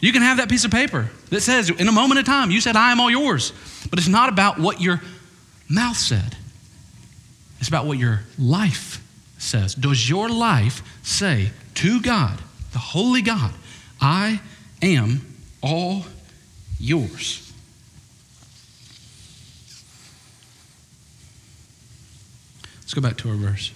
You 0.00 0.12
can 0.12 0.22
have 0.22 0.38
that 0.38 0.48
piece 0.48 0.64
of 0.64 0.70
paper 0.70 1.10
that 1.28 1.42
says, 1.42 1.70
in 1.70 1.86
a 1.86 1.92
moment 1.92 2.18
of 2.18 2.26
time, 2.26 2.50
you 2.50 2.60
said, 2.60 2.74
I 2.74 2.90
am 2.90 3.00
all 3.00 3.10
yours. 3.10 3.52
But 3.88 3.98
it's 3.98 4.08
not 4.08 4.28
about 4.28 4.58
what 4.58 4.80
your 4.80 5.00
mouth 5.68 5.96
said, 5.96 6.36
it's 7.60 7.68
about 7.68 7.86
what 7.86 7.98
your 7.98 8.22
life 8.38 9.04
says. 9.38 9.74
Does 9.74 10.08
your 10.08 10.28
life 10.28 10.82
say 11.02 11.50
to 11.74 12.00
God, 12.00 12.38
the 12.72 12.78
Holy 12.78 13.22
God, 13.22 13.52
I 14.00 14.40
am 14.82 15.36
all 15.62 16.04
yours? 16.78 17.49
Let's 22.90 23.00
go 23.00 23.08
back 23.08 23.18
to 23.18 23.28
our 23.28 23.36
verse. 23.36 23.70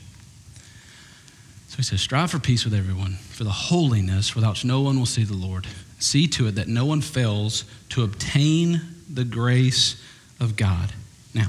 So 1.69 1.77
he 1.77 1.85
says, 1.85 2.01
Strive 2.01 2.33
for 2.33 2.41
peace 2.41 2.65
with 2.65 2.75
everyone, 2.75 3.13
for 3.13 3.45
the 3.45 3.51
holiness 3.51 4.35
without 4.35 4.55
which 4.55 4.65
no 4.65 4.81
one 4.81 4.99
will 4.99 5.07
see 5.07 5.23
the 5.23 5.37
Lord. 5.37 5.69
See 6.01 6.27
to 6.27 6.49
it 6.49 6.57
that 6.57 6.67
no 6.67 6.85
one 6.85 7.01
fails 7.01 7.65
to 7.91 8.03
obtain 8.03 8.81
the 9.09 9.23
grace 9.23 10.03
of 10.41 10.57
God. 10.57 10.93
Now, 11.33 11.47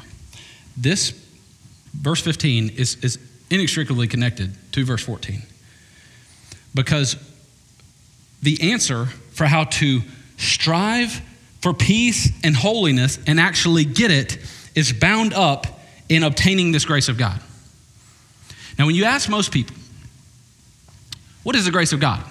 this 0.78 1.10
verse 1.96 2.22
15 2.22 2.70
is, 2.78 3.04
is 3.04 3.18
inextricably 3.50 4.08
connected 4.08 4.54
to 4.74 4.86
verse 4.86 5.04
14. 5.04 5.42
Because 6.76 7.16
the 8.44 8.74
answer 8.74 9.08
for 9.32 9.48
how 9.48 9.64
to 9.64 10.02
strive 10.38 11.20
for 11.64 11.74
peace 11.74 12.32
and 12.44 12.56
holiness 12.56 13.18
and 13.26 13.40
actually 13.40 13.86
get 13.86 14.12
it 14.12 14.38
is 14.76 14.94
bound 14.94 15.34
up 15.34 15.66
in 16.10 16.22
obtaining 16.22 16.72
this 16.72 16.86
grace 16.86 17.10
of 17.10 17.18
God. 17.18 17.42
Now, 18.78 18.86
when 18.86 18.96
you 18.96 19.06
ask 19.06 19.30
most 19.30 19.52
people, 19.52 19.76
what 21.44 21.56
is 21.56 21.66
the 21.66 21.72
grace 21.72 21.94
of 21.94 22.00
God? 22.00 22.24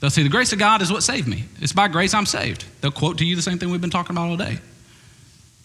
They'll 0.00 0.10
say, 0.10 0.22
The 0.22 0.28
grace 0.28 0.52
of 0.52 0.58
God 0.58 0.82
is 0.82 0.92
what 0.92 1.02
saved 1.02 1.28
me. 1.28 1.44
It's 1.60 1.72
by 1.72 1.88
grace 1.88 2.14
I'm 2.14 2.26
saved. 2.26 2.64
They'll 2.80 2.90
quote 2.90 3.18
to 3.18 3.24
you 3.24 3.36
the 3.36 3.42
same 3.42 3.58
thing 3.58 3.70
we've 3.70 3.80
been 3.80 3.90
talking 3.90 4.14
about 4.14 4.28
all 4.28 4.36
day. 4.36 4.58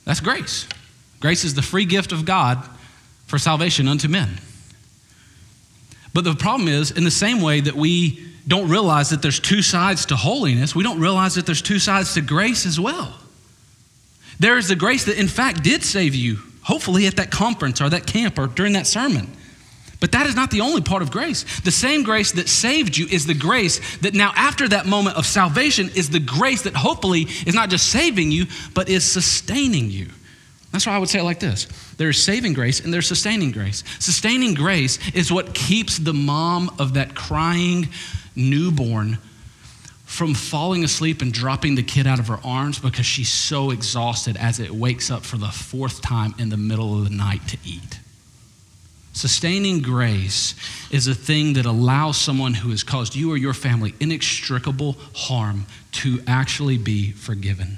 That's 0.05 0.19
grace. 0.19 0.67
Grace 1.19 1.43
is 1.43 1.53
the 1.53 1.61
free 1.61 1.85
gift 1.85 2.11
of 2.11 2.25
God 2.25 2.63
for 3.27 3.37
salvation 3.37 3.87
unto 3.87 4.07
men. 4.07 4.39
But 6.13 6.23
the 6.23 6.35
problem 6.35 6.67
is, 6.67 6.91
in 6.91 7.03
the 7.03 7.11
same 7.11 7.41
way 7.41 7.61
that 7.61 7.75
we 7.75 8.25
don't 8.47 8.69
realize 8.69 9.11
that 9.11 9.21
there's 9.21 9.39
two 9.39 9.61
sides 9.61 10.07
to 10.07 10.15
holiness, 10.15 10.75
we 10.75 10.83
don't 10.83 10.99
realize 10.99 11.35
that 11.35 11.45
there's 11.45 11.61
two 11.61 11.79
sides 11.79 12.13
to 12.15 12.21
grace 12.21 12.65
as 12.65 12.79
well. 12.79 13.15
There 14.39 14.57
is 14.57 14.67
the 14.67 14.75
grace 14.75 15.05
that, 15.05 15.19
in 15.19 15.27
fact, 15.27 15.63
did 15.63 15.83
save 15.83 16.15
you, 16.15 16.39
hopefully 16.63 17.05
at 17.05 17.17
that 17.17 17.31
conference 17.31 17.79
or 17.79 17.89
that 17.89 18.07
camp 18.07 18.39
or 18.39 18.47
during 18.47 18.73
that 18.73 18.87
sermon. 18.87 19.31
But 20.01 20.11
that 20.13 20.25
is 20.25 20.35
not 20.35 20.49
the 20.49 20.61
only 20.61 20.81
part 20.81 21.03
of 21.03 21.11
grace. 21.11 21.61
The 21.61 21.71
same 21.71 22.03
grace 22.03 22.31
that 22.33 22.49
saved 22.49 22.97
you 22.97 23.05
is 23.07 23.27
the 23.27 23.35
grace 23.35 23.97
that 23.99 24.15
now, 24.15 24.33
after 24.35 24.67
that 24.67 24.87
moment 24.87 25.15
of 25.15 25.27
salvation, 25.27 25.89
is 25.95 26.09
the 26.09 26.19
grace 26.19 26.63
that 26.63 26.75
hopefully 26.75 27.27
is 27.45 27.53
not 27.53 27.69
just 27.69 27.87
saving 27.87 28.31
you, 28.31 28.47
but 28.73 28.89
is 28.89 29.05
sustaining 29.05 29.91
you. 29.91 30.07
That's 30.71 30.87
why 30.87 30.95
I 30.95 30.97
would 30.97 31.09
say 31.09 31.19
it 31.19 31.23
like 31.23 31.39
this 31.39 31.67
there's 31.97 32.21
saving 32.21 32.53
grace 32.53 32.79
and 32.79 32.93
there's 32.93 33.07
sustaining 33.07 33.51
grace. 33.51 33.83
Sustaining 33.99 34.55
grace 34.55 34.97
is 35.11 35.31
what 35.31 35.53
keeps 35.53 35.99
the 35.99 36.13
mom 36.13 36.75
of 36.79 36.95
that 36.95 37.13
crying 37.13 37.89
newborn 38.35 39.19
from 40.05 40.33
falling 40.33 40.83
asleep 40.83 41.21
and 41.21 41.31
dropping 41.31 41.75
the 41.75 41.83
kid 41.83 42.07
out 42.07 42.19
of 42.19 42.27
her 42.27 42.39
arms 42.43 42.79
because 42.79 43.05
she's 43.05 43.31
so 43.31 43.69
exhausted 43.69 44.35
as 44.35 44.59
it 44.59 44.71
wakes 44.71 45.11
up 45.11 45.23
for 45.23 45.37
the 45.37 45.47
fourth 45.47 46.01
time 46.01 46.33
in 46.39 46.49
the 46.49 46.57
middle 46.57 46.97
of 46.97 47.07
the 47.07 47.15
night 47.15 47.47
to 47.47 47.57
eat. 47.63 48.00
Sustaining 49.13 49.81
grace 49.81 50.55
is 50.89 51.07
a 51.07 51.15
thing 51.15 51.53
that 51.53 51.65
allows 51.65 52.17
someone 52.17 52.53
who 52.53 52.69
has 52.69 52.83
caused 52.83 53.15
you 53.15 53.31
or 53.31 53.37
your 53.37 53.53
family 53.53 53.93
inextricable 53.99 54.95
harm 55.13 55.65
to 55.91 56.21
actually 56.25 56.77
be 56.77 57.11
forgiven. 57.11 57.77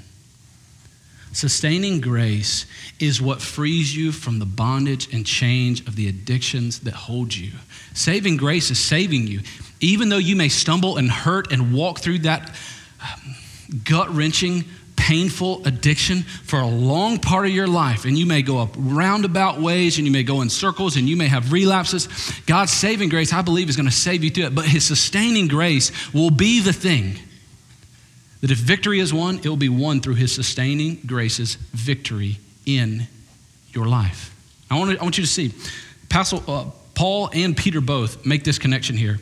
Sustaining 1.32 2.00
grace 2.00 2.64
is 3.00 3.20
what 3.20 3.42
frees 3.42 3.96
you 3.96 4.12
from 4.12 4.38
the 4.38 4.46
bondage 4.46 5.12
and 5.12 5.26
change 5.26 5.80
of 5.88 5.96
the 5.96 6.06
addictions 6.06 6.78
that 6.80 6.94
hold 6.94 7.34
you. 7.34 7.50
Saving 7.92 8.36
grace 8.36 8.70
is 8.70 8.78
saving 8.78 9.26
you. 9.26 9.40
Even 9.80 10.10
though 10.10 10.18
you 10.18 10.36
may 10.36 10.48
stumble 10.48 10.96
and 10.96 11.10
hurt 11.10 11.52
and 11.52 11.74
walk 11.74 11.98
through 11.98 12.20
that 12.20 12.54
um, 13.02 13.34
gut 13.82 14.08
wrenching 14.14 14.64
painful 14.96 15.66
addiction 15.66 16.22
for 16.22 16.58
a 16.58 16.66
long 16.66 17.18
part 17.18 17.46
of 17.46 17.52
your 17.52 17.66
life, 17.66 18.04
and 18.04 18.16
you 18.16 18.26
may 18.26 18.42
go 18.42 18.58
up 18.58 18.70
roundabout 18.76 19.60
ways 19.60 19.98
and 19.98 20.06
you 20.06 20.12
may 20.12 20.22
go 20.22 20.40
in 20.40 20.48
circles 20.48 20.96
and 20.96 21.08
you 21.08 21.16
may 21.16 21.28
have 21.28 21.52
relapses, 21.52 22.08
God's 22.46 22.72
saving 22.72 23.08
grace, 23.08 23.32
I 23.32 23.42
believe, 23.42 23.68
is 23.68 23.76
going 23.76 23.88
to 23.88 23.92
save 23.92 24.24
you 24.24 24.30
through 24.30 24.46
it. 24.46 24.54
But 24.54 24.66
His 24.66 24.84
sustaining 24.84 25.48
grace 25.48 25.90
will 26.14 26.30
be 26.30 26.60
the 26.60 26.72
thing 26.72 27.18
that 28.40 28.50
if 28.50 28.58
victory 28.58 29.00
is 29.00 29.12
won, 29.12 29.38
it 29.38 29.46
will 29.48 29.56
be 29.56 29.68
won 29.68 30.00
through 30.00 30.14
His 30.14 30.32
sustaining 30.32 31.00
grace's 31.06 31.54
victory 31.54 32.38
in 32.66 33.06
your 33.72 33.86
life. 33.86 34.34
I 34.70 34.78
want, 34.78 34.92
to, 34.92 34.98
I 34.98 35.02
want 35.02 35.18
you 35.18 35.24
to 35.24 35.30
see, 35.30 35.52
Pastor, 36.08 36.38
uh, 36.48 36.66
Paul 36.94 37.30
and 37.32 37.56
Peter 37.56 37.80
both 37.80 38.24
make 38.24 38.44
this 38.44 38.58
connection 38.58 38.96
here. 38.96 39.18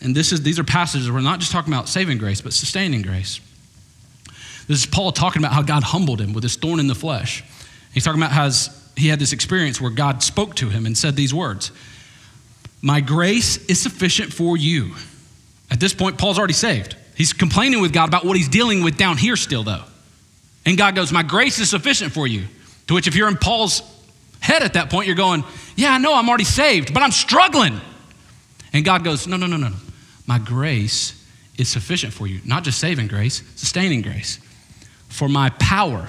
And 0.00 0.14
this 0.14 0.32
is, 0.32 0.42
these 0.42 0.58
are 0.58 0.64
passages 0.64 1.10
we're 1.10 1.20
not 1.20 1.40
just 1.40 1.52
talking 1.52 1.72
about 1.72 1.88
saving 1.88 2.18
grace, 2.18 2.40
but 2.40 2.52
sustaining 2.52 3.02
grace. 3.02 3.40
This 4.66 4.80
is 4.80 4.86
Paul 4.86 5.12
talking 5.12 5.42
about 5.42 5.52
how 5.52 5.62
God 5.62 5.82
humbled 5.82 6.20
him 6.20 6.32
with 6.32 6.42
his 6.42 6.56
thorn 6.56 6.80
in 6.80 6.86
the 6.86 6.94
flesh. 6.94 7.44
He's 7.92 8.04
talking 8.04 8.20
about 8.20 8.32
how 8.32 8.50
he 8.96 9.08
had 9.08 9.18
this 9.18 9.32
experience 9.32 9.80
where 9.80 9.90
God 9.90 10.22
spoke 10.22 10.54
to 10.56 10.68
him 10.68 10.86
and 10.86 10.96
said 10.96 11.16
these 11.16 11.34
words 11.34 11.72
My 12.82 13.00
grace 13.00 13.56
is 13.66 13.80
sufficient 13.80 14.32
for 14.32 14.56
you. 14.56 14.94
At 15.70 15.80
this 15.80 15.94
point, 15.94 16.18
Paul's 16.18 16.38
already 16.38 16.54
saved. 16.54 16.96
He's 17.16 17.32
complaining 17.32 17.80
with 17.80 17.92
God 17.92 18.08
about 18.08 18.24
what 18.24 18.36
he's 18.36 18.48
dealing 18.48 18.82
with 18.82 18.96
down 18.96 19.16
here 19.16 19.36
still, 19.36 19.62
though. 19.62 19.84
And 20.64 20.76
God 20.76 20.94
goes, 20.94 21.12
My 21.12 21.22
grace 21.22 21.58
is 21.58 21.70
sufficient 21.70 22.12
for 22.12 22.26
you. 22.26 22.44
To 22.86 22.94
which, 22.94 23.06
if 23.06 23.14
you're 23.14 23.28
in 23.28 23.36
Paul's 23.36 23.82
head 24.40 24.62
at 24.62 24.74
that 24.74 24.90
point, 24.90 25.06
you're 25.06 25.16
going, 25.16 25.44
Yeah, 25.76 25.92
I 25.92 25.98
know 25.98 26.14
I'm 26.14 26.28
already 26.28 26.44
saved, 26.44 26.92
but 26.92 27.02
I'm 27.02 27.12
struggling. 27.12 27.80
And 28.72 28.84
God 28.84 29.04
goes, 29.04 29.26
No, 29.26 29.36
no, 29.36 29.46
no, 29.46 29.56
no. 29.56 29.68
no. 29.68 29.76
My 30.26 30.38
grace 30.38 31.20
is 31.58 31.68
sufficient 31.68 32.12
for 32.12 32.26
you. 32.26 32.40
Not 32.44 32.64
just 32.64 32.78
saving 32.78 33.08
grace, 33.08 33.42
sustaining 33.56 34.02
grace. 34.02 34.38
For 35.10 35.28
my 35.28 35.50
power, 35.50 36.08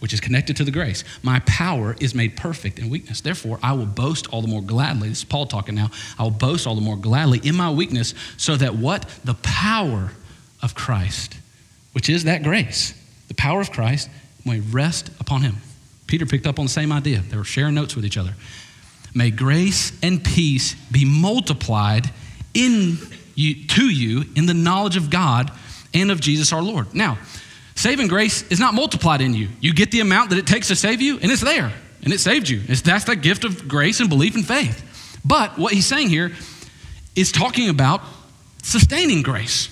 which 0.00 0.12
is 0.12 0.20
connected 0.20 0.56
to 0.56 0.64
the 0.64 0.70
grace, 0.70 1.04
my 1.22 1.40
power 1.40 1.96
is 2.00 2.14
made 2.14 2.36
perfect 2.36 2.78
in 2.78 2.88
weakness. 2.88 3.20
Therefore, 3.20 3.58
I 3.62 3.72
will 3.72 3.86
boast 3.86 4.28
all 4.28 4.40
the 4.40 4.48
more 4.48 4.62
gladly. 4.62 5.08
This 5.08 5.18
is 5.18 5.24
Paul 5.24 5.46
talking 5.46 5.74
now. 5.74 5.90
I 6.18 6.22
will 6.22 6.30
boast 6.30 6.66
all 6.66 6.74
the 6.74 6.80
more 6.80 6.96
gladly 6.96 7.40
in 7.42 7.56
my 7.56 7.70
weakness, 7.70 8.14
so 8.36 8.56
that 8.56 8.76
what? 8.76 9.08
The 9.24 9.34
power 9.34 10.12
of 10.62 10.74
Christ, 10.74 11.36
which 11.92 12.08
is 12.08 12.24
that 12.24 12.42
grace, 12.42 12.94
the 13.26 13.34
power 13.34 13.60
of 13.60 13.70
Christ, 13.70 14.08
may 14.44 14.60
rest 14.60 15.10
upon 15.20 15.42
him. 15.42 15.56
Peter 16.06 16.24
picked 16.24 16.46
up 16.46 16.58
on 16.58 16.64
the 16.64 16.70
same 16.70 16.90
idea. 16.90 17.20
They 17.20 17.36
were 17.36 17.44
sharing 17.44 17.74
notes 17.74 17.94
with 17.94 18.06
each 18.06 18.16
other. 18.16 18.34
May 19.14 19.30
grace 19.30 19.92
and 20.02 20.24
peace 20.24 20.74
be 20.90 21.04
multiplied 21.04 22.10
in 22.54 22.98
you, 23.34 23.66
to 23.66 23.88
you 23.88 24.24
in 24.36 24.46
the 24.46 24.54
knowledge 24.54 24.96
of 24.96 25.10
God 25.10 25.50
and 25.92 26.10
of 26.10 26.20
Jesus 26.20 26.52
our 26.52 26.62
Lord. 26.62 26.94
Now, 26.94 27.18
Saving 27.78 28.08
grace 28.08 28.42
is 28.50 28.58
not 28.58 28.74
multiplied 28.74 29.20
in 29.20 29.34
you. 29.34 29.50
You 29.60 29.72
get 29.72 29.92
the 29.92 30.00
amount 30.00 30.30
that 30.30 30.38
it 30.40 30.48
takes 30.48 30.66
to 30.66 30.74
save 30.74 31.00
you, 31.00 31.20
and 31.20 31.30
it's 31.30 31.42
there, 31.42 31.72
and 32.02 32.12
it 32.12 32.18
saved 32.18 32.48
you. 32.48 32.60
It's, 32.66 32.82
that's 32.82 33.04
the 33.04 33.14
gift 33.14 33.44
of 33.44 33.68
grace 33.68 34.00
and 34.00 34.08
belief 34.08 34.34
and 34.34 34.44
faith. 34.44 35.20
But 35.24 35.56
what 35.56 35.72
he's 35.72 35.86
saying 35.86 36.08
here 36.08 36.32
is 37.14 37.30
talking 37.30 37.68
about 37.68 38.00
sustaining 38.64 39.22
grace. 39.22 39.68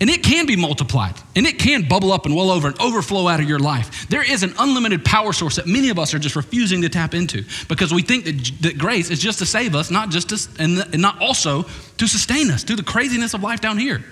And 0.00 0.10
it 0.10 0.24
can 0.24 0.46
be 0.46 0.56
multiplied, 0.56 1.14
and 1.36 1.46
it 1.46 1.60
can 1.60 1.86
bubble 1.86 2.10
up 2.10 2.26
and 2.26 2.34
well 2.34 2.50
over 2.50 2.66
and 2.66 2.80
overflow 2.80 3.28
out 3.28 3.38
of 3.38 3.48
your 3.48 3.60
life. 3.60 4.08
There 4.08 4.28
is 4.28 4.42
an 4.42 4.52
unlimited 4.58 5.04
power 5.04 5.32
source 5.32 5.54
that 5.54 5.68
many 5.68 5.90
of 5.90 6.00
us 6.00 6.14
are 6.14 6.18
just 6.18 6.34
refusing 6.34 6.82
to 6.82 6.88
tap 6.88 7.14
into 7.14 7.44
because 7.68 7.94
we 7.94 8.02
think 8.02 8.24
that, 8.24 8.62
that 8.62 8.76
grace 8.76 9.10
is 9.10 9.20
just 9.20 9.38
to 9.38 9.46
save 9.46 9.76
us, 9.76 9.88
not 9.88 10.10
just 10.10 10.30
to, 10.30 10.48
and, 10.60 10.80
and 10.92 11.00
not 11.00 11.22
also 11.22 11.62
to 11.98 12.08
sustain 12.08 12.50
us 12.50 12.64
through 12.64 12.74
the 12.74 12.82
craziness 12.82 13.34
of 13.34 13.42
life 13.44 13.60
down 13.60 13.78
here. 13.78 14.02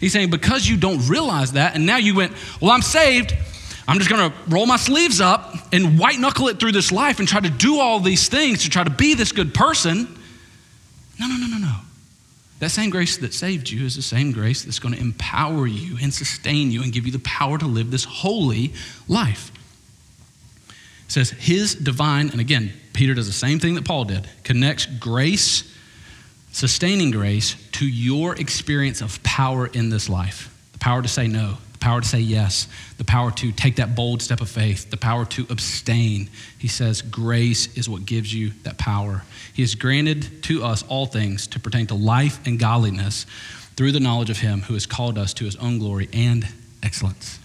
He's 0.00 0.12
saying, 0.14 0.30
because 0.30 0.66
you 0.66 0.78
don't 0.78 1.06
realize 1.08 1.52
that, 1.52 1.74
and 1.74 1.84
now 1.84 1.98
you 1.98 2.14
went, 2.14 2.32
well, 2.60 2.70
I'm 2.70 2.82
saved. 2.82 3.36
I'm 3.86 3.98
just 3.98 4.08
to 4.30 4.36
roll 4.48 4.66
my 4.66 4.76
sleeves 4.76 5.20
up 5.20 5.54
and 5.72 5.98
white 5.98 6.18
knuckle 6.18 6.48
it 6.48 6.58
through 6.58 6.72
this 6.72 6.90
life 6.90 7.18
and 7.18 7.28
try 7.28 7.40
to 7.40 7.50
do 7.50 7.78
all 7.80 8.00
these 8.00 8.28
things 8.28 8.62
to 8.62 8.70
try 8.70 8.82
to 8.82 8.90
be 8.90 9.14
this 9.14 9.32
good 9.32 9.52
person. 9.52 10.18
No, 11.18 11.26
no, 11.26 11.36
no, 11.36 11.46
no, 11.46 11.58
no. 11.58 11.76
That 12.60 12.70
same 12.70 12.90
grace 12.90 13.16
that 13.18 13.34
saved 13.34 13.70
you 13.70 13.84
is 13.84 13.96
the 13.96 14.02
same 14.02 14.32
grace 14.32 14.64
that's 14.64 14.78
to 14.78 14.92
empower 14.92 15.66
you 15.66 15.96
and 16.00 16.12
sustain 16.12 16.70
you 16.70 16.82
and 16.82 16.92
give 16.92 17.06
you 17.06 17.12
the 17.12 17.18
power 17.20 17.58
to 17.58 17.66
live 17.66 17.90
this 17.90 18.04
holy 18.04 18.72
life. 19.08 19.50
It 21.06 21.12
says, 21.12 21.30
His 21.30 21.74
divine, 21.74 22.30
and 22.30 22.40
again, 22.40 22.72
Peter 22.92 23.14
does 23.14 23.26
the 23.26 23.32
same 23.32 23.58
thing 23.58 23.74
that 23.74 23.84
Paul 23.84 24.04
did, 24.04 24.28
connects 24.44 24.86
grace 24.86 25.69
sustaining 26.52 27.10
grace 27.10 27.56
to 27.72 27.86
your 27.86 28.34
experience 28.36 29.00
of 29.00 29.22
power 29.22 29.66
in 29.66 29.90
this 29.90 30.08
life 30.08 30.54
the 30.72 30.78
power 30.78 31.02
to 31.02 31.08
say 31.08 31.26
no, 31.28 31.58
the 31.72 31.78
power 31.78 32.00
to 32.00 32.08
say 32.08 32.20
yes, 32.20 32.66
the 32.96 33.04
power 33.04 33.30
to 33.30 33.52
take 33.52 33.76
that 33.76 33.94
bold 33.94 34.22
step 34.22 34.40
of 34.40 34.48
faith, 34.48 34.90
the 34.90 34.96
power 34.96 35.24
to 35.26 35.46
abstain. 35.50 36.30
He 36.58 36.68
says, 36.68 37.02
Grace 37.02 37.76
is 37.76 37.88
what 37.88 38.06
gives 38.06 38.32
you 38.32 38.52
that 38.62 38.78
power. 38.78 39.22
He 39.52 39.62
has 39.62 39.74
granted 39.74 40.42
to 40.44 40.64
us 40.64 40.82
all 40.84 41.06
things 41.06 41.46
to 41.48 41.60
pertain 41.60 41.86
to 41.88 41.94
life 41.94 42.40
and 42.46 42.58
godliness 42.58 43.26
through 43.76 43.92
the 43.92 44.00
knowledge 44.00 44.30
of 44.30 44.38
Him 44.38 44.62
who 44.62 44.74
has 44.74 44.86
called 44.86 45.18
us 45.18 45.34
to 45.34 45.44
His 45.44 45.56
own 45.56 45.78
glory 45.78 46.08
and 46.12 46.48
excellence. 46.82 47.38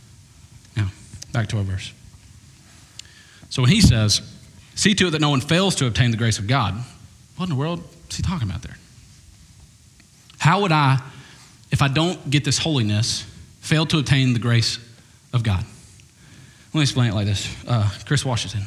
Now, 0.77 0.91
back 1.33 1.47
to 1.49 1.57
our 1.57 1.63
verse. 1.63 1.91
So 3.49 3.61
when 3.61 3.71
he 3.71 3.81
says, 3.81 4.21
See 4.75 4.93
to 4.95 5.07
it 5.07 5.11
that 5.11 5.21
no 5.21 5.29
one 5.29 5.39
fails 5.39 5.75
to 5.75 5.87
obtain 5.87 6.11
the 6.11 6.17
grace 6.17 6.39
of 6.39 6.47
God, 6.47 6.75
what 7.37 7.45
in 7.45 7.49
the 7.49 7.55
world 7.55 7.81
is 8.09 8.17
he 8.17 8.23
talking 8.23 8.49
about 8.49 8.61
there? 8.61 8.75
How 10.45 10.61
would 10.61 10.71
I, 10.71 10.99
if 11.71 11.81
I 11.81 11.87
don't 11.87 12.29
get 12.29 12.43
this 12.43 12.59
holiness, 12.59 13.25
fail 13.61 13.87
to 13.87 13.97
obtain 13.97 14.33
the 14.33 14.39
grace 14.39 14.77
of 15.33 15.41
God? 15.41 15.65
Let 16.67 16.75
me 16.75 16.81
explain 16.81 17.09
it 17.09 17.15
like 17.15 17.25
this 17.25 17.51
uh, 17.67 17.89
Chris 18.05 18.23
Washington. 18.23 18.61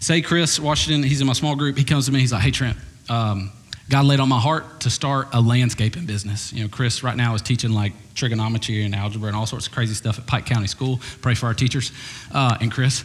Say 0.00 0.20
Chris 0.20 0.60
Washington, 0.60 1.02
he's 1.02 1.22
in 1.22 1.26
my 1.26 1.32
small 1.32 1.56
group. 1.56 1.78
He 1.78 1.84
comes 1.84 2.04
to 2.06 2.12
me, 2.12 2.20
he's 2.20 2.30
like, 2.30 2.42
hey, 2.42 2.50
Trent, 2.50 2.76
um, 3.08 3.52
God 3.88 4.04
laid 4.04 4.20
on 4.20 4.28
my 4.28 4.38
heart 4.38 4.80
to 4.80 4.90
start 4.90 5.28
a 5.32 5.40
landscaping 5.40 6.04
business. 6.04 6.52
You 6.52 6.64
know, 6.64 6.68
Chris 6.68 7.02
right 7.02 7.16
now 7.16 7.34
is 7.34 7.40
teaching 7.40 7.72
like 7.72 7.94
trigonometry 8.14 8.84
and 8.84 8.94
algebra 8.94 9.28
and 9.28 9.36
all 9.36 9.46
sorts 9.46 9.66
of 9.66 9.72
crazy 9.72 9.94
stuff 9.94 10.18
at 10.18 10.26
Pike 10.26 10.44
County 10.44 10.66
School. 10.66 11.00
Pray 11.22 11.34
for 11.34 11.46
our 11.46 11.54
teachers 11.54 11.90
uh, 12.34 12.58
and 12.60 12.70
Chris. 12.70 13.02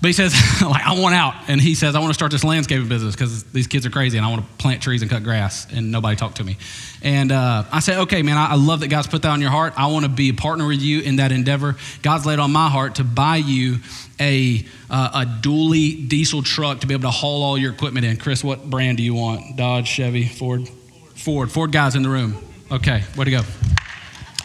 But 0.00 0.08
he 0.08 0.12
says, 0.12 0.34
like, 0.62 0.84
I 0.84 0.98
want 1.00 1.14
out. 1.14 1.34
And 1.48 1.60
he 1.60 1.74
says, 1.74 1.94
I 1.94 2.00
want 2.00 2.10
to 2.10 2.14
start 2.14 2.30
this 2.30 2.44
landscaping 2.44 2.88
business 2.88 3.14
because 3.14 3.44
these 3.44 3.66
kids 3.66 3.86
are 3.86 3.90
crazy 3.90 4.18
and 4.18 4.26
I 4.26 4.30
want 4.30 4.42
to 4.42 4.62
plant 4.62 4.82
trees 4.82 5.00
and 5.00 5.10
cut 5.10 5.22
grass 5.22 5.66
and 5.72 5.90
nobody 5.90 6.16
talk 6.16 6.34
to 6.34 6.44
me. 6.44 6.58
And 7.02 7.32
uh, 7.32 7.64
I 7.72 7.80
say, 7.80 7.96
okay, 8.00 8.22
man, 8.22 8.36
I, 8.36 8.52
I, 8.52 8.54
love 8.56 8.80
that 8.80 8.88
God's 8.88 9.06
put 9.06 9.22
that 9.22 9.30
on 9.30 9.40
your 9.40 9.50
heart. 9.50 9.72
I 9.76 9.86
want 9.86 10.04
to 10.04 10.10
be 10.10 10.28
a 10.28 10.34
partner 10.34 10.66
with 10.66 10.80
you 10.80 11.00
in 11.00 11.16
that 11.16 11.32
endeavor. 11.32 11.76
God's 12.02 12.26
laid 12.26 12.38
on 12.38 12.52
my 12.52 12.68
heart 12.68 12.96
to 12.96 13.04
buy 13.04 13.36
you 13.36 13.78
a, 14.20 14.66
uh, 14.90 15.24
a 15.24 15.40
dually 15.40 16.06
diesel 16.08 16.42
truck 16.42 16.80
to 16.80 16.86
be 16.86 16.94
able 16.94 17.04
to 17.04 17.10
haul 17.10 17.42
all 17.42 17.56
your 17.56 17.72
equipment 17.72 18.04
in. 18.04 18.18
Chris, 18.18 18.44
what 18.44 18.68
brand 18.68 18.98
do 18.98 19.02
you 19.02 19.14
want? 19.14 19.56
Dodge, 19.56 19.88
Chevy, 19.88 20.26
Ford? 20.26 20.68
Ford. 21.14 21.50
Ford 21.50 21.72
guys 21.72 21.94
in 21.94 22.02
the 22.02 22.08
room. 22.08 22.36
Okay, 22.70 23.02
way 23.16 23.24
to 23.24 23.30
go. 23.30 23.40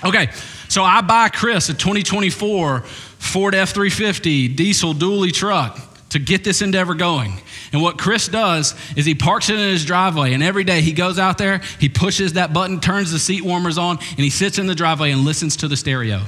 Okay, 0.04 0.30
so 0.72 0.86
I 0.86 1.02
buy 1.02 1.28
Chris 1.28 1.68
a 1.68 1.74
2024 1.74 2.80
Ford 2.80 3.56
F 3.56 3.72
350 3.72 4.48
diesel 4.48 4.94
dually 4.94 5.34
truck. 5.34 5.78
to 6.12 6.20
get 6.20 6.44
this 6.44 6.62
endeavor 6.62 6.94
going. 6.94 7.42
And 7.72 7.82
what 7.82 7.98
Chris 7.98 8.28
does 8.28 8.76
is 8.98 9.06
he 9.06 9.16
parks 9.16 9.50
it 9.50 9.58
in 9.58 9.70
his 9.70 9.86
driveway, 9.86 10.34
and 10.34 10.44
every 10.44 10.66
day 10.66 10.82
he 10.82 10.92
goes 10.92 11.18
out 11.18 11.38
there, 11.38 11.62
he 11.80 11.88
pushes 11.88 12.34
that 12.34 12.52
button, 12.52 12.82
turns 12.82 13.14
the 13.14 13.20
seat 13.20 13.44
warmers 13.44 13.78
on, 13.78 13.98
and 13.98 14.20
he 14.20 14.30
sits 14.30 14.60
in 14.60 14.68
the 14.68 14.76
driveway 14.76 15.12
and 15.12 15.22
listens 15.22 15.56
to 15.58 15.70
the 15.70 15.78
stereo. 15.78 16.24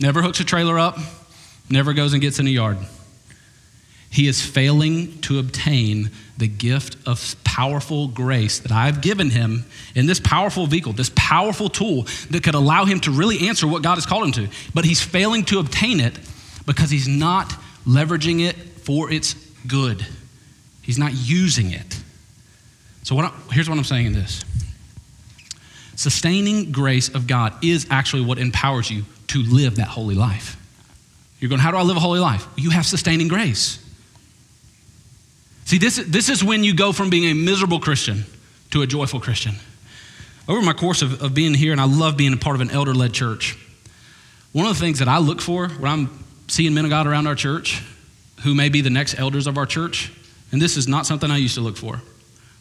never 0.00 0.22
hooks 0.22 0.40
a 0.40 0.44
trailer 0.44 0.78
up, 0.78 0.98
never 1.68 1.92
goes 1.92 2.14
and 2.14 2.22
gets 2.22 2.38
in 2.38 2.46
a 2.46 2.50
yard. 2.50 2.78
He 4.14 4.28
is 4.28 4.40
failing 4.40 5.20
to 5.22 5.40
obtain 5.40 6.12
the 6.38 6.46
gift 6.46 6.96
of 7.04 7.34
powerful 7.42 8.06
grace 8.06 8.60
that 8.60 8.70
I've 8.70 9.00
given 9.00 9.30
him 9.30 9.64
in 9.96 10.06
this 10.06 10.20
powerful 10.20 10.68
vehicle, 10.68 10.92
this 10.92 11.10
powerful 11.16 11.68
tool 11.68 12.06
that 12.30 12.44
could 12.44 12.54
allow 12.54 12.84
him 12.84 13.00
to 13.00 13.10
really 13.10 13.48
answer 13.48 13.66
what 13.66 13.82
God 13.82 13.96
has 13.96 14.06
called 14.06 14.26
him 14.26 14.46
to. 14.46 14.48
But 14.72 14.84
he's 14.84 15.02
failing 15.02 15.42
to 15.46 15.58
obtain 15.58 15.98
it 15.98 16.16
because 16.64 16.90
he's 16.90 17.08
not 17.08 17.54
leveraging 17.84 18.46
it 18.46 18.54
for 18.54 19.10
its 19.10 19.34
good. 19.66 20.06
He's 20.80 20.96
not 20.96 21.12
using 21.12 21.72
it. 21.72 22.00
So 23.02 23.16
what 23.16 23.24
I, 23.24 23.32
here's 23.52 23.68
what 23.68 23.76
I'm 23.76 23.82
saying 23.82 24.06
in 24.06 24.12
this. 24.12 24.44
Sustaining 25.96 26.70
grace 26.70 27.08
of 27.08 27.26
God 27.26 27.64
is 27.64 27.88
actually 27.90 28.24
what 28.24 28.38
empowers 28.38 28.88
you 28.88 29.02
to 29.26 29.42
live 29.42 29.74
that 29.74 29.88
holy 29.88 30.14
life. 30.14 30.56
You're 31.40 31.48
going, 31.48 31.60
how 31.60 31.72
do 31.72 31.78
I 31.78 31.82
live 31.82 31.96
a 31.96 32.00
holy 32.00 32.20
life? 32.20 32.46
You 32.54 32.70
have 32.70 32.86
sustaining 32.86 33.26
grace. 33.26 33.83
See, 35.64 35.78
this, 35.78 35.96
this 35.96 36.28
is 36.28 36.44
when 36.44 36.62
you 36.62 36.74
go 36.74 36.92
from 36.92 37.10
being 37.10 37.24
a 37.24 37.34
miserable 37.34 37.80
Christian 37.80 38.24
to 38.70 38.82
a 38.82 38.86
joyful 38.86 39.20
Christian. 39.20 39.54
Over 40.46 40.60
my 40.60 40.74
course 40.74 41.00
of, 41.00 41.22
of 41.22 41.34
being 41.34 41.54
here, 41.54 41.72
and 41.72 41.80
I 41.80 41.86
love 41.86 42.16
being 42.16 42.32
a 42.32 42.36
part 42.36 42.54
of 42.54 42.60
an 42.60 42.70
elder 42.70 42.92
led 42.92 43.12
church, 43.12 43.56
one 44.52 44.66
of 44.66 44.74
the 44.74 44.80
things 44.80 44.98
that 44.98 45.08
I 45.08 45.18
look 45.18 45.40
for 45.40 45.68
when 45.68 45.90
I'm 45.90 46.24
seeing 46.48 46.74
men 46.74 46.84
of 46.84 46.90
God 46.90 47.06
around 47.06 47.26
our 47.26 47.34
church 47.34 47.82
who 48.42 48.54
may 48.54 48.68
be 48.68 48.82
the 48.82 48.90
next 48.90 49.18
elders 49.18 49.46
of 49.46 49.56
our 49.56 49.64
church, 49.64 50.12
and 50.52 50.60
this 50.60 50.76
is 50.76 50.86
not 50.86 51.06
something 51.06 51.30
I 51.30 51.38
used 51.38 51.54
to 51.54 51.62
look 51.62 51.76
for. 51.76 52.02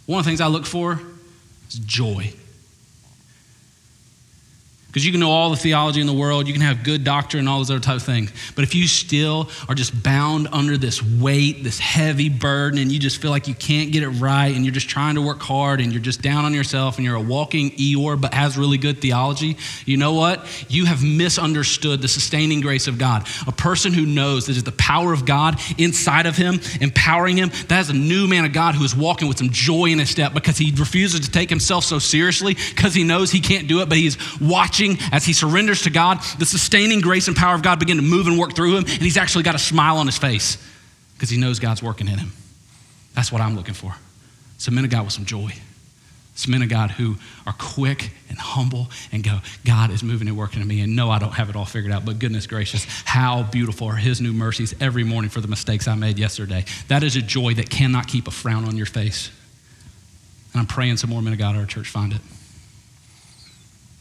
One 0.06 0.20
of 0.20 0.26
the 0.26 0.30
things 0.30 0.40
I 0.40 0.48
look 0.48 0.66
for 0.66 1.02
is 1.68 1.80
joy. 1.80 2.34
Because 4.94 5.08
you 5.08 5.12
can 5.12 5.22
know 5.22 5.32
all 5.32 5.50
the 5.50 5.58
theology 5.58 6.02
in 6.02 6.06
the 6.06 6.14
world, 6.14 6.46
you 6.46 6.54
can 6.54 6.62
have 6.62 6.84
good 6.84 7.04
doctrine 7.04 7.40
and 7.40 7.50
all 7.50 7.58
those 7.58 7.72
other 7.72 7.80
type 7.80 7.96
of 7.96 8.04
things. 8.04 8.32
But 8.54 8.64
if 8.64 8.76
you 8.76 8.88
still 8.88 9.50
are 9.68 9.74
just 9.74 10.04
bound 10.04 10.50
under 10.52 10.78
this 10.78 11.02
weight, 11.02 11.64
this 11.64 11.80
heavy 11.80 12.30
burden, 12.30 12.78
and 12.78 12.92
you 12.92 13.00
just 13.00 13.20
feel 13.20 13.32
like 13.32 13.48
you 13.48 13.56
can't 13.56 13.92
get 13.92 14.04
it 14.04 14.10
right, 14.10 14.56
and 14.56 14.64
you're 14.64 14.74
just 14.74 14.90
trying 14.90 15.16
to 15.16 15.22
work 15.24 15.42
hard, 15.42 15.82
and 15.82 15.92
you're 15.92 16.00
just 16.00 16.22
down 16.22 16.46
on 16.46 16.54
yourself, 16.54 16.98
and 16.98 17.06
you're 17.06 17.16
a 17.16 17.22
walking 17.22 17.72
Eeyore 17.72 18.22
but 18.22 18.36
has 18.36 18.56
really 18.56 18.78
good 18.78 19.02
theology, 19.02 19.58
you 19.88 19.98
know 19.98 20.14
what? 20.14 20.46
You 20.70 20.86
have 20.86 21.04
misunderstood 21.04 22.04
the 22.04 22.08
sustaining 22.08 22.62
grace 22.62 22.88
of 22.88 23.00
God. 23.00 23.28
A 23.48 23.52
person 23.52 23.94
who 23.94 24.06
knows 24.06 24.46
that 24.46 24.56
is 24.56 24.64
the 24.64 24.72
power 24.74 25.12
of 25.12 25.26
God 25.26 25.60
inside 25.80 26.28
of 26.28 26.38
him, 26.38 26.60
empowering 26.82 27.38
him, 27.38 27.50
that 27.68 27.80
is 27.80 27.90
a 27.90 27.94
new 27.94 28.28
man 28.28 28.46
of 28.46 28.54
God 28.54 28.76
who 28.76 28.84
is 28.84 28.96
walking 28.96 29.28
with 29.28 29.40
some 29.40 29.50
joy 29.50 29.88
in 29.88 29.98
his 29.98 30.12
step 30.12 30.36
because 30.36 30.60
he 30.60 30.72
refuses 30.78 31.22
to 31.22 31.32
take 31.32 31.50
himself 31.50 31.84
so 31.84 31.98
seriously 31.98 32.54
because 32.54 32.94
he 32.94 33.04
knows 33.04 33.32
he 33.32 33.40
can't 33.40 33.68
do 33.68 33.82
it, 33.82 33.90
but 33.90 33.98
he's 33.98 34.20
watching 34.40 34.83
watching 34.84 35.12
as 35.12 35.26
he 35.26 35.34
surrenders 35.34 35.84
to 35.84 35.90
God, 35.90 36.22
the 36.40 36.46
sustaining 36.46 37.02
grace 37.02 37.28
and 37.28 37.36
power 37.36 37.56
of 37.56 37.62
God 37.62 37.80
begin 37.80 37.98
to 37.98 38.04
move 38.04 38.28
and 38.28 38.38
work 38.38 38.56
through 38.56 38.78
him, 38.78 38.84
and 38.84 39.02
he's 39.02 39.18
actually 39.18 39.44
got 39.44 39.56
a 39.56 39.60
smile 39.60 39.98
on 39.98 40.06
his 40.06 40.18
face 40.18 40.58
because 41.16 41.30
he 41.30 41.38
knows 41.38 41.60
God's 41.60 41.84
working 41.84 42.08
in 42.08 42.18
him. 42.18 42.32
That's 43.14 43.32
what 43.32 43.42
I'm 43.42 43.56
looking 43.56 43.74
for. 43.74 43.96
Some 44.58 44.76
men 44.76 44.86
of 44.86 44.92
God 44.92 45.04
with 45.04 45.14
some 45.14 45.26
joy. 45.26 45.52
Some 46.36 46.52
men 46.52 46.64
of 46.64 46.70
God 46.70 46.90
who 46.90 47.18
are 47.46 47.54
quick 47.54 48.10
and 48.28 48.40
humble 48.40 48.88
and 49.12 49.24
go, 49.24 49.38
God 49.66 49.92
is 49.92 50.02
moving 50.02 50.28
and 50.28 50.36
working 50.36 50.64
in 50.64 50.68
me. 50.68 50.82
And 50.82 50.96
no, 50.96 51.12
I 51.12 51.20
don't 51.20 51.34
have 51.34 51.48
it 51.52 51.56
all 51.56 51.66
figured 51.66 51.94
out, 51.94 52.06
but 52.06 52.18
goodness 52.18 52.48
gracious, 52.48 52.88
how 53.06 53.44
beautiful 53.44 53.88
are 53.88 53.96
His 53.96 54.20
new 54.20 54.34
mercies 54.34 54.74
every 54.82 55.04
morning 55.04 55.30
for 55.30 55.42
the 55.42 55.48
mistakes 55.48 55.88
I 55.88 55.94
made 55.94 56.18
yesterday. 56.18 56.66
That 56.88 57.04
is 57.04 57.16
a 57.16 57.22
joy 57.22 57.54
that 57.56 57.70
cannot 57.70 58.08
keep 58.08 58.28
a 58.28 58.32
frown 58.32 58.66
on 58.66 58.78
your 58.78 58.88
face. 58.88 59.30
And 60.54 60.62
I'm 60.62 60.68
praying 60.68 60.98
some 60.98 61.12
more 61.12 61.22
men 61.22 61.34
of 61.34 61.40
God 61.40 61.56
at 61.56 61.62
our 61.62 61.68
church 61.68 61.90
find 61.90 62.14
it. 62.14 62.22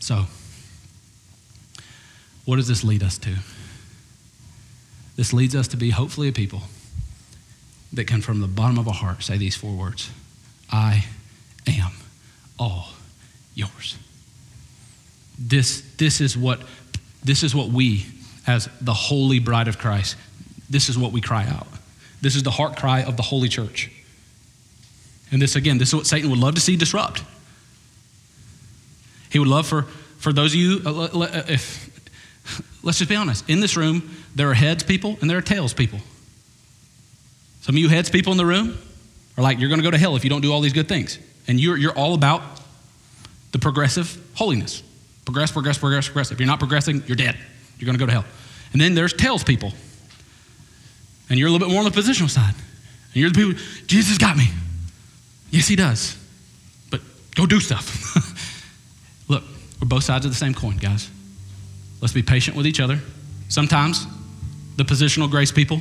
So, 0.01 0.25
what 2.45 2.57
does 2.57 2.69
this 2.69 2.83
lead 2.83 3.03
us 3.03 3.19
to? 3.19 3.37
This 5.17 5.33
leads 5.33 5.55
us 5.55 5.69
to 5.69 5.77
be 5.77 5.91
hopefully 5.91 6.29
a 6.29 6.33
people 6.33 6.63
that 7.93 8.07
can, 8.07 8.23
from 8.23 8.41
the 8.41 8.47
bottom 8.47 8.79
of 8.79 8.89
our 8.89 8.95
heart, 8.95 9.23
say 9.23 9.37
these 9.37 9.57
four 9.57 9.75
words 9.75 10.11
I 10.71 11.05
am 11.67 11.93
all 12.59 12.91
yours. 13.55 13.99
This, 15.39 15.83
this, 15.99 16.21
is 16.21 16.37
what, 16.37 16.61
this 17.23 17.43
is 17.43 17.55
what 17.55 17.69
we, 17.69 18.07
as 18.47 18.69
the 18.81 18.95
holy 18.95 19.39
bride 19.39 19.69
of 19.69 19.79
Christ, 19.79 20.17
this 20.71 20.89
is 20.89 20.97
what 20.97 21.13
we 21.13 21.21
cry 21.21 21.45
out. 21.45 21.67
This 22.23 22.37
is 22.37 22.43
the 22.43 22.51
heart 22.51 22.77
cry 22.77 23.03
of 23.03 23.17
the 23.17 23.23
holy 23.23 23.49
church. 23.49 23.91
And 25.31 25.43
this, 25.43 25.57
again, 25.57 25.79
this 25.79 25.89
is 25.89 25.95
what 25.95 26.07
Satan 26.07 26.31
would 26.31 26.39
love 26.39 26.55
to 26.55 26.61
see 26.61 26.77
disrupt. 26.77 27.23
He 29.31 29.39
would 29.39 29.49
love 29.49 29.67
for, 29.67 29.83
for 30.19 30.33
those 30.33 30.53
of 30.53 30.61
you, 30.61 30.81
uh, 30.85 31.45
if, 31.49 31.92
Let's 32.83 32.99
just 32.99 33.09
be 33.09 33.17
honest. 33.17 33.49
In 33.49 33.61
this 33.61 33.77
room, 33.77 34.11
there 34.35 34.51
are 34.51 34.55
heads 34.55 34.83
people 34.83 35.19
and 35.21 35.29
there 35.29 35.39
are 35.39 35.43
tails 35.43 35.75
people. 35.75 36.01
Some 37.63 37.77
of 37.77 37.79
you 37.79 37.89
heads 37.89 38.11
people 38.11 38.33
in 38.33 38.39
the 38.39 38.47
room 38.47 38.77
are 39.37 39.43
like, 39.43 39.61
you're 39.61 39.69
going 39.69 39.81
to 39.81 39.85
go 39.85 39.91
to 39.91 39.99
hell 39.99 40.17
if 40.17 40.25
you 40.25 40.31
don't 40.31 40.41
do 40.41 40.53
all 40.53 40.61
these 40.61 40.73
good 40.73 40.89
things. 40.89 41.19
And 41.47 41.61
you're, 41.61 41.77
you're 41.77 41.97
all 41.97 42.15
about 42.15 42.43
the 43.53 43.59
progressive 43.59 44.21
holiness. 44.35 44.83
Progress, 45.25 45.53
progress, 45.53 45.79
progress, 45.79 46.07
progress. 46.07 46.33
If 46.33 46.41
you're 46.41 46.47
not 46.47 46.59
progressing, 46.59 47.05
you're 47.07 47.17
dead. 47.17 47.37
You're 47.79 47.87
going 47.87 47.99
to 47.99 48.01
go 48.01 48.07
to 48.07 48.13
hell. 48.13 48.25
And 48.73 48.81
then 48.81 48.95
there's 48.95 49.13
tails 49.13 49.45
people. 49.45 49.73
And 51.31 51.39
you're 51.39 51.49
a 51.49 51.53
little 51.53 51.67
bit 51.67 51.73
more 51.73 51.85
on 51.85 51.91
the 51.91 51.99
positional 51.99 52.29
side. 52.29 52.55
And 52.55 53.17
you're 53.17 53.31
the 53.31 53.35
people, 53.35 53.63
Jesus 53.87 54.19
got 54.19 54.37
me. 54.37 54.49
Yes, 55.51 55.69
he 55.69 55.77
does. 55.77 56.17
But 56.91 57.01
go 57.35 57.47
do 57.47 57.61
stuff. 57.61 58.19
Look, 59.29 59.45
we're 59.81 59.89
both 59.89 60.05
sides 60.05 60.25
of 60.25 60.33
the 60.33 60.37
same 60.37 60.55
coin, 60.55 60.79
guys. 60.79 61.09
Let's 62.03 62.13
be 62.13 62.23
patient 62.23 62.57
with 62.57 62.67
each 62.67 62.81
other. 62.81 62.99
Sometimes 63.49 64.07
the 64.77 64.83
positional 64.83 65.31
grace 65.31 65.53
people 65.53 65.81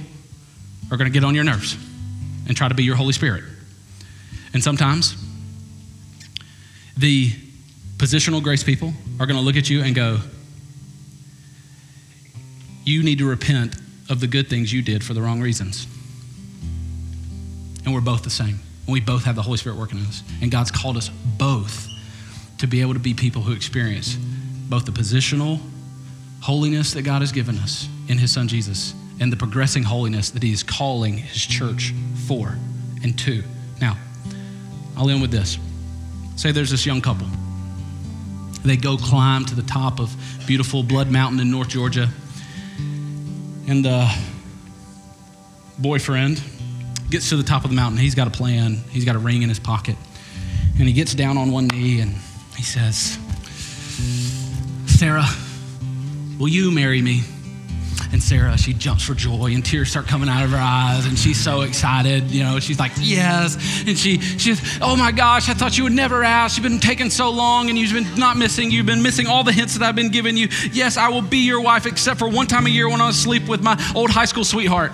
are 0.91 0.97
going 0.97 1.11
to 1.11 1.13
get 1.13 1.25
on 1.25 1.33
your 1.33 1.43
nerves 1.43 1.75
and 2.47 2.55
try 2.55 2.67
to 2.67 2.75
be 2.75 2.83
your 2.83 2.95
Holy 2.95 3.11
Spirit. 3.11 3.43
And 4.53 4.63
sometimes 4.63 5.15
the 6.95 7.31
positional 7.97 8.43
grace 8.43 8.63
people 8.63 8.93
are 9.19 9.25
going 9.25 9.39
to 9.39 9.43
look 9.43 9.55
at 9.55 9.67
you 9.67 9.81
and 9.81 9.95
go, 9.95 10.19
You 12.85 13.01
need 13.01 13.17
to 13.17 13.27
repent 13.27 13.75
of 14.07 14.19
the 14.19 14.27
good 14.27 14.47
things 14.47 14.71
you 14.71 14.83
did 14.83 15.03
for 15.03 15.15
the 15.15 15.23
wrong 15.23 15.41
reasons. 15.41 15.87
And 17.83 17.95
we're 17.95 18.01
both 18.01 18.21
the 18.21 18.29
same. 18.29 18.59
And 18.85 18.93
we 18.93 18.99
both 18.99 19.23
have 19.23 19.35
the 19.35 19.41
Holy 19.41 19.57
Spirit 19.57 19.79
working 19.79 19.97
in 19.97 20.05
us. 20.05 20.21
And 20.39 20.51
God's 20.51 20.69
called 20.69 20.97
us 20.97 21.09
both 21.09 21.87
to 22.59 22.67
be 22.67 22.81
able 22.81 22.93
to 22.93 22.99
be 22.99 23.15
people 23.15 23.41
who 23.41 23.53
experience 23.53 24.15
both 24.69 24.85
the 24.85 24.91
positional 24.91 25.59
holiness 26.41 26.93
that 26.93 27.03
God 27.03 27.21
has 27.21 27.31
given 27.31 27.57
us 27.59 27.87
in 28.07 28.17
His 28.17 28.33
Son 28.33 28.47
Jesus 28.47 28.93
and 29.19 29.31
the 29.31 29.37
progressing 29.37 29.83
holiness 29.83 30.31
that 30.31 30.43
He 30.43 30.51
is 30.51 30.63
calling 30.63 31.17
His 31.17 31.45
church 31.45 31.93
for 32.27 32.57
and 33.03 33.17
to. 33.19 33.43
Now, 33.79 33.97
I'll 34.97 35.09
end 35.09 35.21
with 35.21 35.31
this. 35.31 35.57
Say 36.35 36.51
there's 36.51 36.71
this 36.71 36.85
young 36.85 37.01
couple. 37.01 37.27
They 38.63 38.77
go 38.77 38.97
climb 38.97 39.45
to 39.45 39.55
the 39.55 39.63
top 39.63 39.99
of 39.99 40.15
beautiful 40.45 40.83
Blood 40.83 41.09
Mountain 41.09 41.39
in 41.39 41.49
North 41.49 41.69
Georgia. 41.69 42.09
And 43.67 43.85
the 43.85 44.11
boyfriend 45.79 46.41
gets 47.09 47.29
to 47.29 47.37
the 47.37 47.43
top 47.43 47.63
of 47.63 47.69
the 47.69 47.75
mountain. 47.75 47.99
He's 47.99 48.15
got 48.15 48.27
a 48.27 48.31
plan, 48.31 48.75
he's 48.89 49.05
got 49.05 49.15
a 49.15 49.19
ring 49.19 49.41
in 49.41 49.49
his 49.49 49.59
pocket. 49.59 49.95
And 50.77 50.87
he 50.87 50.93
gets 50.93 51.13
down 51.13 51.37
on 51.37 51.51
one 51.51 51.67
knee 51.67 52.01
and 52.01 52.15
he 52.55 52.63
says, 52.63 53.19
Sarah, 54.87 55.25
Will 56.41 56.49
you 56.49 56.71
marry 56.71 57.03
me? 57.03 57.21
And 58.11 58.21
Sarah, 58.21 58.57
she 58.57 58.73
jumps 58.73 59.05
for 59.05 59.13
joy 59.13 59.51
and 59.53 59.63
tears 59.63 59.91
start 59.91 60.07
coming 60.07 60.27
out 60.27 60.43
of 60.43 60.49
her 60.49 60.57
eyes 60.57 61.05
and 61.05 61.15
she's 61.17 61.39
so 61.39 61.61
excited. 61.61 62.31
You 62.31 62.41
know, 62.41 62.59
she's 62.59 62.79
like, 62.79 62.93
yes. 62.97 63.83
And 63.85 63.95
she, 63.95 64.19
she's, 64.19 64.59
oh 64.81 64.95
my 64.95 65.11
gosh, 65.11 65.49
I 65.49 65.53
thought 65.53 65.77
you 65.77 65.83
would 65.83 65.93
never 65.93 66.23
ask. 66.23 66.57
You've 66.57 66.63
been 66.63 66.79
taking 66.79 67.11
so 67.11 67.29
long 67.29 67.69
and 67.69 67.77
you've 67.77 67.93
been 67.93 68.15
not 68.15 68.37
missing. 68.37 68.71
You've 68.71 68.87
been 68.87 69.03
missing 69.03 69.27
all 69.27 69.43
the 69.43 69.51
hints 69.51 69.77
that 69.77 69.87
I've 69.87 69.95
been 69.95 70.09
giving 70.09 70.35
you. 70.35 70.47
Yes, 70.71 70.97
I 70.97 71.09
will 71.09 71.21
be 71.21 71.45
your 71.45 71.61
wife 71.61 71.85
except 71.85 72.17
for 72.17 72.27
one 72.27 72.47
time 72.47 72.65
a 72.65 72.71
year 72.71 72.89
when 72.89 73.01
I 73.01 73.05
was 73.05 73.19
asleep 73.19 73.47
with 73.47 73.61
my 73.61 73.79
old 73.95 74.09
high 74.09 74.25
school 74.25 74.43
sweetheart. 74.43 74.93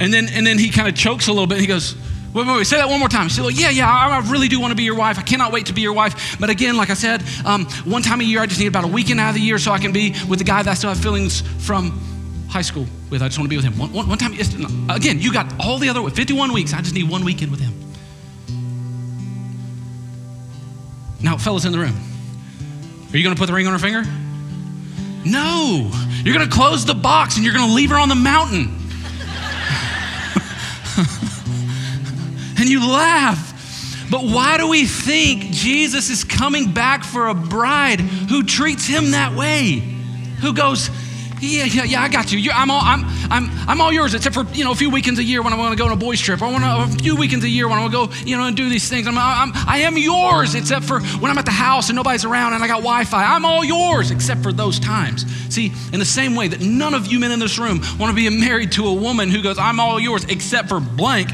And 0.00 0.12
then, 0.12 0.26
and 0.32 0.44
then 0.44 0.58
he 0.58 0.68
kind 0.68 0.88
of 0.88 0.96
chokes 0.96 1.28
a 1.28 1.32
little 1.32 1.46
bit. 1.46 1.58
And 1.58 1.60
he 1.60 1.68
goes, 1.68 1.94
Wait, 2.34 2.46
wait, 2.46 2.56
wait, 2.56 2.66
say 2.66 2.76
that 2.76 2.88
one 2.88 2.98
more 2.98 3.10
time. 3.10 3.28
She 3.28 3.36
said, 3.36 3.42
well, 3.42 3.50
yeah, 3.50 3.68
yeah, 3.68 3.90
I, 3.90 4.08
I, 4.08 4.30
really 4.30 4.48
do 4.48 4.58
want 4.58 4.70
to 4.70 4.74
be 4.74 4.84
your 4.84 4.94
wife. 4.94 5.18
I 5.18 5.22
cannot 5.22 5.52
wait 5.52 5.66
to 5.66 5.74
be 5.74 5.82
your 5.82 5.92
wife. 5.92 6.38
But 6.40 6.48
again, 6.48 6.78
like 6.78 6.88
I 6.88 6.94
said, 6.94 7.22
um, 7.44 7.66
one 7.84 8.00
time 8.00 8.22
a 8.22 8.24
year, 8.24 8.40
I 8.40 8.46
just 8.46 8.58
need 8.58 8.68
about 8.68 8.84
a 8.84 8.88
weekend 8.88 9.20
out 9.20 9.30
of 9.30 9.34
the 9.34 9.42
year 9.42 9.58
so 9.58 9.70
I 9.70 9.78
can 9.78 9.92
be 9.92 10.14
with 10.26 10.38
the 10.38 10.44
guy 10.44 10.62
that 10.62 10.70
I 10.70 10.74
still 10.74 10.88
have 10.88 10.98
feelings 10.98 11.42
from 11.64 12.00
high 12.48 12.62
school 12.62 12.86
with. 13.10 13.20
I 13.20 13.28
just 13.28 13.38
want 13.38 13.50
to 13.50 13.50
be 13.50 13.56
with 13.56 13.66
him. 13.66 13.76
One, 13.78 13.92
one, 13.92 14.08
one 14.08 14.16
time, 14.16 14.32
again, 14.88 15.20
you 15.20 15.30
got 15.30 15.52
all 15.60 15.76
the 15.76 15.90
other 15.90 16.08
51 16.08 16.54
weeks. 16.54 16.72
I 16.72 16.80
just 16.80 16.94
need 16.94 17.08
one 17.08 17.22
weekend 17.22 17.50
with 17.50 17.60
him. 17.60 17.74
Now, 21.20 21.36
fellas 21.36 21.66
in 21.66 21.72
the 21.72 21.78
room, 21.78 21.94
are 23.12 23.16
you 23.16 23.22
going 23.22 23.34
to 23.34 23.38
put 23.38 23.46
the 23.46 23.52
ring 23.52 23.66
on 23.66 23.74
her 23.74 23.78
finger? 23.78 24.04
No, 25.24 25.90
You're 26.24 26.34
going 26.34 26.48
to 26.48 26.54
close 26.54 26.84
the 26.84 26.94
box 26.94 27.36
and 27.36 27.44
you're 27.44 27.54
going 27.54 27.68
to 27.68 27.74
leave 27.74 27.90
her 27.90 27.98
on 27.98 28.08
the 28.08 28.14
mountain. 28.14 28.78
and 32.62 32.70
you 32.70 32.80
laugh. 32.88 33.50
But 34.10 34.22
why 34.22 34.56
do 34.56 34.68
we 34.68 34.86
think 34.86 35.50
Jesus 35.50 36.08
is 36.10 36.24
coming 36.24 36.72
back 36.72 37.04
for 37.04 37.28
a 37.28 37.34
bride 37.34 38.00
who 38.00 38.42
treats 38.42 38.86
him 38.86 39.10
that 39.10 39.34
way? 39.34 39.82
Who 40.40 40.52
goes, 40.54 40.90
yeah, 41.40 41.64
yeah, 41.64 41.84
yeah, 41.84 42.02
I 42.02 42.08
got 42.08 42.30
you. 42.30 42.38
You're, 42.38 42.54
I'm, 42.54 42.70
all, 42.70 42.80
I'm, 42.82 43.04
I'm, 43.30 43.50
I'm 43.68 43.80
all 43.80 43.92
yours, 43.92 44.14
except 44.14 44.34
for, 44.34 44.44
you 44.52 44.62
know, 44.64 44.70
a 44.70 44.76
few 44.76 44.90
weekends 44.90 45.18
a 45.18 45.24
year 45.24 45.42
when 45.42 45.52
I 45.52 45.56
want 45.56 45.72
to 45.72 45.76
go 45.76 45.86
on 45.86 45.92
a 45.92 45.96
boys 45.96 46.20
trip. 46.20 46.40
I 46.40 46.50
want 46.52 46.62
a 46.62 47.02
few 47.02 47.16
weekends 47.16 47.44
a 47.44 47.48
year 47.48 47.68
when 47.68 47.78
I 47.78 47.80
want 47.80 47.92
to 47.92 48.06
go, 48.06 48.24
you 48.24 48.36
know, 48.36 48.44
and 48.44 48.56
do 48.56 48.68
these 48.68 48.88
things. 48.88 49.08
I'm, 49.08 49.18
I'm, 49.18 49.50
I 49.66 49.78
am 49.78 49.96
yours, 49.96 50.54
except 50.54 50.84
for 50.84 51.00
when 51.00 51.30
I'm 51.30 51.38
at 51.38 51.44
the 51.44 51.50
house 51.50 51.88
and 51.88 51.96
nobody's 51.96 52.24
around 52.24 52.52
and 52.52 52.62
I 52.62 52.68
got 52.68 52.76
Wi-Fi. 52.76 53.24
I'm 53.24 53.44
all 53.44 53.64
yours, 53.64 54.12
except 54.12 54.42
for 54.42 54.52
those 54.52 54.78
times. 54.78 55.26
See, 55.52 55.72
in 55.92 55.98
the 55.98 56.04
same 56.04 56.36
way 56.36 56.46
that 56.48 56.60
none 56.60 56.94
of 56.94 57.08
you 57.08 57.18
men 57.18 57.32
in 57.32 57.40
this 57.40 57.58
room 57.58 57.80
want 57.98 58.10
to 58.10 58.14
be 58.14 58.28
married 58.30 58.72
to 58.72 58.86
a 58.86 58.94
woman 58.94 59.28
who 59.30 59.42
goes, 59.42 59.58
I'm 59.58 59.80
all 59.80 59.98
yours, 59.98 60.24
except 60.26 60.68
for 60.68 60.78
blank, 60.78 61.30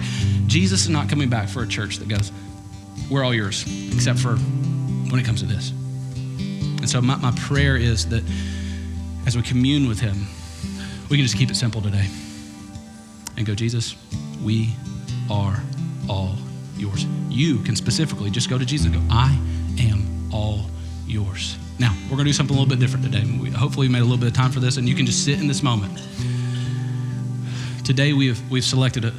Jesus 0.48 0.82
is 0.82 0.88
not 0.88 1.08
coming 1.08 1.28
back 1.28 1.48
for 1.48 1.62
a 1.62 1.68
church 1.68 1.98
that 1.98 2.08
goes, 2.08 2.32
we're 3.10 3.22
all 3.22 3.34
yours, 3.34 3.64
except 3.94 4.18
for 4.18 4.36
when 4.36 5.20
it 5.20 5.24
comes 5.24 5.40
to 5.40 5.46
this. 5.46 5.70
And 5.70 6.88
so 6.88 7.00
my, 7.00 7.16
my 7.16 7.32
prayer 7.32 7.76
is 7.76 8.08
that 8.08 8.24
as 9.26 9.36
we 9.36 9.42
commune 9.42 9.88
with 9.88 10.00
Him, 10.00 10.26
we 11.10 11.16
can 11.16 11.24
just 11.24 11.36
keep 11.36 11.50
it 11.50 11.54
simple 11.54 11.80
today 11.80 12.06
and 13.36 13.46
go, 13.46 13.54
Jesus, 13.54 13.94
we 14.42 14.74
are 15.30 15.62
all 16.08 16.34
yours. 16.76 17.04
You 17.28 17.58
can 17.58 17.76
specifically 17.76 18.30
just 18.30 18.48
go 18.48 18.58
to 18.58 18.64
Jesus 18.64 18.86
and 18.86 18.94
go, 18.94 19.02
I 19.10 19.38
am 19.78 20.30
all 20.32 20.66
yours. 21.06 21.58
Now, 21.78 21.94
we're 22.04 22.16
going 22.16 22.24
to 22.24 22.30
do 22.30 22.32
something 22.32 22.56
a 22.56 22.58
little 22.58 22.74
bit 22.74 22.80
different 22.80 23.04
today. 23.04 23.24
We, 23.40 23.50
hopefully, 23.50 23.86
we 23.86 23.92
made 23.92 24.00
a 24.00 24.04
little 24.04 24.18
bit 24.18 24.28
of 24.28 24.34
time 24.34 24.50
for 24.50 24.60
this, 24.60 24.78
and 24.78 24.88
you 24.88 24.94
can 24.94 25.06
just 25.06 25.24
sit 25.24 25.38
in 25.38 25.46
this 25.46 25.62
moment. 25.62 25.96
Today, 27.84 28.12
we 28.12 28.28
have, 28.28 28.50
we've 28.50 28.64
selected 28.64 29.04
a, 29.04 29.12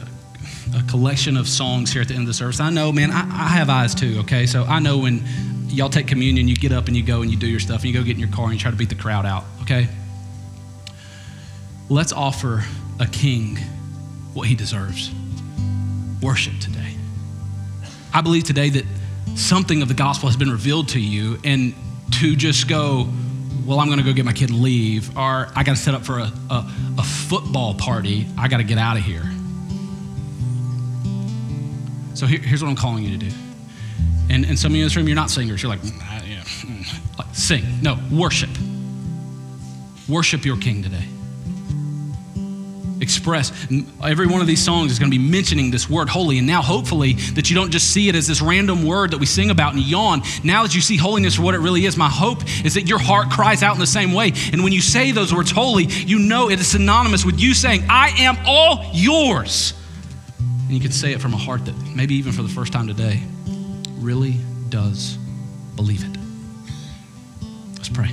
a 0.76 0.84
collection 0.90 1.38
of 1.38 1.48
songs 1.48 1.92
here 1.92 2.02
at 2.02 2.08
the 2.08 2.14
end 2.14 2.22
of 2.22 2.28
the 2.28 2.34
service. 2.34 2.60
I 2.60 2.70
know, 2.70 2.92
man, 2.92 3.12
I, 3.12 3.22
I 3.22 3.48
have 3.48 3.70
eyes 3.70 3.96
too, 3.96 4.20
okay? 4.20 4.46
So 4.46 4.64
I 4.64 4.80
know 4.80 4.98
when 4.98 5.24
y'all 5.68 5.90
take 5.90 6.08
communion, 6.08 6.48
you 6.48 6.56
get 6.56 6.72
up 6.72 6.88
and 6.88 6.96
you 6.96 7.04
go 7.04 7.22
and 7.22 7.32
you 7.32 7.38
do 7.38 7.48
your 7.48 7.60
stuff, 7.60 7.82
and 7.82 7.86
you 7.86 7.94
go 7.94 8.04
get 8.04 8.14
in 8.14 8.20
your 8.20 8.30
car 8.30 8.46
and 8.46 8.54
you 8.54 8.60
try 8.60 8.72
to 8.72 8.78
beat 8.78 8.90
the 8.90 8.96
crowd 8.96 9.26
out, 9.26 9.44
okay? 9.62 9.88
Let's 11.90 12.14
offer 12.14 12.64
a 13.00 13.08
king 13.08 13.58
what 14.34 14.48
he 14.48 14.56
deserves 14.56 15.12
worship 16.22 16.54
today. 16.60 16.96
I 18.14 18.22
believe 18.22 18.44
today 18.44 18.70
that 18.70 18.86
something 19.36 19.82
of 19.82 19.88
the 19.88 19.94
gospel 19.94 20.28
has 20.30 20.38
been 20.38 20.52
revealed 20.52 20.90
to 20.90 21.00
you, 21.00 21.40
and 21.44 21.74
to 22.20 22.36
just 22.36 22.68
go, 22.68 23.08
well, 23.66 23.80
I'm 23.80 23.88
going 23.88 24.00
to 24.00 24.06
go 24.06 24.14
get 24.14 24.26
my 24.26 24.34
kid 24.34 24.50
and 24.50 24.62
leave, 24.62 25.16
or 25.16 25.48
I 25.56 25.64
got 25.64 25.76
to 25.76 25.82
set 25.82 25.94
up 25.94 26.04
for 26.04 26.20
a, 26.20 26.32
a, 26.50 26.72
a 26.98 27.04
football 27.04 27.76
party, 27.76 28.28
I 28.38 28.48
got 28.48 28.58
to 28.58 28.64
get 28.64 28.78
out 28.78 28.98
of 28.98 29.04
here. 29.04 29.24
So 32.20 32.26
here, 32.28 32.40
here's 32.40 32.62
what 32.62 32.68
I'm 32.68 32.76
calling 32.76 33.06
you 33.06 33.18
to 33.18 33.30
do. 33.30 33.32
And, 34.30 34.44
and 34.44 34.60
some 34.60 34.74
of 34.74 34.76
you 34.76 34.82
in 34.82 34.88
this 34.88 34.98
room, 34.98 35.08
you're 35.08 35.16
not 35.16 35.30
singers. 35.30 35.64
You're 35.64 35.70
like, 35.70 35.80
mm, 35.80 36.28
yeah, 36.28 36.42
mm. 36.42 37.18
like, 37.18 37.34
sing. 37.34 37.64
No, 37.82 37.98
worship. 38.12 38.50
Worship 40.10 40.44
your 40.44 40.58
king 40.58 40.84
today. 40.84 41.06
Express. 43.00 43.54
Every 44.04 44.28
one 44.28 44.42
of 44.42 44.48
these 44.48 44.62
songs 44.62 44.92
is 44.92 45.00
going 45.00 45.10
to 45.10 45.18
be 45.18 45.24
mentioning 45.32 45.72
this 45.72 45.90
word 45.90 46.10
holy. 46.10 46.40
And 46.40 46.46
now, 46.46 46.62
hopefully, 46.62 47.14
that 47.14 47.50
you 47.50 47.56
don't 47.56 47.72
just 47.72 47.94
see 47.94 48.10
it 48.10 48.16
as 48.16 48.28
this 48.28 48.42
random 48.42 48.86
word 48.86 49.12
that 49.12 49.20
we 49.20 49.26
sing 49.26 49.50
about 49.50 49.76
and 49.76 49.82
yawn. 49.82 50.22
Now 50.44 50.64
that 50.64 50.76
you 50.76 50.82
see 50.82 50.98
holiness 50.98 51.36
for 51.36 51.44
what 51.44 51.56
it 51.56 51.60
really 51.60 51.86
is, 51.86 51.96
my 51.96 52.10
hope 52.10 52.44
is 52.66 52.74
that 52.74 52.90
your 52.90 53.00
heart 53.00 53.30
cries 53.30 53.64
out 53.64 53.76
in 53.76 53.80
the 53.80 53.88
same 53.88 54.12
way. 54.12 54.34
And 54.52 54.62
when 54.62 54.74
you 54.74 54.82
say 54.82 55.14
those 55.14 55.34
words 55.34 55.52
holy, 55.52 55.86
you 55.86 56.20
know 56.20 56.50
it 56.50 56.60
is 56.60 56.68
synonymous 56.68 57.24
with 57.24 57.40
you 57.40 57.54
saying, 57.54 57.86
I 57.88 58.10
am 58.18 58.38
all 58.46 58.92
yours. 58.94 59.79
And 60.70 60.76
you 60.76 60.82
can 60.84 60.92
say 60.92 61.14
it 61.14 61.20
from 61.20 61.34
a 61.34 61.38
heart 61.38 61.66
that 61.66 61.76
maybe 61.96 62.14
even 62.14 62.32
for 62.32 62.44
the 62.44 62.48
first 62.48 62.72
time 62.72 62.86
today 62.86 63.24
really 63.98 64.36
does 64.70 65.18
believe 65.76 66.04
it. 66.04 66.16
Let's 67.76 67.90
pray. 67.90 68.12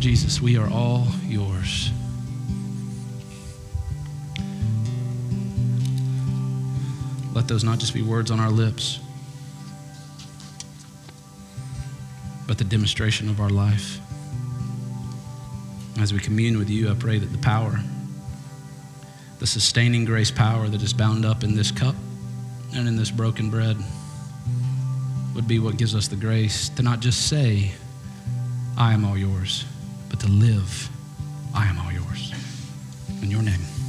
Jesus, 0.00 0.40
we 0.42 0.58
are 0.58 0.68
all 0.68 1.06
yours. 1.28 1.92
Let 7.34 7.46
those 7.46 7.62
not 7.62 7.78
just 7.78 7.94
be 7.94 8.02
words 8.02 8.32
on 8.32 8.40
our 8.40 8.50
lips, 8.50 8.98
but 12.48 12.58
the 12.58 12.64
demonstration 12.64 13.28
of 13.28 13.40
our 13.40 13.50
life. 13.50 14.00
As 16.00 16.12
we 16.12 16.18
commune 16.18 16.58
with 16.58 16.68
you, 16.68 16.90
I 16.90 16.94
pray 16.94 17.20
that 17.20 17.26
the 17.26 17.38
power, 17.38 17.78
the 19.40 19.46
sustaining 19.46 20.04
grace 20.04 20.30
power 20.30 20.68
that 20.68 20.82
is 20.82 20.92
bound 20.92 21.24
up 21.24 21.42
in 21.42 21.56
this 21.56 21.70
cup 21.72 21.94
and 22.74 22.86
in 22.86 22.94
this 22.94 23.10
broken 23.10 23.48
bread 23.48 23.76
would 25.34 25.48
be 25.48 25.58
what 25.58 25.78
gives 25.78 25.94
us 25.94 26.08
the 26.08 26.16
grace 26.16 26.68
to 26.68 26.82
not 26.82 27.00
just 27.00 27.26
say, 27.28 27.72
I 28.76 28.92
am 28.92 29.02
all 29.02 29.16
yours, 29.16 29.64
but 30.10 30.20
to 30.20 30.28
live, 30.28 30.90
I 31.54 31.66
am 31.66 31.78
all 31.78 31.90
yours. 31.90 32.34
In 33.22 33.30
your 33.30 33.42
name. 33.42 33.79